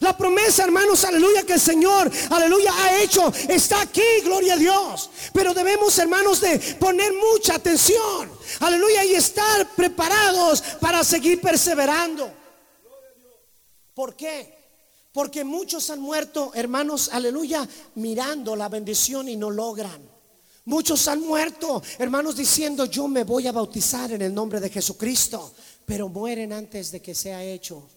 La 0.00 0.16
promesa, 0.16 0.64
hermanos, 0.64 1.04
aleluya, 1.04 1.44
que 1.44 1.52
el 1.52 1.60
Señor, 1.60 2.10
aleluya, 2.30 2.72
ha 2.76 3.00
hecho, 3.00 3.32
está 3.48 3.82
aquí, 3.82 4.02
gloria 4.24 4.54
a 4.54 4.56
Dios. 4.56 5.10
Pero 5.32 5.54
debemos, 5.54 5.96
hermanos, 5.96 6.40
de 6.40 6.58
poner 6.80 7.12
mucha 7.12 7.54
atención, 7.54 8.28
aleluya, 8.58 9.04
y 9.04 9.14
estar 9.14 9.68
preparados 9.76 10.60
para 10.80 11.04
seguir 11.04 11.40
perseverando. 11.40 12.32
¿Por 13.94 14.16
qué? 14.16 14.58
Porque 15.12 15.44
muchos 15.44 15.88
han 15.90 16.00
muerto, 16.00 16.50
hermanos, 16.52 17.10
aleluya, 17.12 17.68
mirando 17.94 18.56
la 18.56 18.68
bendición 18.68 19.28
y 19.28 19.36
no 19.36 19.50
logran. 19.50 20.11
Muchos 20.64 21.08
han 21.08 21.20
muerto, 21.20 21.82
hermanos, 21.98 22.36
diciendo, 22.36 22.84
yo 22.84 23.08
me 23.08 23.24
voy 23.24 23.46
a 23.48 23.52
bautizar 23.52 24.12
en 24.12 24.22
el 24.22 24.32
nombre 24.32 24.60
de 24.60 24.70
Jesucristo, 24.70 25.52
pero 25.84 26.08
mueren 26.08 26.52
antes 26.52 26.92
de 26.92 27.02
que 27.02 27.14
sea 27.14 27.42
hecho. 27.42 27.88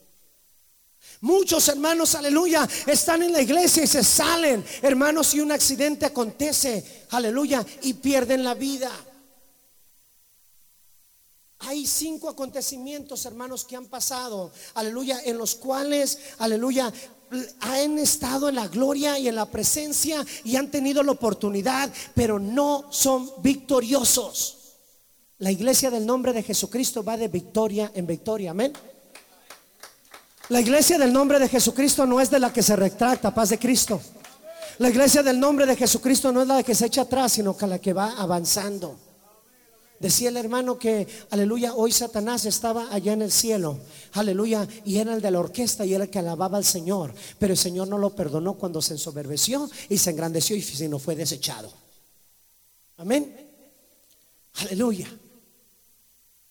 Muchos 1.21 1.67
hermanos, 1.69 2.15
aleluya, 2.15 2.67
están 2.88 3.23
en 3.23 3.32
la 3.32 3.41
iglesia 3.41 3.84
y 3.84 3.88
se 3.88 4.04
salen, 4.04 4.65
hermanos, 4.82 5.34
y 5.36 5.39
un 5.39 5.51
accidente 5.51 6.06
acontece, 6.06 7.06
aleluya, 7.12 7.65
y 7.84 7.93
pierden 7.93 8.43
la 8.43 8.56
vida. 8.56 8.91
Hay 11.60 11.88
cinco 11.88 12.30
acontecimientos, 12.30 13.25
hermanos, 13.25 13.63
que 13.63 13.75
han 13.75 13.86
pasado, 13.86 14.51
aleluya, 14.73 15.21
en 15.23 15.38
los 15.38 15.56
cuales, 15.56 16.19
aleluya, 16.38 16.91
han 17.59 17.97
estado 17.97 18.49
en 18.49 18.55
la 18.55 18.67
gloria 18.67 19.17
y 19.17 19.27
en 19.27 19.35
la 19.35 19.45
presencia 19.45 20.25
y 20.43 20.55
han 20.55 20.69
tenido 20.69 21.03
la 21.03 21.11
oportunidad, 21.11 21.89
pero 22.13 22.39
no 22.39 22.85
son 22.91 23.29
victoriosos. 23.41 24.57
La 25.39 25.51
iglesia 25.51 25.91
del 25.91 26.05
nombre 26.05 26.33
de 26.33 26.43
Jesucristo 26.43 27.03
va 27.03 27.17
de 27.17 27.27
victoria 27.27 27.91
en 27.93 28.07
victoria, 28.07 28.51
amén. 28.51 28.71
La 30.49 30.61
iglesia 30.61 30.97
del 30.97 31.11
nombre 31.11 31.39
de 31.39 31.49
Jesucristo 31.49 32.05
no 32.05 32.21
es 32.21 32.29
de 32.29 32.39
la 32.39 32.53
que 32.53 32.61
se 32.61 32.75
retracta, 32.75 33.33
paz 33.33 33.49
de 33.49 33.59
Cristo. 33.59 33.99
La 34.77 34.89
iglesia 34.89 35.23
del 35.23 35.39
nombre 35.39 35.65
de 35.65 35.75
Jesucristo 35.75 36.31
no 36.31 36.41
es 36.41 36.47
la 36.47 36.61
que 36.61 36.75
se 36.75 36.85
echa 36.85 37.01
atrás, 37.01 37.31
sino 37.33 37.57
que 37.57 37.65
la 37.65 37.79
que 37.79 37.93
va 37.93 38.13
avanzando. 38.17 39.05
Decía 39.99 40.29
el 40.29 40.38
hermano 40.38 40.77
que, 40.77 41.08
aleluya, 41.29 41.73
hoy 41.73 41.91
Satanás 41.91 42.45
estaba 42.45 42.93
allá 42.93 43.13
en 43.13 43.21
el 43.21 43.31
cielo, 43.31 43.79
aleluya, 44.12 44.67
y 44.84 44.97
era 44.97 45.13
el 45.13 45.21
de 45.21 45.31
la 45.31 45.39
orquesta 45.39 45.86
y 45.86 45.93
era 45.93 46.03
el 46.03 46.10
que 46.10 46.19
alababa 46.19 46.58
al 46.58 46.65
Señor. 46.65 47.13
Pero 47.39 47.53
el 47.53 47.58
Señor 47.58 47.88
no 47.88 47.97
lo 47.97 48.15
perdonó 48.15 48.55
cuando 48.55 48.81
se 48.81 48.93
ensoberbeció 48.93 49.69
y 49.89 49.97
se 49.97 50.12
engrandeció 50.12 50.55
y 50.55 50.88
no 50.89 50.99
fue 50.99 51.15
desechado. 51.15 51.71
Amén. 52.97 53.36
Aleluya. 54.55 55.08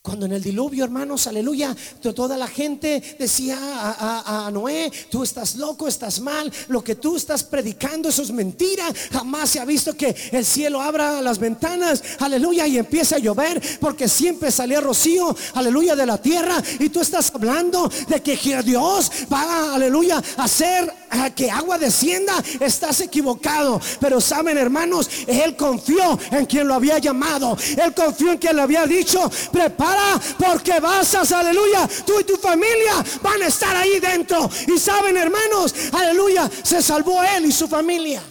Cuando 0.05 0.27
en 0.27 0.33
el 0.33 0.43
diluvio, 0.43 0.85
hermanos, 0.85 1.27
aleluya, 1.29 1.75
toda 2.15 2.37
la 2.37 2.47
gente 2.47 3.17
decía 3.19 3.57
a, 3.59 4.51
Noé, 4.53 4.93
tú 5.09 5.23
estás 5.23 5.57
loco, 5.57 5.89
estás 5.89 6.21
mal, 6.21 6.53
lo 6.69 6.85
que 6.85 6.97
tú 6.97 7.17
estás 7.17 7.43
predicando, 7.43 8.11
eso 8.11 8.21
es 8.21 8.31
mentira. 8.31 8.85
Jamás 9.11 9.49
se 9.49 9.61
ha 9.61 9.65
visto 9.65 9.97
que 9.97 10.15
el 10.31 10.45
cielo 10.45 10.83
abra 10.83 11.23
las 11.23 11.39
ventanas, 11.39 12.03
aleluya, 12.19 12.67
y 12.67 12.77
empiece 12.77 13.15
a 13.15 13.19
llover, 13.19 13.63
porque 13.81 14.07
siempre 14.07 14.51
salía 14.51 14.83
rocío, 14.83 15.35
aleluya, 15.55 15.97
de 15.97 16.05
la 16.05 16.19
tierra. 16.19 16.63
Y 16.81 16.91
tú 16.91 17.01
estás 17.01 17.33
hablando 17.35 17.91
de 18.07 18.21
que 18.21 18.37
Dios 18.63 19.11
va, 19.33 19.75
aleluya, 19.75 20.23
a 20.37 20.45
hacer 20.45 20.93
que 21.35 21.51
agua 21.51 21.79
descienda. 21.79 22.35
Estás 22.61 23.01
equivocado. 23.01 23.81
Pero 24.01 24.21
saben, 24.21 24.59
hermanos, 24.59 25.09
él 25.27 25.57
confió 25.57 26.19
en 26.31 26.47
quien 26.47 26.69
lo 26.69 26.75
había 26.75 26.99
llamado. 26.99 27.57
Él 27.83 27.95
confió 27.95 28.33
en 28.33 28.39
quien 28.39 28.57
le 28.57 28.63
había 28.63 28.85
dicho, 28.85 29.31
prepara 29.53 29.94
porque 30.39 30.81
vas 30.81 31.15
a, 31.15 31.39
aleluya, 31.39 31.89
tú 32.07 32.21
y 32.21 32.25
tu 32.25 32.37
familia 32.37 33.05
van 33.23 33.43
a 33.43 33.47
estar 33.47 33.77
ahí 33.77 34.01
dentro. 34.01 34.49
Y 34.67 34.79
saben, 34.79 35.17
hermanos, 35.17 35.75
aleluya, 35.93 36.51
se 36.63 36.83
salvó 36.83 37.23
él 37.23 37.47
y 37.47 37.53
su 37.53 37.69
familia. 37.69 38.23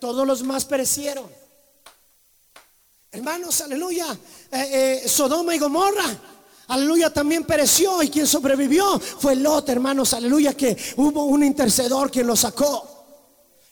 Todos 0.00 0.26
los 0.26 0.42
más 0.42 0.64
perecieron. 0.64 1.28
Hermanos, 3.10 3.60
aleluya, 3.62 4.06
eh, 4.52 5.02
eh, 5.04 5.08
Sodoma 5.08 5.54
y 5.54 5.58
Gomorra. 5.58 6.04
Aleluya, 6.68 7.10
también 7.10 7.44
pereció 7.44 8.02
y 8.02 8.10
quien 8.10 8.26
sobrevivió 8.26 8.98
fue 8.98 9.36
Lot, 9.36 9.68
hermanos, 9.68 10.12
aleluya, 10.14 10.54
que 10.54 10.76
hubo 10.96 11.24
un 11.24 11.44
intercedor 11.44 12.10
quien 12.10 12.26
lo 12.26 12.34
sacó. 12.34 12.95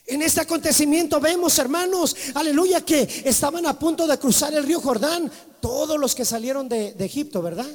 En 0.06 0.20
este 0.20 0.40
acontecimiento 0.40 1.18
vemos, 1.18 1.58
hermanos, 1.58 2.14
aleluya, 2.34 2.84
que 2.84 3.22
estaban 3.24 3.66
a 3.66 3.78
punto 3.78 4.06
de 4.06 4.18
cruzar 4.18 4.52
el 4.52 4.64
río 4.64 4.80
Jordán, 4.80 5.30
todos 5.60 5.98
los 5.98 6.14
que 6.14 6.26
salieron 6.26 6.68
de, 6.68 6.94
Egipto, 6.98 7.40
¿verdad? 7.40 7.66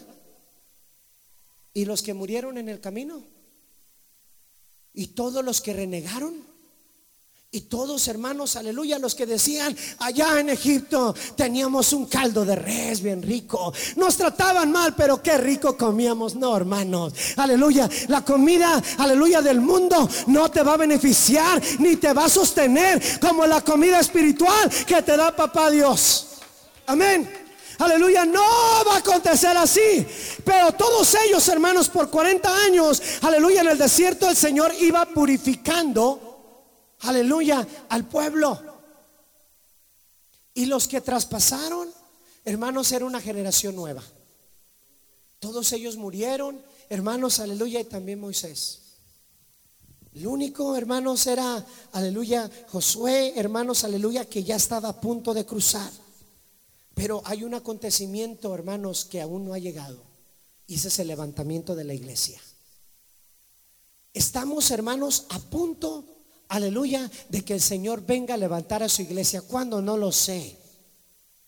Y 1.74 1.86
los 1.86 2.04
que 2.04 2.14
murieron 2.14 2.58
en 2.60 2.70
el 2.70 2.80
camino. 2.80 3.24
Y 4.94 5.08
todos 5.08 5.44
los 5.44 5.60
que 5.62 5.74
renegaron. 5.74 6.49
Y 7.52 7.62
todos 7.62 8.08
hermanos, 8.08 8.56
aleluya, 8.58 9.00
los 9.00 9.16
que 9.16 9.26
decían, 9.26 9.76
allá 9.98 10.40
en 10.40 10.50
Egipto 10.50 11.16
teníamos 11.36 11.94
un 11.94 12.06
caldo 12.06 12.46
de 12.46 12.56
res 12.56 13.02
bien 13.02 13.24
rico. 13.24 13.74
Nos 13.96 14.18
trataban 14.18 14.72
mal, 14.72 14.94
pero 14.96 15.20
qué 15.24 15.36
rico 15.40 15.76
comíamos. 15.76 16.36
No, 16.36 16.56
hermanos, 16.56 17.12
aleluya. 17.38 17.90
La 18.08 18.24
comida, 18.24 18.80
aleluya, 19.00 19.42
del 19.42 19.62
mundo 19.62 20.08
no 20.28 20.52
te 20.52 20.62
va 20.62 20.74
a 20.74 20.78
beneficiar 20.78 21.60
ni 21.80 21.96
te 21.96 22.14
va 22.14 22.26
a 22.26 22.30
sostener 22.30 23.02
como 23.20 23.48
la 23.48 23.62
comida 23.62 24.00
espiritual 24.00 24.70
que 24.86 25.02
te 25.02 25.18
da 25.18 25.36
papá 25.36 25.72
Dios. 25.72 26.28
Amén. 26.86 27.28
Aleluya, 27.80 28.26
no 28.26 28.44
va 28.88 28.94
a 28.94 29.00
acontecer 29.00 29.58
así. 29.58 30.06
Pero 30.46 30.74
todos 30.74 31.16
ellos, 31.26 31.48
hermanos, 31.48 31.90
por 31.90 32.12
40 32.12 32.64
años, 32.66 33.02
aleluya, 33.22 33.62
en 33.62 33.70
el 33.70 33.78
desierto 33.80 34.30
el 34.30 34.36
Señor 34.36 34.72
iba 34.80 35.04
purificando, 35.06 36.29
aleluya, 37.00 37.68
al 37.90 38.08
pueblo. 38.08 38.60
Y 40.54 40.66
los 40.66 40.88
que 40.88 41.02
traspasaron, 41.02 41.90
hermanos, 42.46 42.92
era 42.92 43.06
una 43.06 43.22
generación 43.22 43.76
nueva. 43.76 44.04
Todos 45.40 45.72
ellos 45.72 45.96
murieron, 45.96 46.62
hermanos, 46.90 47.40
aleluya, 47.40 47.80
y 47.80 47.86
también 47.86 48.20
Moisés. 48.20 48.82
El 50.14 50.28
único, 50.28 50.76
hermanos, 50.76 51.28
era, 51.28 51.66
aleluya, 51.94 52.50
Josué, 52.68 53.34
hermanos, 53.38 53.84
aleluya, 53.84 54.26
que 54.26 54.44
ya 54.44 54.56
estaba 54.56 54.90
a 54.90 55.00
punto 55.00 55.34
de 55.34 55.46
cruzar. 55.46 55.92
Pero 56.94 57.22
hay 57.26 57.44
un 57.44 57.54
acontecimiento, 57.54 58.54
hermanos, 58.54 59.06
que 59.06 59.22
aún 59.22 59.46
no 59.46 59.54
ha 59.54 59.60
llegado. 59.60 60.04
Y 60.68 60.76
ese 60.76 60.90
es 60.90 61.00
el 61.00 61.08
levantamiento 61.08 61.74
de 61.76 61.86
la 61.86 61.94
iglesia. 61.94 62.42
Estamos, 64.14 64.72
hermanos, 64.72 65.26
a 65.30 65.40
punto, 65.40 66.04
aleluya, 66.50 67.10
de 67.30 67.44
que 67.44 67.54
el 67.54 67.62
Señor 67.62 68.06
venga 68.06 68.34
a 68.34 68.38
levantar 68.38 68.84
a 68.84 68.90
su 68.90 69.02
iglesia. 69.02 69.42
¿Cuándo? 69.42 69.82
No 69.82 69.98
lo 69.98 70.12
sé. 70.12 70.60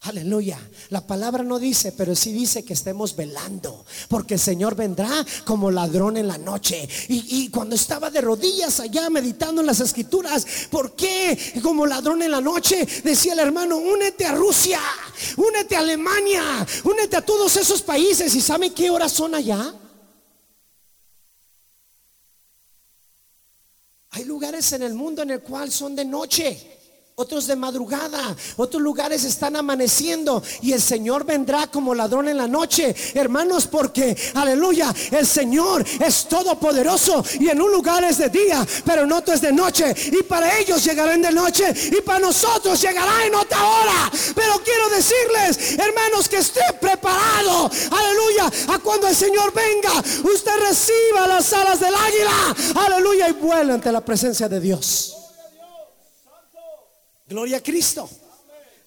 Aleluya. 0.04 0.58
La 0.90 1.06
palabra 1.06 1.44
no 1.44 1.60
dice, 1.60 1.92
pero 1.92 2.16
sí 2.16 2.32
dice 2.32 2.64
que 2.64 2.74
estemos 2.74 3.16
velando, 3.16 3.86
porque 4.10 4.34
el 4.34 4.40
Señor 4.40 4.74
vendrá 4.74 5.24
como 5.46 5.70
ladrón 5.70 6.18
en 6.18 6.28
la 6.28 6.40
noche. 6.40 6.90
Y, 7.08 7.50
cuando 7.50 7.76
estaba 7.76 8.10
de 8.10 8.22
rodillas 8.22 8.80
allá 8.80 9.12
meditando 9.12 9.62
en 9.62 9.68
las 9.68 9.80
escrituras, 9.80 10.48
¿por 10.72 10.96
qué 10.96 11.38
como 11.62 11.86
ladrón 11.86 12.24
en 12.24 12.32
la 12.32 12.42
noche? 12.42 12.88
Decía 13.04 13.34
el 13.34 13.40
hermano, 13.40 13.78
únete 13.78 14.26
a 14.26 14.34
Rusia, 14.34 14.80
únete 15.38 15.76
a 15.76 15.80
Alemania, 15.80 16.66
únete 16.84 17.18
a 17.18 17.22
todos 17.22 17.56
esos 17.58 17.84
países. 17.84 18.34
¿Y 18.34 18.42
sabe 18.42 18.72
qué 18.72 18.90
horas 18.90 19.12
son 19.12 19.36
allá? 19.36 19.72
Hay 24.10 24.24
en 24.74 24.84
el 24.84 24.94
mundo 24.94 25.24
en 25.24 25.32
el 25.32 25.42
cual 25.42 25.72
son 25.72 25.96
de 25.96 26.06
noche 26.06 26.81
otros 27.16 27.46
de 27.46 27.56
madrugada, 27.56 28.36
otros 28.58 28.82
lugares 28.82 29.24
están 29.24 29.56
amaneciendo 29.56 30.42
y 30.62 30.72
el 30.72 30.82
Señor 30.82 31.26
vendrá 31.26 31.68
como 31.68 31.94
ladrón 31.94 32.30
en 32.30 32.38
la 32.38 32.48
noche, 32.48 32.96
hermanos, 33.14 33.68
porque, 33.68 34.16
aleluya, 34.34 34.94
el 35.12 35.28
Señor 35.28 35.86
es 36.00 36.28
todopoderoso 36.28 37.24
y 37.40 37.50
en 37.50 37.62
un 37.62 37.72
lugar 37.72 38.04
es 38.04 38.18
de 38.18 38.30
día, 38.30 38.66
pero 38.86 39.04
en 39.04 39.12
otro 39.12 39.34
es 39.34 39.42
de 39.42 39.52
noche 39.52 39.94
y 40.12 40.24
para 40.24 40.58
ellos 40.58 40.84
llegarán 40.84 41.22
de 41.22 41.32
noche 41.32 41.74
y 41.92 42.02
para 42.02 42.20
nosotros 42.20 42.82
llegará 42.82 43.26
en 43.26 43.36
otra 43.36 43.64
hora. 43.64 44.12
Pero 44.34 44.62
quiero 44.64 44.90
decirles, 44.90 45.78
hermanos, 45.78 46.28
que 46.28 46.38
esté 46.38 46.62
preparado, 46.80 47.70
aleluya, 47.92 48.52
a 48.74 48.80
cuando 48.80 49.08
el 49.08 49.16
Señor 49.16 49.54
venga, 49.54 50.00
usted 50.24 50.60
reciba 50.68 51.28
las 51.28 51.54
alas 51.54 51.80
del 51.80 51.94
águila, 51.94 52.56
aleluya, 52.86 53.30
y 53.30 53.34
vuela 53.34 53.76
ante 53.76 53.92
la 53.92 54.02
presencia 54.02 54.50
de 54.50 54.60
Dios. 54.60 55.21
Gloria 57.32 57.58
a 57.58 57.64
Cristo. 57.64 58.10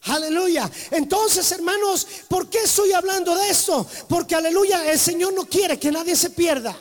Aleluya. 0.03 0.71
Entonces, 0.91 1.51
hermanos, 1.51 2.07
¿por 2.29 2.51
qué 2.51 2.59
estoy 2.59 2.93
hablando 2.93 3.35
de 3.35 3.49
esto? 3.49 3.87
Porque, 4.07 4.35
aleluya, 4.35 4.93
el 4.93 4.99
Señor 4.99 5.33
no 5.33 5.47
quiere 5.47 5.79
que 5.79 5.91
nadie 5.91 6.15
se 6.15 6.29
pierda. 6.29 6.77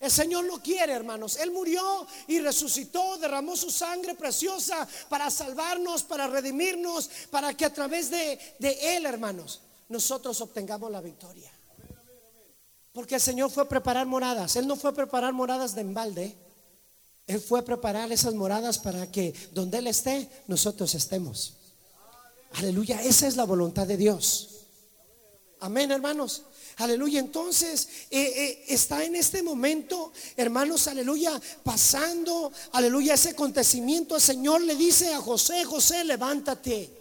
El 0.00 0.10
Señor 0.10 0.46
no 0.46 0.62
quiere, 0.62 0.94
hermanos. 0.94 1.36
Él 1.36 1.50
murió 1.50 2.06
y 2.28 2.38
resucitó, 2.38 3.18
derramó 3.18 3.58
su 3.58 3.68
sangre 3.68 4.14
preciosa 4.14 4.88
para 5.10 5.30
salvarnos, 5.30 6.02
para 6.02 6.26
redimirnos, 6.28 7.10
para 7.30 7.52
que 7.52 7.66
a 7.66 7.74
través 7.74 8.10
de, 8.10 8.38
de 8.58 8.96
Él, 8.96 9.04
hermanos, 9.04 9.60
nosotros 9.90 10.40
obtengamos 10.40 10.90
la 10.90 11.02
victoria. 11.02 11.52
Porque 12.94 13.16
el 13.16 13.20
Señor 13.20 13.50
fue 13.50 13.64
a 13.64 13.68
preparar 13.68 14.06
moradas. 14.06 14.56
Él 14.56 14.66
no 14.66 14.76
fue 14.76 14.90
a 14.90 14.94
preparar 14.94 15.34
moradas 15.34 15.74
de 15.74 15.82
embalde. 15.82 16.47
Él 17.28 17.40
fue 17.40 17.60
a 17.60 17.64
preparar 17.64 18.10
esas 18.10 18.34
moradas 18.34 18.78
para 18.78 19.10
que 19.12 19.34
donde 19.52 19.78
Él 19.78 19.86
esté, 19.86 20.28
nosotros 20.48 20.94
estemos. 20.94 21.54
Aleluya, 22.54 23.02
esa 23.02 23.26
es 23.26 23.36
la 23.36 23.44
voluntad 23.44 23.86
de 23.86 23.98
Dios. 23.98 24.48
Amén, 25.60 25.90
hermanos. 25.90 26.42
Aleluya. 26.78 27.20
Entonces, 27.20 27.88
eh, 28.10 28.20
eh, 28.20 28.64
está 28.68 29.04
en 29.04 29.14
este 29.14 29.42
momento, 29.42 30.12
hermanos, 30.36 30.86
aleluya, 30.86 31.38
pasando, 31.62 32.50
aleluya, 32.72 33.14
ese 33.14 33.30
acontecimiento. 33.30 34.14
El 34.16 34.22
Señor 34.22 34.62
le 34.62 34.74
dice 34.74 35.12
a 35.12 35.20
José, 35.20 35.64
José, 35.64 36.04
levántate. 36.04 36.97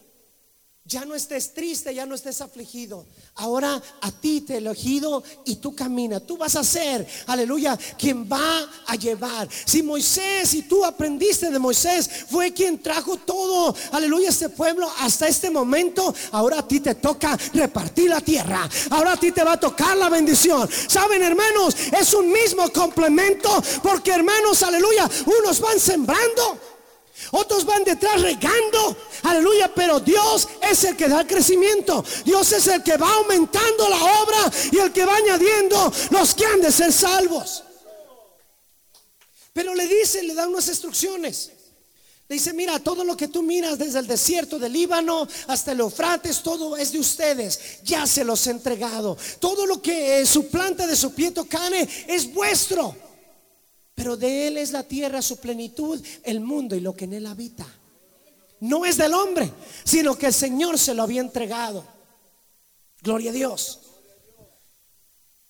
Ya 0.88 1.04
no 1.04 1.16
estés 1.16 1.54
triste, 1.54 1.94
ya 1.94 2.06
no 2.06 2.16
estés 2.16 2.40
afligido. 2.40 3.06
Ahora 3.36 3.82
a 4.02 4.12
ti 4.12 4.40
te 4.40 4.54
he 4.54 4.58
elegido 4.58 5.22
y 5.44 5.58
tú 5.58 5.76
camina. 5.76 6.22
Tú 6.22 6.38
vas 6.38 6.56
a 6.56 6.64
ser, 6.64 7.06
aleluya, 7.26 7.78
quien 7.98 8.24
va 8.24 8.66
a 8.86 8.96
llevar. 8.96 9.50
Si 9.66 9.84
Moisés 9.84 10.54
y 10.54 10.62
tú 10.62 10.86
aprendiste 10.86 11.52
de 11.52 11.60
Moisés, 11.60 12.10
fue 12.30 12.54
quien 12.54 12.82
trajo 12.82 13.18
todo, 13.18 13.76
aleluya, 13.92 14.30
este 14.30 14.48
pueblo 14.48 14.90
hasta 15.00 15.28
este 15.28 15.50
momento. 15.50 16.16
Ahora 16.32 16.60
a 16.60 16.68
ti 16.68 16.80
te 16.80 16.96
toca 16.96 17.38
repartir 17.54 18.10
la 18.10 18.22
tierra. 18.22 18.70
Ahora 18.90 19.14
a 19.14 19.18
ti 19.18 19.34
te 19.34 19.44
va 19.44 19.54
a 19.54 19.60
tocar 19.60 19.98
la 19.98 20.08
bendición. 20.08 20.70
Saben, 20.88 21.22
hermanos, 21.22 21.76
es 22.00 22.14
un 22.14 22.32
mismo 22.32 22.72
complemento 22.72 23.50
porque, 23.84 24.12
hermanos, 24.12 24.64
aleluya, 24.64 25.10
unos 25.26 25.60
van 25.60 25.82
sembrando 25.82 26.77
otros 27.32 27.66
van 27.66 27.84
detrás 27.84 28.22
regando, 28.22 28.96
aleluya, 29.24 29.72
pero 29.74 30.00
Dios 30.00 30.48
es 30.62 30.84
el 30.84 30.96
que 30.96 31.08
da 31.08 31.22
el 31.22 31.28
crecimiento. 31.28 32.04
Dios 32.26 32.52
es 32.52 32.68
el 32.68 32.84
que 32.84 32.98
va 32.98 33.12
aumentando 33.14 33.90
la 33.90 34.04
obra 34.22 34.52
y 34.72 34.78
el 34.78 34.92
que 34.92 35.06
va 35.06 35.16
añadiendo 35.16 35.92
los 36.12 36.34
que 36.34 36.46
han 36.46 36.62
de 36.62 36.72
ser 36.72 36.94
salvos. 36.94 37.64
Pero 39.54 39.74
le 39.74 39.88
dice, 39.88 40.24
le 40.24 40.34
da 40.34 40.48
unas 40.48 40.68
instrucciones. 40.68 41.52
Le 42.30 42.36
dice, 42.36 42.54
mira, 42.54 42.78
todo 42.80 43.06
lo 43.06 43.16
que 43.16 43.30
tú 43.30 43.42
miras 43.42 43.80
desde 43.80 44.00
el 44.00 44.08
desierto 44.08 44.60
del 44.60 44.74
Líbano 44.74 45.28
hasta 45.48 45.72
el 45.72 45.80
Eufrates, 45.80 46.44
todo 46.44 46.76
es 46.76 46.92
de 46.92 47.00
ustedes. 47.00 47.82
Ya 47.84 48.06
se 48.06 48.26
los 48.26 48.46
he 48.48 48.52
entregado. 48.52 49.18
Todo 49.40 49.66
lo 49.66 49.82
que 49.82 50.26
su 50.26 50.48
planta 50.50 50.86
de 50.86 50.96
su 50.96 51.14
pie 51.14 51.32
tocane 51.32 51.88
es 52.08 52.32
vuestro. 52.34 53.07
Pero 53.98 54.16
de 54.16 54.48
Él 54.48 54.58
es 54.58 54.72
la 54.72 54.84
tierra, 54.84 55.24
su 55.24 55.38
plenitud, 55.38 56.00
el 56.24 56.40
mundo 56.40 56.76
y 56.76 56.82
lo 56.82 56.96
que 56.96 57.06
en 57.06 57.14
Él 57.14 57.26
habita. 57.26 57.66
No 58.60 58.86
es 58.86 58.96
del 58.96 59.12
hombre, 59.16 59.52
sino 59.84 60.16
que 60.16 60.28
el 60.28 60.34
Señor 60.34 60.78
se 60.78 60.94
lo 60.94 61.02
había 61.02 61.20
entregado. 61.20 61.84
Gloria 63.02 63.32
a 63.32 63.34
Dios. 63.34 63.80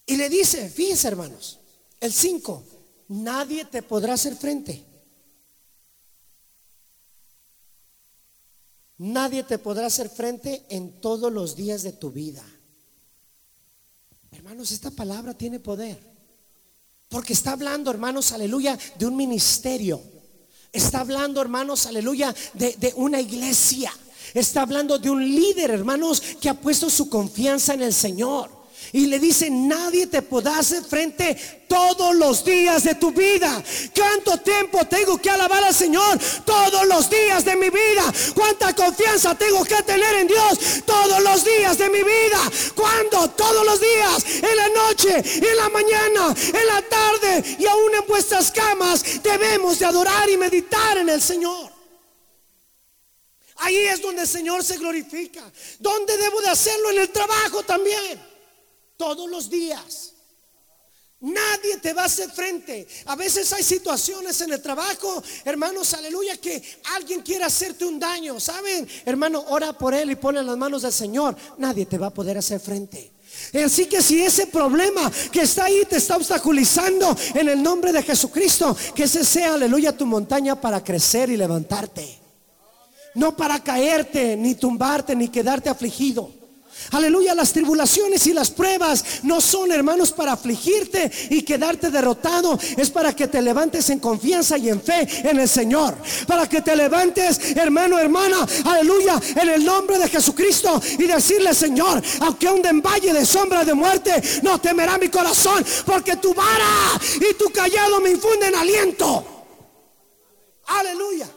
Y 0.06 0.16
le 0.16 0.30
dice, 0.30 0.70
fíjense 0.70 1.10
hermanos, 1.10 1.60
el 2.00 2.14
5, 2.14 2.64
nadie 3.10 3.66
te 3.66 3.82
podrá 3.82 4.14
hacer 4.14 4.34
frente. 4.38 4.82
Nadie 9.00 9.44
te 9.44 9.60
podrá 9.60 9.88
hacer 9.88 10.10
frente 10.10 10.66
en 10.70 11.02
todos 11.02 11.34
los 11.34 11.58
días 11.58 11.84
de 11.84 11.92
tu 11.92 12.12
vida. 12.12 12.46
Hermanos, 14.32 14.72
esta 14.72 14.90
palabra 14.90 15.34
tiene 15.34 15.60
poder. 15.60 16.17
Porque 17.10 17.34
está 17.34 17.54
hablando, 17.54 17.90
hermanos, 17.90 18.32
aleluya, 18.32 18.78
de 18.98 19.06
un 19.06 19.16
ministerio. 19.16 20.02
Está 20.72 21.00
hablando, 21.00 21.42
hermanos, 21.42 21.86
aleluya, 21.86 22.36
de, 22.54 22.94
una 22.98 23.22
iglesia. 23.22 23.92
Está 24.34 24.62
hablando 24.62 25.00
de 25.00 25.10
un 25.10 25.24
líder, 25.24 25.72
hermanos, 25.72 26.22
que 26.42 26.50
ha 26.50 26.54
puesto 26.54 26.90
su 26.90 27.10
confianza 27.10 27.74
en 27.74 27.84
el 27.84 27.94
Señor. 27.94 28.57
Y 28.94 29.08
le 29.08 29.20
dice, 29.20 29.50
nadie 29.50 30.08
te 30.08 30.22
podrá 30.22 30.60
hacer 30.60 30.84
frente 30.84 31.36
todos 31.68 32.16
los 32.16 32.44
días 32.44 32.84
de 32.84 32.96
tu 32.96 33.12
vida. 33.12 33.62
¿Cuánto 33.96 34.38
tiempo 34.40 34.86
tengo 34.86 35.18
que 35.18 35.30
alabar 35.30 35.64
al 35.64 35.74
Señor 35.74 36.18
todos 36.46 36.88
los 36.88 37.10
días 37.10 37.44
de 37.44 37.56
mi 37.56 37.70
vida? 37.70 38.04
¿Cuánta 38.34 38.74
confianza 38.74 39.36
tengo 39.36 39.64
que 39.66 39.82
tener 39.84 40.16
en 40.16 40.28
Dios 40.28 40.84
todos 40.86 41.22
los 41.22 41.44
días 41.44 41.78
de 41.78 41.90
mi 41.90 42.04
vida? 42.04 42.40
¿Cuándo? 42.76 43.30
Todos 43.32 43.66
los 43.66 43.80
días, 43.80 44.26
en 44.42 44.56
la 44.56 44.70
noche, 44.70 45.24
en 45.36 45.58
la 45.58 45.70
mañana, 45.70 46.36
en 46.38 46.68
la 46.68 46.82
tarde 46.82 47.58
y 47.60 47.66
aún 47.66 47.96
en 47.96 48.08
vuestras 48.08 48.52
camas 48.52 49.22
debemos 49.22 49.80
de 49.80 49.86
adorar 49.86 50.30
y 50.30 50.38
meditar 50.38 50.98
en 50.98 51.10
el 51.10 51.22
Señor. 51.22 51.72
Ahí 53.58 53.76
es 53.76 54.02
donde 54.02 54.22
el 54.22 54.28
Señor 54.28 54.64
se 54.64 54.78
glorifica. 54.78 55.42
¿Dónde 55.80 56.16
debo 56.18 56.42
de 56.42 56.50
hacerlo? 56.50 56.92
En 56.92 57.00
el 57.00 57.10
trabajo 57.10 57.64
también 57.64 58.37
todos 58.98 59.30
los 59.30 59.50
días. 59.50 60.14
Nadie 61.20 61.78
te 61.82 61.94
va 61.94 62.04
a 62.04 62.06
hacer 62.06 62.30
frente. 62.30 62.88
A 63.06 63.16
veces 63.16 63.52
hay 63.52 63.64
situaciones 63.64 64.40
en 64.42 64.54
el 64.54 64.62
trabajo, 64.62 65.24
hermanos, 65.46 65.94
aleluya, 65.96 66.38
que 66.38 66.62
alguien 66.96 67.22
quiere 67.22 67.44
hacerte 67.44 67.86
un 67.86 68.00
daño. 68.00 68.40
¿Saben? 68.40 68.88
Hermano, 69.04 69.44
ora 69.50 69.74
por 69.74 69.96
él 69.96 70.12
y 70.12 70.16
pone 70.16 70.40
en 70.42 70.46
las 70.46 70.58
manos 70.58 70.84
del 70.84 70.94
Señor. 70.94 71.36
Nadie 71.58 71.88
te 71.88 71.98
va 71.98 72.08
a 72.08 72.14
poder 72.14 72.38
hacer 72.38 72.60
frente. 72.60 73.14
Así 73.66 73.88
que 73.88 74.02
si 74.02 74.22
ese 74.22 74.48
problema 74.48 75.12
que 75.32 75.42
está 75.42 75.66
ahí 75.66 75.84
te 75.90 75.98
está 75.98 76.18
obstaculizando 76.18 77.16
en 77.34 77.50
el 77.50 77.64
nombre 77.64 77.92
de 77.92 78.04
Jesucristo, 78.04 78.76
que 78.96 79.04
ese 79.04 79.26
sea, 79.26 79.56
aleluya, 79.56 79.98
tu 79.98 80.06
montaña 80.06 80.60
para 80.60 80.84
crecer 80.84 81.32
y 81.32 81.38
levantarte. 81.38 82.20
No 83.16 83.36
para 83.36 83.64
caerte, 83.64 84.38
ni 84.38 84.54
tumbarte, 84.54 85.16
ni 85.16 85.30
quedarte 85.30 85.70
afligido. 85.70 86.37
Aleluya, 86.92 87.34
las 87.34 87.52
tribulaciones 87.52 88.28
y 88.28 88.34
las 88.34 88.52
pruebas 88.52 89.24
no 89.24 89.42
son, 89.42 89.72
hermanos, 89.72 90.12
para 90.12 90.34
afligirte 90.34 91.12
y 91.30 91.42
quedarte 91.42 91.90
derrotado. 91.90 92.58
Es 92.78 92.90
para 92.90 93.16
que 93.16 93.28
te 93.28 93.42
levantes 93.42 93.90
en 93.90 94.00
confianza 94.00 94.58
y 94.58 94.70
en 94.70 94.82
fe 94.82 95.08
en 95.28 95.40
el 95.40 95.50
Señor. 95.50 95.96
Para 96.28 96.48
que 96.48 96.62
te 96.62 96.76
levantes, 96.76 97.56
hermano, 97.56 97.98
hermana, 97.98 98.46
aleluya, 98.66 99.20
en 99.36 99.50
el 99.50 99.66
nombre 99.66 99.98
de 99.98 100.10
Jesucristo 100.10 100.80
y 100.98 101.04
decirle, 101.04 101.54
Señor, 101.54 102.02
aunque 102.22 102.48
un 102.50 102.68
en 102.68 102.82
valle 102.82 103.14
de 103.14 103.26
sombra 103.26 103.64
de 103.64 103.74
muerte, 103.74 104.22
no 104.44 104.60
temerá 104.60 104.98
mi 104.98 105.10
corazón, 105.10 105.66
porque 105.86 106.18
tu 106.18 106.34
vara 106.34 107.00
y 107.16 107.34
tu 107.36 107.50
callado 107.52 108.02
me 108.02 108.12
infunden 108.12 108.56
aliento. 108.56 109.26
Aleluya. 110.66 111.28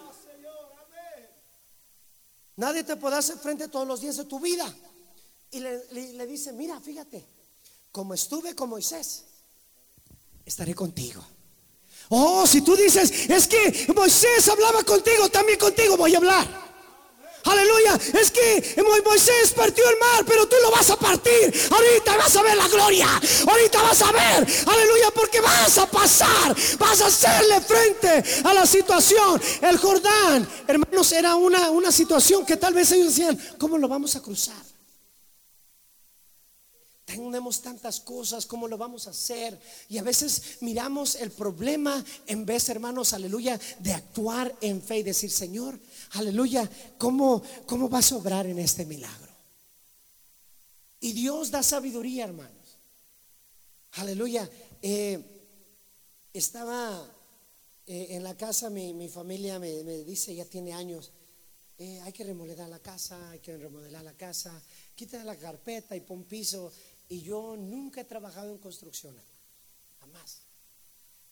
Nadie 2.56 2.84
te 2.84 2.96
podrá 2.96 3.18
hacer 3.18 3.38
frente 3.38 3.68
todos 3.68 3.86
los 3.86 4.00
días 4.00 4.16
de 4.16 4.24
tu 4.24 4.38
vida. 4.38 4.66
Y 5.52 5.60
le, 5.60 6.26
dice, 6.26 6.52
mira, 6.52 6.80
fíjate, 6.80 7.26
como 7.90 8.14
estuve 8.14 8.54
con 8.54 8.68
Moisés, 8.70 9.24
estaré 10.44 10.74
contigo. 10.74 11.24
Oh, 12.08 12.46
si 12.46 12.60
tú 12.60 12.76
dices, 12.76 13.28
es 13.28 13.48
que 13.48 13.92
Moisés 13.94 14.48
hablaba 14.48 14.82
contigo, 14.84 15.28
también 15.28 15.58
contigo 15.58 15.96
voy 15.96 16.14
a 16.14 16.18
hablar. 16.18 16.70
Aleluya, 17.44 17.98
es 18.20 18.30
que 18.30 18.82
Moisés 19.04 19.52
partió 19.56 19.88
el 19.88 19.98
mar, 19.98 20.24
pero 20.26 20.46
tú 20.46 20.56
lo 20.62 20.70
vas 20.70 20.90
a 20.90 20.96
partir. 20.96 21.52
Ahorita 21.70 22.16
vas 22.16 22.36
a 22.36 22.42
ver 22.42 22.56
la 22.56 22.68
gloria. 22.68 23.08
Ahorita 23.48 23.82
vas 23.82 24.02
a 24.02 24.12
ver, 24.12 24.46
aleluya, 24.66 25.10
porque 25.14 25.40
vas 25.40 25.78
a 25.78 25.90
pasar, 25.90 26.54
vas 26.78 27.00
a 27.00 27.06
hacerle 27.06 27.60
frente 27.60 28.22
a 28.44 28.54
la 28.54 28.66
situación. 28.66 29.40
El 29.62 29.78
Jordán, 29.78 30.46
hermanos, 30.68 31.10
era 31.12 31.34
una, 31.34 31.70
una 31.70 31.90
situación 31.90 32.44
que 32.44 32.56
tal 32.56 32.74
vez 32.74 32.92
ellos 32.92 33.08
decían, 33.08 33.38
¿cómo 33.58 33.78
lo 33.78 33.88
vamos 33.88 34.14
a 34.16 34.20
cruzar? 34.20 34.79
Tenemos 37.10 37.62
tantas 37.62 38.00
cosas, 38.00 38.46
¿cómo 38.46 38.68
lo 38.68 38.78
vamos 38.78 39.06
a 39.06 39.10
hacer? 39.10 39.58
Y 39.88 39.98
a 39.98 40.02
veces 40.02 40.58
miramos 40.60 41.16
el 41.16 41.30
problema 41.30 42.04
en 42.26 42.46
vez, 42.46 42.68
hermanos, 42.68 43.12
aleluya, 43.12 43.58
de 43.78 43.92
actuar 43.92 44.54
en 44.60 44.80
fe 44.80 44.98
y 44.98 45.02
decir, 45.02 45.30
Señor, 45.30 45.78
aleluya, 46.12 46.68
¿cómo, 46.98 47.42
cómo 47.66 47.88
vas 47.88 48.12
a 48.12 48.16
obrar 48.16 48.46
en 48.46 48.58
este 48.58 48.84
milagro? 48.86 49.30
Y 51.00 51.12
Dios 51.12 51.50
da 51.50 51.62
sabiduría, 51.62 52.24
hermanos. 52.24 52.78
Aleluya. 53.92 54.48
Eh, 54.82 55.18
estaba 56.32 57.06
eh, 57.86 58.08
en 58.10 58.22
la 58.22 58.36
casa, 58.36 58.70
mi, 58.70 59.08
familia 59.08 59.58
me, 59.58 59.82
dice, 60.04 60.34
ya 60.34 60.44
tiene 60.44 60.72
años, 60.72 61.10
eh, 61.78 62.00
hay 62.02 62.12
que 62.12 62.24
remodelar 62.24 62.68
la 62.68 62.78
casa, 62.78 63.30
hay 63.30 63.40
que 63.40 63.56
remodelar 63.56 64.04
la 64.04 64.12
casa, 64.12 64.62
quita 64.94 65.24
la 65.24 65.36
carpeta 65.36 65.96
y 65.96 66.00
pon 66.00 66.24
piso. 66.24 66.70
Y 67.10 67.22
yo 67.22 67.56
nunca 67.56 68.00
he 68.00 68.04
trabajado 68.04 68.52
en 68.52 68.58
construcción, 68.58 69.16
jamás. 69.98 70.42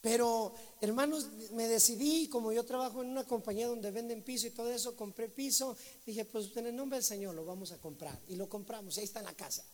Pero, 0.01 0.53
hermanos, 0.81 1.29
me 1.53 1.69
decidí, 1.69 2.29
como 2.29 2.53
yo 2.53 2.65
trabajo 2.65 3.03
en 3.03 3.11
una 3.11 3.25
compañía 3.25 3.69
donde 3.69 3.93
venden 3.93 4.25
piso 4.25 4.49
y 4.49 4.51
todo 4.51 4.73
eso, 4.73 4.97
compré 4.97 5.29
piso, 5.29 5.77
dije, 6.05 6.25
pues 6.25 6.57
en 6.57 6.67
el 6.67 6.75
nombre 6.77 6.99
del 6.99 7.05
Señor 7.05 7.37
lo 7.37 7.45
vamos 7.45 7.71
a 7.71 7.79
comprar. 7.79 8.19
Y 8.27 8.35
lo 8.35 8.49
compramos, 8.49 8.97
y 8.97 9.01
ahí 9.01 9.05
está 9.05 9.21
en 9.21 9.27
la 9.27 9.35
casa. 9.35 9.65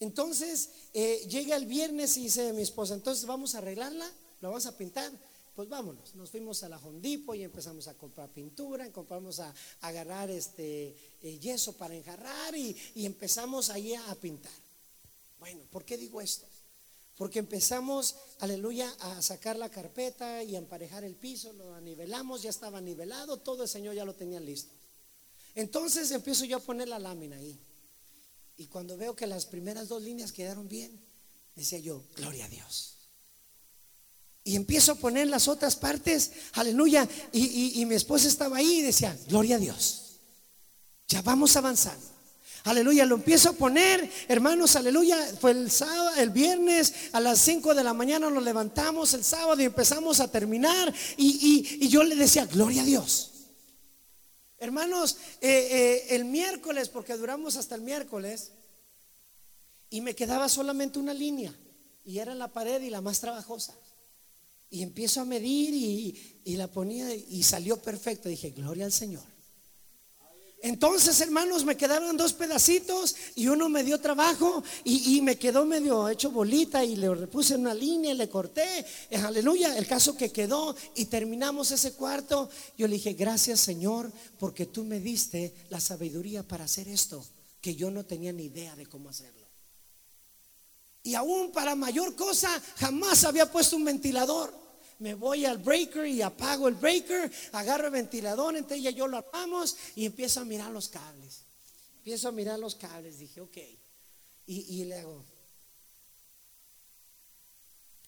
Entonces, 0.00 0.70
eh, 0.94 1.26
llega 1.28 1.56
el 1.56 1.66
viernes 1.66 2.16
y 2.16 2.22
dice 2.24 2.54
mi 2.54 2.62
esposa, 2.62 2.94
entonces 2.94 3.26
vamos 3.26 3.54
a 3.54 3.58
arreglarla, 3.58 4.10
lo 4.40 4.48
vamos 4.48 4.64
a 4.64 4.76
pintar. 4.78 5.12
Pues 5.54 5.68
vámonos, 5.68 6.14
nos 6.14 6.30
fuimos 6.30 6.62
a 6.62 6.70
la 6.70 6.78
Hondipo 6.78 7.34
y 7.34 7.42
empezamos 7.42 7.86
a 7.86 7.92
comprar 7.92 8.30
pintura, 8.30 8.90
compramos 8.90 9.40
a, 9.40 9.52
agarrar 9.82 10.30
este 10.30 10.96
eh, 11.20 11.38
yeso 11.38 11.74
para 11.74 11.94
enjarrar 11.94 12.56
y 12.56 12.74
empezamos 13.04 13.68
ahí 13.68 13.94
a 13.94 14.14
pintar. 14.14 14.61
Bueno, 15.42 15.64
¿por 15.72 15.84
qué 15.84 15.98
digo 15.98 16.20
esto? 16.20 16.46
Porque 17.16 17.40
empezamos, 17.40 18.14
aleluya, 18.38 18.88
a 19.00 19.20
sacar 19.20 19.56
la 19.56 19.68
carpeta 19.68 20.40
y 20.44 20.54
a 20.54 20.58
emparejar 20.58 21.02
el 21.02 21.16
piso, 21.16 21.52
lo 21.54 21.80
nivelamos, 21.80 22.42
ya 22.42 22.50
estaba 22.50 22.80
nivelado, 22.80 23.38
todo 23.38 23.64
el 23.64 23.68
Señor 23.68 23.96
ya 23.96 24.04
lo 24.04 24.14
tenía 24.14 24.38
listo. 24.38 24.72
Entonces 25.56 26.12
empiezo 26.12 26.44
yo 26.44 26.58
a 26.58 26.60
poner 26.60 26.86
la 26.86 27.00
lámina 27.00 27.34
ahí. 27.38 27.58
Y 28.56 28.68
cuando 28.68 28.96
veo 28.96 29.16
que 29.16 29.26
las 29.26 29.46
primeras 29.46 29.88
dos 29.88 30.00
líneas 30.00 30.30
quedaron 30.30 30.68
bien, 30.68 30.96
decía 31.56 31.80
yo, 31.80 32.04
gloria 32.14 32.44
a 32.44 32.48
Dios. 32.48 32.98
Y 34.44 34.54
empiezo 34.54 34.92
a 34.92 34.94
poner 34.94 35.26
las 35.26 35.48
otras 35.48 35.74
partes, 35.74 36.30
aleluya. 36.52 37.08
Y, 37.32 37.80
y 37.80 37.84
mi 37.84 37.96
esposa 37.96 38.28
estaba 38.28 38.58
ahí 38.58 38.74
y 38.74 38.82
decía, 38.82 39.18
gloria 39.26 39.56
a 39.56 39.58
Dios. 39.58 40.20
Ya 41.08 41.20
vamos 41.20 41.56
avanzando. 41.56 42.11
Aleluya, 42.64 43.04
lo 43.06 43.16
empiezo 43.16 43.50
a 43.50 43.52
poner, 43.54 44.08
hermanos, 44.28 44.76
aleluya. 44.76 45.18
Fue 45.40 45.50
el 45.50 45.70
sábado, 45.70 46.14
el 46.16 46.30
viernes 46.30 46.94
a 47.12 47.18
las 47.18 47.40
5 47.40 47.74
de 47.74 47.82
la 47.82 47.92
mañana 47.92 48.30
nos 48.30 48.42
levantamos 48.42 49.14
el 49.14 49.24
sábado 49.24 49.60
y 49.60 49.64
empezamos 49.64 50.20
a 50.20 50.30
terminar. 50.30 50.94
Y, 51.16 51.88
yo 51.88 52.04
le 52.04 52.14
decía, 52.14 52.46
gloria 52.46 52.82
a 52.82 52.84
Dios. 52.84 53.30
Hermanos, 54.58 55.16
eh, 55.40 55.48
eh, 55.50 56.14
el 56.14 56.24
miércoles, 56.24 56.88
porque 56.88 57.16
duramos 57.16 57.56
hasta 57.56 57.74
el 57.74 57.80
miércoles, 57.80 58.52
y 59.90 60.00
me 60.00 60.14
quedaba 60.14 60.48
solamente 60.48 61.00
una 61.00 61.12
línea, 61.12 61.52
y 62.04 62.18
era 62.18 62.32
la 62.34 62.46
pared 62.46 62.80
y 62.80 62.90
la 62.90 63.00
más 63.00 63.18
trabajosa. 63.18 63.74
Y 64.70 64.82
empiezo 64.82 65.20
a 65.20 65.24
medir 65.24 65.74
y, 65.74 66.40
y 66.44 66.56
la 66.56 66.68
ponía 66.68 67.12
y 67.12 67.42
salió 67.42 67.76
perfecto. 67.82 68.28
Dije, 68.28 68.50
gloria 68.50 68.84
al 68.86 68.92
Señor. 68.92 69.31
Entonces, 70.64 71.20
hermanos, 71.20 71.64
me 71.64 71.76
quedaron 71.76 72.16
dos 72.16 72.32
pedacitos 72.34 73.16
y 73.34 73.48
uno 73.48 73.68
me 73.68 73.82
dio 73.82 74.00
trabajo 74.00 74.62
y, 74.84 75.20
me 75.20 75.36
quedó 75.36 75.64
medio 75.64 76.08
hecho 76.08 76.30
bolita 76.30 76.84
y 76.84 76.94
le 76.94 77.12
repuse 77.12 77.56
una 77.56 77.74
línea 77.74 78.12
y 78.12 78.16
le 78.16 78.28
corté. 78.28 78.86
Aleluya, 79.24 79.76
el 79.76 79.88
caso 79.88 80.16
que 80.16 80.30
quedó 80.30 80.76
y 80.94 81.06
terminamos 81.06 81.72
ese 81.72 81.94
cuarto. 81.94 82.48
Yo 82.78 82.86
le 82.86 82.94
dije, 82.94 83.14
gracias 83.14 83.58
Señor, 83.58 84.12
porque 84.38 84.66
tú 84.66 84.84
me 84.84 85.00
diste 85.00 85.52
la 85.68 85.80
sabiduría 85.80 86.44
para 86.44 86.64
hacer 86.64 86.86
esto, 86.86 87.24
que 87.60 87.74
yo 87.74 87.90
no 87.90 88.04
tenía 88.04 88.32
ni 88.32 88.44
idea 88.44 88.76
de 88.76 88.86
cómo 88.86 89.08
hacerlo. 89.08 89.44
Y 91.02 91.16
aún 91.16 91.50
para 91.50 91.74
mayor 91.74 92.14
cosa, 92.14 92.48
jamás 92.76 93.24
había 93.24 93.50
puesto 93.50 93.74
un 93.74 93.84
ventilador 93.84 94.61
me 95.02 95.14
voy 95.14 95.44
al 95.44 95.58
breaker 95.58 96.06
y 96.06 96.22
apago 96.22 96.68
el 96.68 96.76
breaker, 96.76 97.30
agarro 97.52 97.86
el 97.86 97.92
ventilador, 97.92 98.56
entonces 98.56 98.84
ya 98.84 98.90
yo 98.90 99.08
lo 99.08 99.16
apagamos 99.18 99.76
y 99.96 100.06
empiezo 100.06 100.40
a 100.40 100.44
mirar 100.44 100.70
los 100.70 100.88
cables. 100.88 101.42
Empiezo 101.96 102.28
a 102.28 102.32
mirar 102.32 102.58
los 102.58 102.76
cables, 102.76 103.18
dije, 103.18 103.40
ok. 103.40 103.58
Y, 104.46 104.84
le 104.84 104.98
hago, 104.98 105.24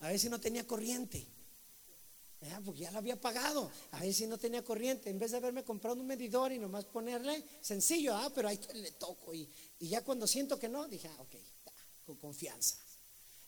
a 0.00 0.08
ver 0.08 0.18
si 0.18 0.28
no 0.28 0.40
tenía 0.40 0.66
corriente. 0.66 1.26
Porque 2.64 2.82
ya 2.82 2.90
lo 2.90 2.98
había 2.98 3.18
pagado. 3.18 3.70
A 3.92 4.00
ver 4.00 4.12
si 4.12 4.26
no 4.26 4.36
tenía 4.38 4.62
corriente. 4.62 5.10
En 5.10 5.18
vez 5.18 5.30
de 5.30 5.38
haberme 5.38 5.64
comprado 5.64 5.98
un 6.00 6.06
medidor 6.06 6.52
y 6.52 6.58
nomás 6.58 6.84
ponerle 6.84 7.42
sencillo, 7.62 8.14
ah, 8.14 8.30
pero 8.34 8.48
ahí 8.48 8.60
le 8.74 8.90
toco. 8.92 9.32
Y, 9.32 9.48
y 9.80 9.88
ya 9.88 10.04
cuando 10.04 10.26
siento 10.26 10.58
que 10.58 10.68
no, 10.68 10.86
dije, 10.86 11.08
ah, 11.08 11.22
ok, 11.22 11.34
con 12.04 12.16
confianza. 12.16 12.76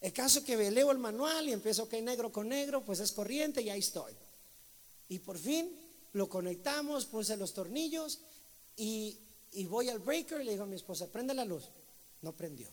El 0.01 0.13
caso 0.13 0.45
que 0.45 0.71
leo 0.71 0.91
el 0.91 0.99
manual 0.99 1.49
y 1.49 1.53
empiezo, 1.53 1.89
que 1.89 2.01
negro 2.03 2.31
con 2.31 2.49
negro, 2.49 2.83
pues 2.83 3.01
es 3.01 3.13
corriente 3.13 3.63
y 3.63 3.71
ahí 3.71 3.81
estoy. 3.81 4.13
Y 5.09 5.19
por 5.21 5.39
fin 5.39 5.71
lo 6.13 6.29
conectamos, 6.29 7.07
puse 7.07 7.37
los 7.37 7.53
tornillos 7.55 8.21
y, 8.77 9.19
voy 9.69 9.89
al 9.89 9.99
breaker 9.99 10.41
y 10.41 10.45
le 10.45 10.53
digo 10.53 10.65
a 10.65 10.67
mi 10.67 10.77
esposa, 10.77 11.07
prende 11.07 11.35
la 11.35 11.45
luz. 11.45 11.65
No 12.23 12.33
prendió. 12.33 12.69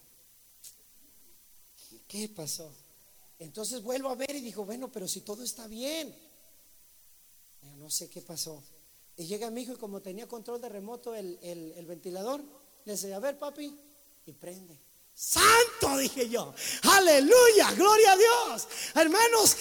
¿Qué 2.08 2.30
pasó? 2.30 2.72
Entonces 3.40 3.82
vuelvo 3.82 4.10
a 4.10 4.16
ver 4.16 4.36
y 4.36 4.42
digo, 4.42 4.66
bueno, 4.66 4.92
pero 4.92 5.08
si 5.08 5.22
todo 5.22 5.44
está 5.44 5.68
bien. 5.68 6.14
no 7.78 7.90
sé 7.90 8.10
qué 8.10 8.22
pasó. 8.22 8.62
Y 9.16 9.26
llega 9.26 9.50
mi 9.50 9.62
hijo 9.62 9.74
y 9.74 9.78
como 9.78 10.02
tenía 10.02 10.28
control 10.28 10.60
de 10.62 10.70
remoto 10.70 11.14
el, 11.16 11.38
el 11.42 11.86
ventilador, 11.86 12.42
le 12.86 12.94
dice, 12.94 13.14
a 13.14 13.20
ver 13.20 13.38
papi, 13.38 13.78
y 14.26 14.32
prende. 14.34 14.78
Santo, 15.16 15.98
dije 15.98 16.28
yo. 16.30 16.54
Aleluya, 16.84 17.72
gloria 17.76 18.12
a 18.12 18.18
Dios. 18.18 18.68
Hermanos, 18.96 19.56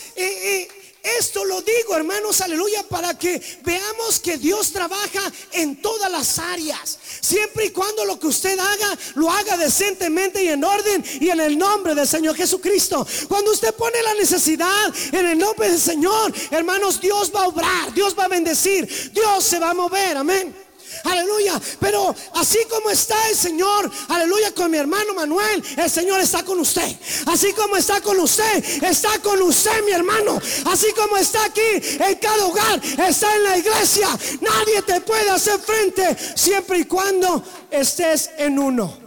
esto 1.02 1.44
lo 1.44 1.60
digo, 1.62 1.96
hermanos, 1.96 2.40
aleluya, 2.40 2.84
para 2.84 3.18
que 3.18 3.40
veamos 3.64 4.20
que 4.20 4.38
Dios 4.38 4.72
trabaja 4.72 5.32
en 5.50 5.82
todas 5.82 6.10
las 6.10 6.38
áreas. 6.38 6.98
Siempre 7.20 7.66
y 7.66 7.70
cuando 7.70 8.04
lo 8.04 8.18
que 8.20 8.28
usted 8.28 8.58
haga, 8.58 8.98
lo 9.14 9.30
haga 9.30 9.56
decentemente 9.56 10.44
y 10.44 10.48
en 10.48 10.62
orden 10.62 11.04
y 11.20 11.28
en 11.28 11.40
el 11.40 11.58
nombre 11.58 11.94
del 11.94 12.06
Señor 12.06 12.36
Jesucristo. 12.36 13.06
Cuando 13.28 13.50
usted 13.50 13.74
pone 13.74 14.00
la 14.02 14.14
necesidad 14.14 14.94
en 15.12 15.26
el 15.26 15.38
nombre 15.38 15.70
del 15.70 15.80
Señor, 15.80 16.32
hermanos, 16.50 17.00
Dios 17.00 17.32
va 17.34 17.42
a 17.42 17.48
obrar, 17.48 17.92
Dios 17.92 18.16
va 18.16 18.24
a 18.24 18.28
bendecir, 18.28 19.10
Dios 19.12 19.44
se 19.44 19.58
va 19.58 19.70
a 19.70 19.74
mover, 19.74 20.16
amén. 20.16 20.71
Aleluya. 21.04 21.60
Pero 21.80 22.14
así 22.34 22.58
como 22.68 22.90
está 22.90 23.28
el 23.28 23.36
Señor, 23.36 23.90
aleluya, 24.08 24.52
con 24.54 24.70
mi 24.70 24.78
hermano 24.78 25.14
Manuel, 25.14 25.62
el 25.76 25.90
Señor 25.90 26.20
está 26.20 26.44
con 26.44 26.60
usted. 26.60 26.96
Así 27.26 27.52
como 27.52 27.76
está 27.76 28.00
con 28.00 28.18
usted, 28.20 28.84
está 28.84 29.18
con 29.20 29.40
usted, 29.42 29.84
mi 29.84 29.92
hermano. 29.92 30.40
Así 30.66 30.86
como 30.92 31.16
está 31.16 31.44
aquí 31.44 31.60
en 31.98 32.14
cada 32.16 32.46
hogar, 32.46 32.80
está 32.84 33.34
en 33.36 33.42
la 33.42 33.58
iglesia. 33.58 34.08
Nadie 34.40 34.82
te 34.82 35.00
puede 35.00 35.30
hacer 35.30 35.58
frente 35.60 36.16
siempre 36.36 36.80
y 36.80 36.84
cuando 36.84 37.42
estés 37.70 38.30
en 38.38 38.58
uno. 38.58 38.98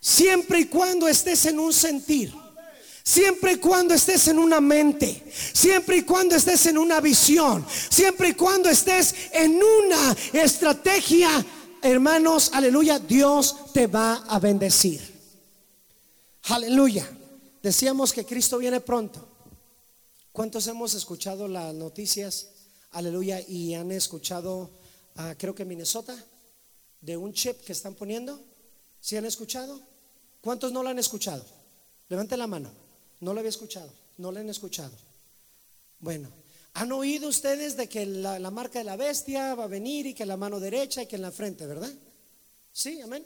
Siempre 0.00 0.60
y 0.60 0.64
cuando 0.66 1.08
estés 1.08 1.46
en 1.46 1.58
un 1.58 1.72
sentir. 1.72 2.43
Siempre 3.06 3.52
y 3.52 3.56
cuando 3.56 3.92
estés 3.92 4.28
en 4.28 4.38
una 4.38 4.62
mente, 4.62 5.30
siempre 5.52 5.98
y 5.98 6.02
cuando 6.04 6.36
estés 6.36 6.64
en 6.64 6.78
una 6.78 7.02
visión, 7.02 7.66
siempre 7.90 8.30
y 8.30 8.34
cuando 8.34 8.70
estés 8.70 9.14
en 9.30 9.62
una 9.62 10.16
estrategia, 10.32 11.28
hermanos, 11.82 12.50
aleluya, 12.54 12.98
Dios 12.98 13.72
te 13.74 13.88
va 13.88 14.24
a 14.26 14.38
bendecir. 14.38 15.02
Aleluya. 16.44 17.06
Decíamos 17.62 18.10
que 18.10 18.24
Cristo 18.24 18.56
viene 18.56 18.80
pronto. 18.80 19.28
¿Cuántos 20.32 20.66
hemos 20.66 20.94
escuchado 20.94 21.46
las 21.46 21.74
noticias? 21.74 22.48
Aleluya. 22.92 23.38
Y 23.46 23.74
han 23.74 23.92
escuchado, 23.92 24.70
ah, 25.16 25.34
creo 25.36 25.54
que 25.54 25.66
Minnesota, 25.66 26.16
de 27.02 27.18
un 27.18 27.34
chip 27.34 27.60
que 27.64 27.72
están 27.72 27.94
poniendo. 27.94 28.40
¿Sí 28.98 29.14
han 29.18 29.26
escuchado? 29.26 29.78
¿Cuántos 30.40 30.72
no 30.72 30.82
lo 30.82 30.88
han 30.88 30.98
escuchado? 30.98 31.44
Levante 32.08 32.34
la 32.38 32.46
mano. 32.46 32.83
No 33.24 33.32
lo 33.32 33.40
había 33.40 33.48
escuchado, 33.48 33.90
no 34.18 34.30
lo 34.30 34.38
han 34.38 34.50
escuchado. 34.50 34.92
Bueno, 35.98 36.28
han 36.74 36.92
oído 36.92 37.26
ustedes 37.26 37.74
de 37.74 37.88
que 37.88 38.04
la, 38.04 38.50
marca 38.50 38.80
de 38.80 38.84
la 38.84 38.96
bestia 38.96 39.54
va 39.54 39.64
a 39.64 39.66
venir 39.66 40.04
y 40.04 40.12
que 40.12 40.26
la 40.26 40.36
mano 40.36 40.60
derecha 40.60 41.02
y 41.02 41.06
que 41.06 41.16
en 41.16 41.22
la 41.22 41.32
frente, 41.32 41.64
¿verdad? 41.66 41.90
Sí, 42.70 43.00
amén. 43.00 43.24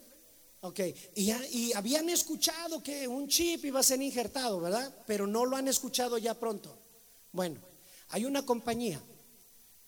Ok, 0.61 0.79
y, 1.17 1.33
y, 1.33 1.73
habían 1.73 2.09
escuchado 2.11 2.81
que 2.81 3.09
un 3.09 3.27
chip 3.27 3.65
iba 3.65 3.81
a 3.81 3.83
ser 3.83 4.01
injertado, 4.01 4.61
¿verdad? 4.61 4.95
Pero 5.05 5.27
no 5.27 5.45
lo 5.45 5.57
han 5.57 5.67
escuchado 5.67 6.17
ya 6.17 6.35
pronto. 6.35 6.79
Bueno, 7.33 7.61
hay 8.11 8.25
una 8.25 8.47
compañía 8.47 9.03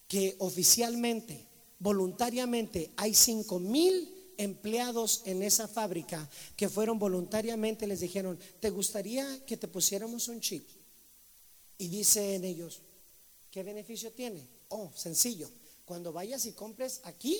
que 0.08 0.34
oficialmente, 0.40 1.46
voluntariamente, 1.78 2.90
hay 2.96 3.14
cinco 3.14 3.60
mil 3.60 4.12
empleados 4.40 5.20
en 5.26 5.42
esa 5.42 5.68
fábrica 5.68 6.26
que 6.56 6.70
fueron 6.70 6.98
voluntariamente, 6.98 7.86
les 7.86 8.00
dijeron, 8.00 8.38
¿te 8.58 8.70
gustaría 8.70 9.44
que 9.44 9.58
te 9.58 9.68
pusiéramos 9.68 10.28
un 10.28 10.40
chip? 10.40 10.66
Y 11.76 11.88
dicen 11.88 12.42
ellos, 12.44 12.80
¿qué 13.50 13.62
beneficio 13.62 14.12
tiene? 14.12 14.46
Oh, 14.68 14.90
sencillo, 14.94 15.50
cuando 15.84 16.10
vayas 16.10 16.46
y 16.46 16.52
compres 16.52 17.02
aquí 17.04 17.38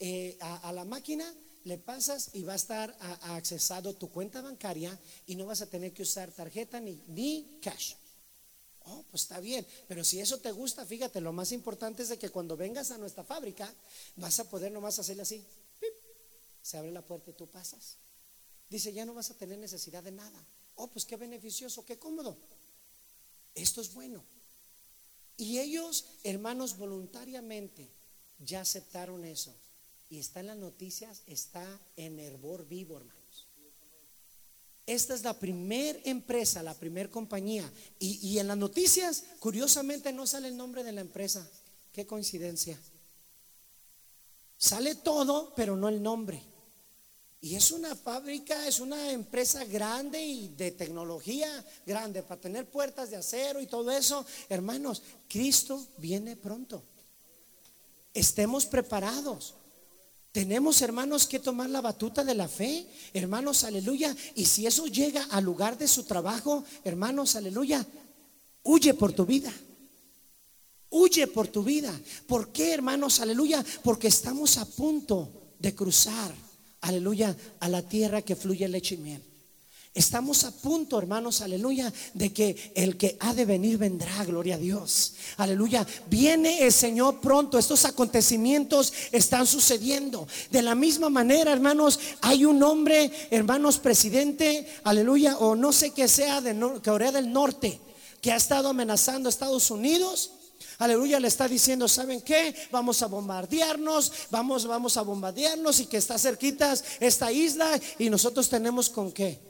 eh, 0.00 0.36
a, 0.40 0.72
la 0.72 0.84
máquina, 0.84 1.24
le 1.62 1.78
pasas 1.78 2.30
y 2.32 2.42
va 2.42 2.54
a 2.54 2.56
estar 2.56 2.96
accesado 3.22 3.94
tu 3.94 4.10
cuenta 4.10 4.40
bancaria 4.40 4.98
y 5.26 5.36
no 5.36 5.46
vas 5.46 5.62
a 5.62 5.66
tener 5.66 5.92
que 5.92 6.02
usar 6.02 6.32
tarjeta 6.32 6.80
ni, 6.80 7.00
ni 7.06 7.58
cash. 7.62 7.94
Oh, 8.86 9.04
pues 9.10 9.22
está 9.22 9.38
bien, 9.38 9.64
pero 9.86 10.02
si 10.02 10.20
eso 10.20 10.38
te 10.38 10.50
gusta, 10.50 10.84
fíjate, 10.84 11.20
lo 11.20 11.32
más 11.32 11.52
importante 11.52 12.02
es 12.02 12.08
de 12.08 12.18
que 12.18 12.28
cuando 12.28 12.56
vengas 12.56 12.90
a 12.90 12.98
nuestra 12.98 13.22
fábrica 13.22 13.72
vas 14.16 14.40
a 14.40 14.50
poder 14.50 14.72
nomás 14.72 14.98
hacerle 14.98 15.22
así 15.22 15.44
se 16.64 16.78
abre 16.78 16.90
la 16.90 17.02
puerta 17.02 17.30
y 17.30 17.34
tú 17.34 17.46
pasas. 17.46 17.98
Dice, 18.70 18.90
ya 18.94 19.04
no 19.04 19.12
vas 19.12 19.30
a 19.30 19.36
tener 19.36 19.58
necesidad 19.58 20.02
de 20.02 20.12
nada. 20.12 20.46
Oh, 20.76 20.88
pues 20.88 21.04
qué 21.04 21.16
beneficioso, 21.16 21.84
qué 21.84 21.98
cómodo. 21.98 22.38
esto 23.54 23.82
es 23.82 23.92
bueno. 23.92 24.24
Y 25.36 25.58
ellos, 25.58 26.06
hermanos, 26.24 26.78
voluntariamente 26.78 27.86
ya 28.38 28.62
aceptaron 28.62 29.26
eso. 29.26 29.54
Y 30.08 30.18
está 30.18 30.40
en 30.40 30.46
las 30.46 30.56
noticias, 30.56 31.22
está 31.26 31.66
en 31.96 32.18
hervor 32.18 32.66
vivo, 32.66 32.96
hermanos. 32.96 33.46
Esta 34.86 35.14
es 35.14 35.22
la 35.22 35.38
primer 35.38 36.00
empresa, 36.06 36.62
la 36.62 36.74
primer 36.74 37.10
compañía. 37.10 37.70
Y, 37.98 38.26
y 38.26 38.38
en 38.38 38.48
las 38.48 38.56
noticias, 38.56 39.24
curiosamente, 39.38 40.14
no 40.14 40.26
sale 40.26 40.48
el 40.48 40.56
nombre 40.56 40.82
de 40.82 40.92
la 40.92 41.02
empresa. 41.02 41.46
Qué 41.92 42.06
coincidencia. 42.06 42.78
Sale 44.56 44.94
todo, 44.94 45.52
pero 45.54 45.76
no 45.76 45.90
el 45.90 46.02
nombre. 46.02 46.53
Y 47.44 47.56
es 47.56 47.72
una 47.72 47.94
fábrica, 47.94 48.66
es 48.66 48.80
una 48.80 49.10
empresa 49.10 49.66
grande 49.66 50.18
y 50.18 50.48
de 50.56 50.70
tecnología 50.70 51.46
grande 51.84 52.22
para 52.22 52.40
tener 52.40 52.64
puertas 52.64 53.10
de 53.10 53.16
acero 53.16 53.60
y 53.60 53.66
todo 53.66 53.90
eso. 53.90 54.24
Hermanos, 54.48 55.02
Cristo 55.28 55.86
viene 55.98 56.36
pronto. 56.36 56.82
Estemos 58.14 58.64
preparados. 58.64 59.52
Tenemos, 60.32 60.80
hermanos, 60.80 61.26
que 61.26 61.38
tomar 61.38 61.68
la 61.68 61.82
batuta 61.82 62.24
de 62.24 62.34
la 62.34 62.48
fe. 62.48 62.86
Hermanos, 63.12 63.62
aleluya. 63.64 64.16
Y 64.34 64.46
si 64.46 64.66
eso 64.66 64.86
llega 64.86 65.24
al 65.24 65.44
lugar 65.44 65.76
de 65.76 65.86
su 65.86 66.04
trabajo, 66.04 66.64
hermanos, 66.82 67.36
aleluya, 67.36 67.84
huye 68.62 68.94
por 68.94 69.12
tu 69.12 69.26
vida. 69.26 69.52
Huye 70.88 71.26
por 71.26 71.48
tu 71.48 71.62
vida. 71.62 71.92
¿Por 72.26 72.52
qué, 72.52 72.72
hermanos? 72.72 73.20
Aleluya. 73.20 73.62
Porque 73.82 74.08
estamos 74.08 74.56
a 74.56 74.64
punto 74.64 75.28
de 75.58 75.74
cruzar 75.74 76.34
aleluya, 76.84 77.36
a 77.60 77.68
la 77.68 77.82
tierra 77.82 78.22
que 78.22 78.36
fluye 78.36 78.68
leche 78.68 78.94
y 78.94 78.98
miel. 78.98 79.22
Estamos 79.94 80.42
a 80.42 80.50
punto, 80.50 80.98
hermanos, 80.98 81.40
aleluya, 81.40 81.92
de 82.14 82.32
que 82.32 82.72
el 82.74 82.96
que 82.96 83.16
ha 83.20 83.32
de 83.32 83.44
venir 83.44 83.78
vendrá, 83.78 84.24
gloria 84.24 84.56
a 84.56 84.58
Dios. 84.58 85.14
Aleluya, 85.36 85.86
viene 86.10 86.64
el 86.64 86.72
Señor 86.72 87.20
pronto. 87.20 87.58
Estos 87.58 87.84
acontecimientos 87.84 88.92
están 89.12 89.46
sucediendo. 89.46 90.26
De 90.50 90.62
la 90.62 90.74
misma 90.74 91.10
manera, 91.10 91.52
hermanos, 91.52 92.00
hay 92.22 92.44
un 92.44 92.60
hombre, 92.64 93.10
hermanos, 93.30 93.78
presidente, 93.78 94.66
aleluya, 94.82 95.38
o 95.38 95.54
no 95.54 95.72
sé 95.72 95.92
qué 95.92 96.08
sea 96.08 96.40
de 96.40 96.80
Corea 96.84 97.12
del 97.12 97.32
Norte, 97.32 97.78
que 98.20 98.32
ha 98.32 98.36
estado 98.36 98.70
amenazando 98.70 99.28
a 99.28 99.30
Estados 99.30 99.70
Unidos 99.70 100.32
Aleluya 100.78 101.20
le 101.20 101.28
está 101.28 101.48
diciendo, 101.48 101.88
¿saben 101.88 102.20
qué? 102.22 102.54
Vamos 102.70 103.02
a 103.02 103.06
bombardearnos, 103.06 104.12
vamos, 104.30 104.66
vamos 104.66 104.96
a 104.96 105.02
bombardearnos 105.02 105.80
y 105.80 105.86
que 105.86 105.96
está 105.96 106.18
cerquitas 106.18 106.84
esta 107.00 107.30
isla 107.30 107.80
y 107.98 108.10
nosotros 108.10 108.48
tenemos 108.48 108.90
con 108.90 109.12
qué. 109.12 109.40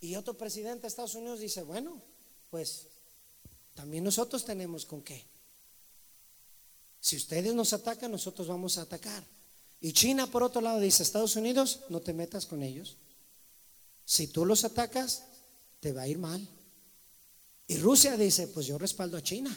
Y 0.00 0.16
otro 0.16 0.34
presidente 0.34 0.82
de 0.82 0.88
Estados 0.88 1.14
Unidos 1.14 1.40
dice, 1.40 1.62
bueno, 1.62 2.02
pues 2.50 2.88
también 3.74 4.04
nosotros 4.04 4.44
tenemos 4.44 4.84
con 4.84 5.02
qué. 5.02 5.24
Si 7.00 7.16
ustedes 7.16 7.54
nos 7.54 7.72
atacan, 7.72 8.10
nosotros 8.10 8.46
vamos 8.46 8.78
a 8.78 8.82
atacar. 8.82 9.24
Y 9.80 9.92
China, 9.92 10.28
por 10.28 10.44
otro 10.44 10.60
lado, 10.60 10.78
dice, 10.78 11.02
Estados 11.02 11.34
Unidos, 11.34 11.80
no 11.88 12.00
te 12.00 12.12
metas 12.12 12.46
con 12.46 12.62
ellos. 12.62 12.96
Si 14.04 14.28
tú 14.28 14.44
los 14.44 14.64
atacas, 14.64 15.24
te 15.80 15.92
va 15.92 16.02
a 16.02 16.08
ir 16.08 16.18
mal. 16.18 16.48
Y 17.66 17.78
Rusia 17.78 18.16
dice, 18.16 18.46
pues 18.48 18.66
yo 18.66 18.78
respaldo 18.78 19.16
a 19.16 19.22
China. 19.22 19.56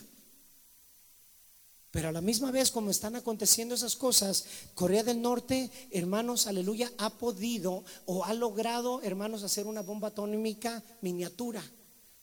Pero 1.96 2.10
a 2.10 2.12
la 2.12 2.20
misma 2.20 2.52
vez, 2.52 2.72
como 2.72 2.92
están 2.92 3.16
aconteciendo 3.16 3.74
esas 3.74 3.96
cosas, 3.96 4.44
Corea 4.74 5.02
del 5.02 5.22
Norte, 5.22 5.72
hermanos, 5.92 6.46
aleluya, 6.46 6.92
ha 6.98 7.10
podido 7.10 7.86
o 8.06 8.26
ha 8.26 8.34
logrado, 8.34 9.02
hermanos, 9.02 9.44
hacer 9.44 9.66
una 9.66 9.82
bomba 9.82 10.10
atómica 10.10 10.84
miniatura 11.00 11.64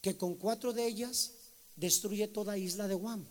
que 0.02 0.18
con 0.18 0.34
cuatro 0.34 0.74
de 0.74 0.86
ellas 0.86 1.30
destruye 1.74 2.28
toda 2.28 2.58
isla 2.58 2.86
de 2.86 2.96
Guam. 2.96 3.24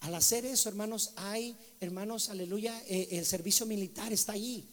Al 0.00 0.14
hacer 0.14 0.46
eso, 0.46 0.70
hermanos, 0.70 1.12
hay, 1.16 1.54
hermanos, 1.78 2.30
aleluya, 2.30 2.82
eh, 2.88 3.08
el 3.10 3.26
servicio 3.26 3.66
militar 3.66 4.10
está 4.10 4.32
allí. 4.32 4.66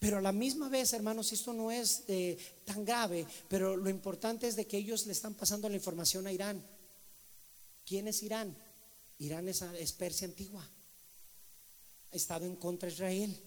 Pero 0.00 0.18
a 0.18 0.20
la 0.20 0.32
misma 0.32 0.68
vez, 0.68 0.92
hermanos, 0.94 1.30
esto 1.30 1.52
no 1.52 1.70
es 1.70 2.02
eh, 2.08 2.36
tan 2.64 2.84
grave, 2.84 3.24
pero 3.48 3.76
lo 3.76 3.88
importante 3.88 4.48
es 4.48 4.56
de 4.56 4.66
que 4.66 4.78
ellos 4.78 5.06
le 5.06 5.12
están 5.12 5.34
pasando 5.34 5.68
la 5.68 5.76
información 5.76 6.26
a 6.26 6.32
Irán. 6.32 6.60
¿Quién 7.86 8.08
es 8.08 8.22
Irán? 8.22 8.54
Irán 9.18 9.48
es, 9.48 9.92
Persia 9.92 10.26
antigua. 10.26 10.68
Ha 12.12 12.16
estado 12.16 12.44
en 12.44 12.56
contra 12.56 12.88
de 12.88 12.94
Israel. 12.94 13.42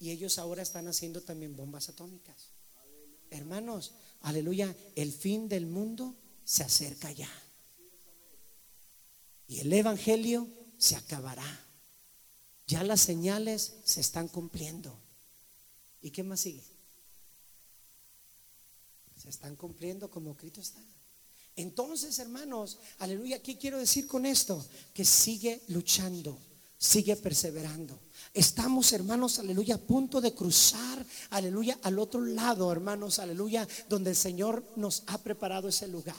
Y 0.00 0.10
ellos 0.10 0.38
ahora 0.38 0.62
están 0.62 0.88
haciendo 0.88 1.20
también 1.20 1.54
bombas 1.54 1.88
atómicas. 1.88 2.48
Hermanos, 3.30 3.92
aleluya, 4.22 4.74
el 4.96 5.12
fin 5.12 5.48
del 5.48 5.66
mundo 5.66 6.16
se 6.44 6.64
acerca 6.64 7.12
ya. 7.12 7.30
Y 9.46 9.60
el 9.60 9.72
Evangelio 9.72 10.48
se 10.78 10.96
acabará. 10.96 11.60
Ya 12.66 12.82
las 12.82 13.00
señales 13.00 13.74
se 13.84 14.00
están 14.00 14.28
cumpliendo. 14.28 14.98
¿Y 16.00 16.10
qué 16.10 16.22
más 16.22 16.40
sigue? 16.40 16.64
Se 19.22 19.28
están 19.28 19.54
cumpliendo 19.56 20.10
como 20.10 20.36
Cristo 20.36 20.60
está. 20.60 20.80
Entonces, 21.56 22.18
hermanos, 22.18 22.78
aleluya, 22.98 23.42
¿qué 23.42 23.58
quiero 23.58 23.78
decir 23.78 24.06
con 24.06 24.24
esto? 24.24 24.64
Que 24.94 25.04
sigue 25.04 25.62
luchando, 25.68 26.38
sigue 26.78 27.16
perseverando. 27.16 27.98
Estamos, 28.32 28.92
hermanos, 28.92 29.38
aleluya, 29.38 29.74
a 29.74 29.78
punto 29.78 30.20
de 30.20 30.34
cruzar, 30.34 31.04
aleluya, 31.30 31.78
al 31.82 31.98
otro 31.98 32.24
lado, 32.24 32.72
hermanos, 32.72 33.18
aleluya, 33.18 33.68
donde 33.88 34.10
el 34.10 34.16
Señor 34.16 34.64
nos 34.76 35.02
ha 35.06 35.18
preparado 35.18 35.68
ese 35.68 35.88
lugar. 35.88 36.16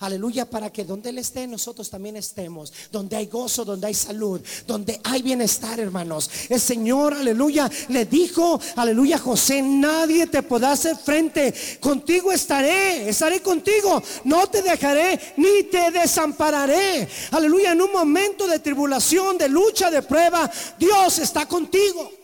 Aleluya, 0.00 0.48
para 0.48 0.70
que 0.70 0.84
donde 0.84 1.10
Él 1.10 1.18
esté, 1.18 1.46
nosotros 1.46 1.88
también 1.88 2.16
estemos. 2.16 2.72
Donde 2.90 3.16
hay 3.16 3.26
gozo, 3.26 3.64
donde 3.64 3.86
hay 3.86 3.94
salud, 3.94 4.40
donde 4.66 5.00
hay 5.04 5.22
bienestar, 5.22 5.80
hermanos. 5.80 6.30
El 6.48 6.60
Señor, 6.60 7.14
aleluya, 7.14 7.70
le 7.88 8.04
dijo, 8.04 8.60
aleluya, 8.76 9.18
José, 9.18 9.62
nadie 9.62 10.26
te 10.26 10.42
podrá 10.42 10.72
hacer 10.72 10.96
frente. 10.96 11.54
Contigo 11.80 12.32
estaré, 12.32 13.08
estaré 13.08 13.40
contigo. 13.40 14.02
No 14.24 14.46
te 14.48 14.62
dejaré 14.62 15.20
ni 15.36 15.64
te 15.64 15.90
desampararé. 15.90 17.08
Aleluya, 17.30 17.72
en 17.72 17.82
un 17.82 17.92
momento 17.92 18.46
de 18.46 18.58
tribulación, 18.58 19.38
de 19.38 19.48
lucha, 19.48 19.90
de 19.90 20.02
prueba, 20.02 20.50
Dios 20.78 21.18
está 21.18 21.46
contigo. 21.46 22.23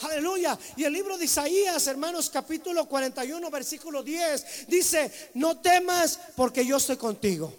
Aleluya. 0.00 0.58
Y 0.76 0.84
el 0.84 0.92
libro 0.92 1.16
de 1.16 1.24
Isaías, 1.24 1.86
hermanos, 1.86 2.28
capítulo 2.30 2.86
41, 2.86 3.50
versículo 3.50 4.02
10, 4.02 4.66
dice, 4.68 5.10
no 5.34 5.58
temas 5.58 6.18
porque 6.34 6.64
yo 6.64 6.76
estoy 6.76 6.96
contigo. 6.96 7.52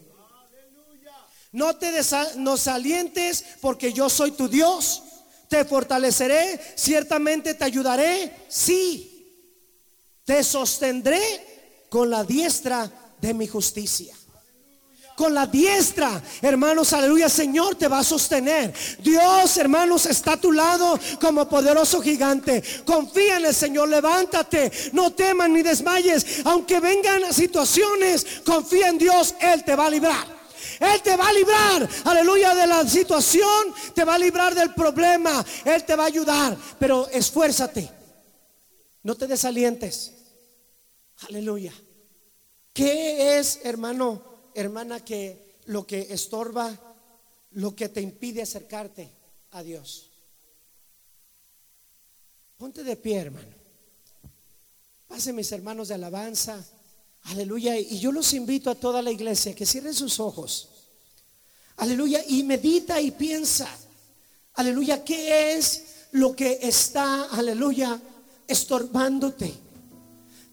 No 1.52 1.76
te 1.78 1.92
desalientes 1.92 3.44
porque 3.62 3.94
yo 3.94 4.10
soy 4.10 4.32
tu 4.32 4.48
Dios. 4.48 5.04
Te 5.48 5.64
fortaleceré, 5.64 6.60
ciertamente 6.76 7.54
te 7.54 7.64
ayudaré, 7.64 8.46
sí. 8.50 9.14
Te 10.26 10.44
sostendré 10.44 11.86
con 11.90 12.10
la 12.10 12.24
diestra 12.24 12.92
de 13.22 13.34
mi 13.34 13.48
justicia 13.48 14.17
con 15.18 15.34
la 15.34 15.48
diestra. 15.48 16.22
Hermanos, 16.44 16.94
aleluya, 16.94 17.28
Señor 17.28 17.74
te 17.76 17.88
va 17.88 18.00
a 18.00 18.04
sostener. 18.04 18.72
Dios, 19.00 19.58
hermanos, 19.58 20.06
está 20.06 20.34
a 20.34 20.38
tu 20.38 20.52
lado 20.52 20.98
como 21.20 21.50
poderoso 21.50 22.00
gigante. 22.02 22.64
Confía 22.86 23.38
en 23.38 23.48
el 23.48 23.56
Señor, 23.56 23.90
levántate, 23.90 24.72
no 24.94 25.12
temas 25.14 25.50
ni 25.50 25.64
desmayes. 25.64 26.46
Aunque 26.46 26.80
vengan 26.80 27.34
situaciones, 27.34 28.28
confía 28.46 28.90
en 28.90 29.00
Dios, 29.00 29.34
Él 29.40 29.64
te 29.64 29.76
va 29.76 29.88
a 29.88 29.90
librar. 29.90 30.38
Él 30.80 31.02
te 31.02 31.18
va 31.18 31.30
a 31.30 31.34
librar, 31.34 31.90
aleluya, 32.04 32.54
de 32.54 32.68
la 32.68 32.88
situación, 32.88 33.74
te 33.96 34.04
va 34.04 34.14
a 34.14 34.20
librar 34.20 34.54
del 34.54 34.76
problema, 34.76 35.44
Él 35.66 35.84
te 35.84 35.96
va 35.96 36.04
a 36.04 36.08
ayudar, 36.08 36.56
pero 36.78 37.08
esfuérzate, 37.08 37.90
no 39.02 39.16
te 39.16 39.26
desalientes, 39.26 40.14
aleluya. 41.28 41.74
¿Qué 42.74 43.40
es, 43.40 43.62
hermano? 43.64 44.37
Hermana, 44.62 45.04
que 45.04 45.58
lo 45.66 45.86
que 45.86 46.08
estorba, 46.10 46.78
lo 47.52 47.76
que 47.76 47.90
te 47.90 48.02
impide 48.02 48.42
acercarte 48.42 49.10
a 49.52 49.64
Dios. 49.64 50.10
Ponte 52.58 52.84
de 52.84 52.96
pie, 52.96 53.18
hermano. 53.18 53.56
Pase 55.08 55.32
mis 55.32 55.52
hermanos 55.52 55.88
de 55.88 55.96
alabanza. 55.96 56.64
Aleluya. 57.26 57.78
Y 57.78 58.00
yo 58.00 58.12
los 58.12 58.34
invito 58.34 58.70
a 58.70 58.76
toda 58.76 59.02
la 59.02 59.12
iglesia 59.12 59.54
que 59.54 59.66
cierren 59.66 59.94
sus 59.94 60.20
ojos. 60.20 60.70
Aleluya. 61.78 62.24
Y 62.28 62.44
medita 62.44 63.00
y 63.00 63.12
piensa. 63.12 63.70
Aleluya. 64.56 65.04
¿Qué 65.04 65.56
es 65.56 65.84
lo 66.12 66.36
que 66.36 66.60
está, 66.62 67.26
aleluya, 67.26 68.02
estorbándote? 68.48 69.67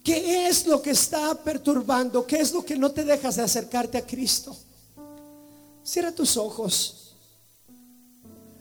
¿Qué 0.05 0.47
es 0.47 0.67
lo 0.67 0.83
que 0.83 0.91
está 0.91 1.35
perturbando? 1.35 2.27
¿Qué 2.27 2.37
es 2.37 2.53
lo 2.53 2.63
que 2.63 2.77
no 2.77 2.93
te 2.93 3.05
dejas 3.05 3.37
de 3.37 3.43
acercarte 3.43 3.97
a 3.97 4.07
Cristo? 4.07 4.55
Cierra 5.83 6.13
tus 6.13 6.37
ojos. 6.37 7.15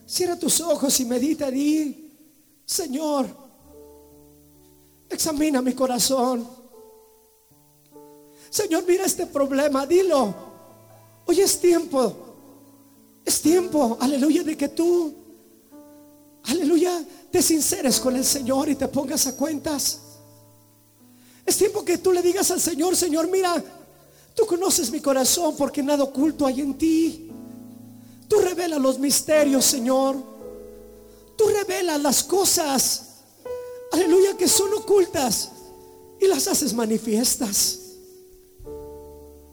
Cierra 0.08 0.40
tus 0.40 0.62
ojos 0.62 0.98
y 1.02 1.06
medita 1.06 1.50
y 1.50 2.12
Señor, 2.66 3.28
examina 5.10 5.62
mi 5.62 5.74
corazón. 5.74 6.48
Señor, 8.50 8.86
mira 8.88 9.04
este 9.04 9.28
problema, 9.28 9.86
dilo. 9.86 10.34
Hoy 11.26 11.42
es 11.42 11.60
tiempo. 11.60 12.16
Es 13.26 13.42
tiempo, 13.42 13.98
aleluya, 14.00 14.44
de 14.44 14.56
que 14.56 14.70
tú, 14.70 15.14
aleluya, 16.44 17.04
te 17.32 17.42
sinceres 17.42 18.00
con 18.00 18.16
el 18.16 18.24
Señor 18.24 18.70
y 18.70 18.76
te 18.76 18.88
pongas 18.88 19.28
a 19.28 19.36
cuentas. 19.36 20.03
Es 21.46 21.58
tiempo 21.58 21.84
que 21.84 21.98
tú 21.98 22.12
le 22.12 22.22
digas 22.22 22.50
al 22.52 22.62
Señor, 22.62 22.96
Señor, 22.96 23.30
mira, 23.30 23.64
tú 24.34 24.46
conoces 24.46 24.90
mi 24.92 25.00
corazón 25.00 25.56
porque 25.58 25.84
nada 25.84 26.04
oculto 26.04 26.46
hay 26.46 26.62
en 26.62 26.78
ti. 26.78 27.30
Tú 28.28 28.40
revelas 28.40 28.80
los 28.80 28.98
misterios, 28.98 29.66
Señor. 29.66 30.16
Tú 31.38 31.46
revelas 31.48 32.02
las 32.02 32.24
cosas, 32.24 33.02
aleluya, 33.92 34.38
que 34.38 34.48
son 34.48 34.74
ocultas 34.74 35.50
y 36.20 36.28
las 36.28 36.48
haces 36.48 36.74
manifiestas. 36.74 37.80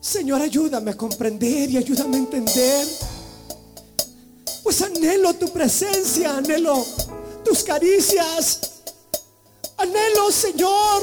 Señor, 0.00 0.40
ayúdame 0.40 0.92
a 0.92 0.96
comprender 0.96 1.70
y 1.70 1.76
ayúdame 1.76 2.16
a 2.16 2.20
entender. 2.20 2.86
Pues 4.62 4.80
anhelo 4.82 5.34
tu 5.34 5.48
presencia, 5.50 6.36
anhelo 6.36 6.84
tus 7.44 7.62
caricias. 7.64 8.60
Anhelo, 9.76 10.30
Señor, 10.30 11.02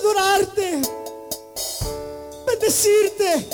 adorarte, 0.00 0.80
bendecirte. 2.46 3.48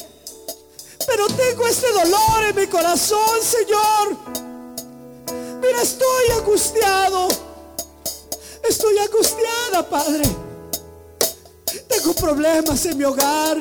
Pero 1.07 1.26
tengo 1.28 1.66
este 1.66 1.92
dolor 1.92 2.44
en 2.49 2.57
mi 2.57 2.66
corazón, 2.66 3.42
Señor. 3.42 4.16
Mira, 5.61 5.82
estoy 5.82 6.30
angustiado. 6.38 7.28
Estoy 8.68 8.99
angustiada, 8.99 9.88
Padre. 9.88 10.24
Tengo 11.88 12.14
problemas 12.14 12.84
en 12.86 12.99
mi 12.99 13.05
hogar. 13.05 13.57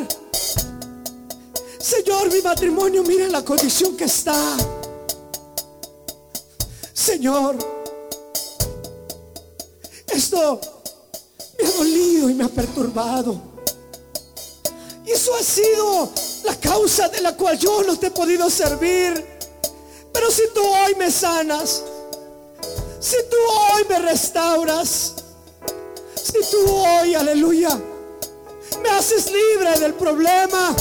Señor, 1.80 2.32
mi 2.32 2.42
matrimonio, 2.42 3.04
mira 3.04 3.28
la 3.28 3.44
condición 3.44 3.96
que 3.96 4.06
está. 4.06 4.58
Señor, 6.94 7.56
esto 10.08 10.75
me 11.66 11.72
ha 11.72 11.78
dolido 11.78 12.30
y 12.30 12.34
me 12.34 12.44
ha 12.46 12.50
perturbado. 12.50 13.42
Y 15.06 15.12
eso 15.12 15.34
ha 15.36 15.44
sido 15.44 16.12
la 16.44 16.56
causa 16.60 17.10
de 17.10 17.22
la 17.22 17.36
cual 17.36 17.58
yo 17.58 17.84
no 17.84 17.98
te 17.98 18.08
he 18.08 18.12
podido 18.12 18.50
servir. 18.50 19.26
Pero 20.14 20.32
si 20.32 20.44
tú 20.54 20.62
hoy 20.64 20.96
me 20.96 21.12
sanas, 21.12 21.84
si 23.00 23.18
tú 23.30 23.38
hoy 23.74 23.84
me 23.90 24.00
restauras, 24.00 25.14
si 26.16 26.40
tú 26.52 26.68
hoy, 26.68 27.16
aleluya, 27.16 27.80
me 28.82 28.90
haces 28.90 29.28
libre 29.28 29.80
del 29.80 29.94
problema, 29.94 30.76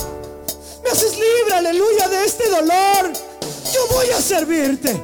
me 0.82 0.90
haces 0.90 1.12
libre, 1.12 1.54
aleluya, 1.54 2.08
de 2.08 2.24
este 2.24 2.48
dolor, 2.48 3.12
yo 3.72 3.86
voy 3.94 4.08
a 4.10 4.20
servirte, 4.20 5.00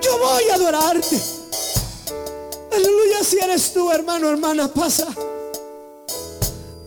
yo 0.00 0.18
voy 0.18 0.48
a 0.48 0.54
adorarte. 0.54 1.35
Aleluya, 2.76 3.24
si 3.24 3.38
eres 3.38 3.72
tú, 3.72 3.90
hermano, 3.90 4.28
hermana, 4.28 4.68
pasa. 4.68 5.08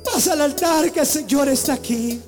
Pasa 0.04 0.34
al 0.34 0.42
altar 0.42 0.92
que 0.92 1.00
el 1.00 1.06
Señor 1.06 1.50
está 1.50 1.74
aquí. 1.74 2.22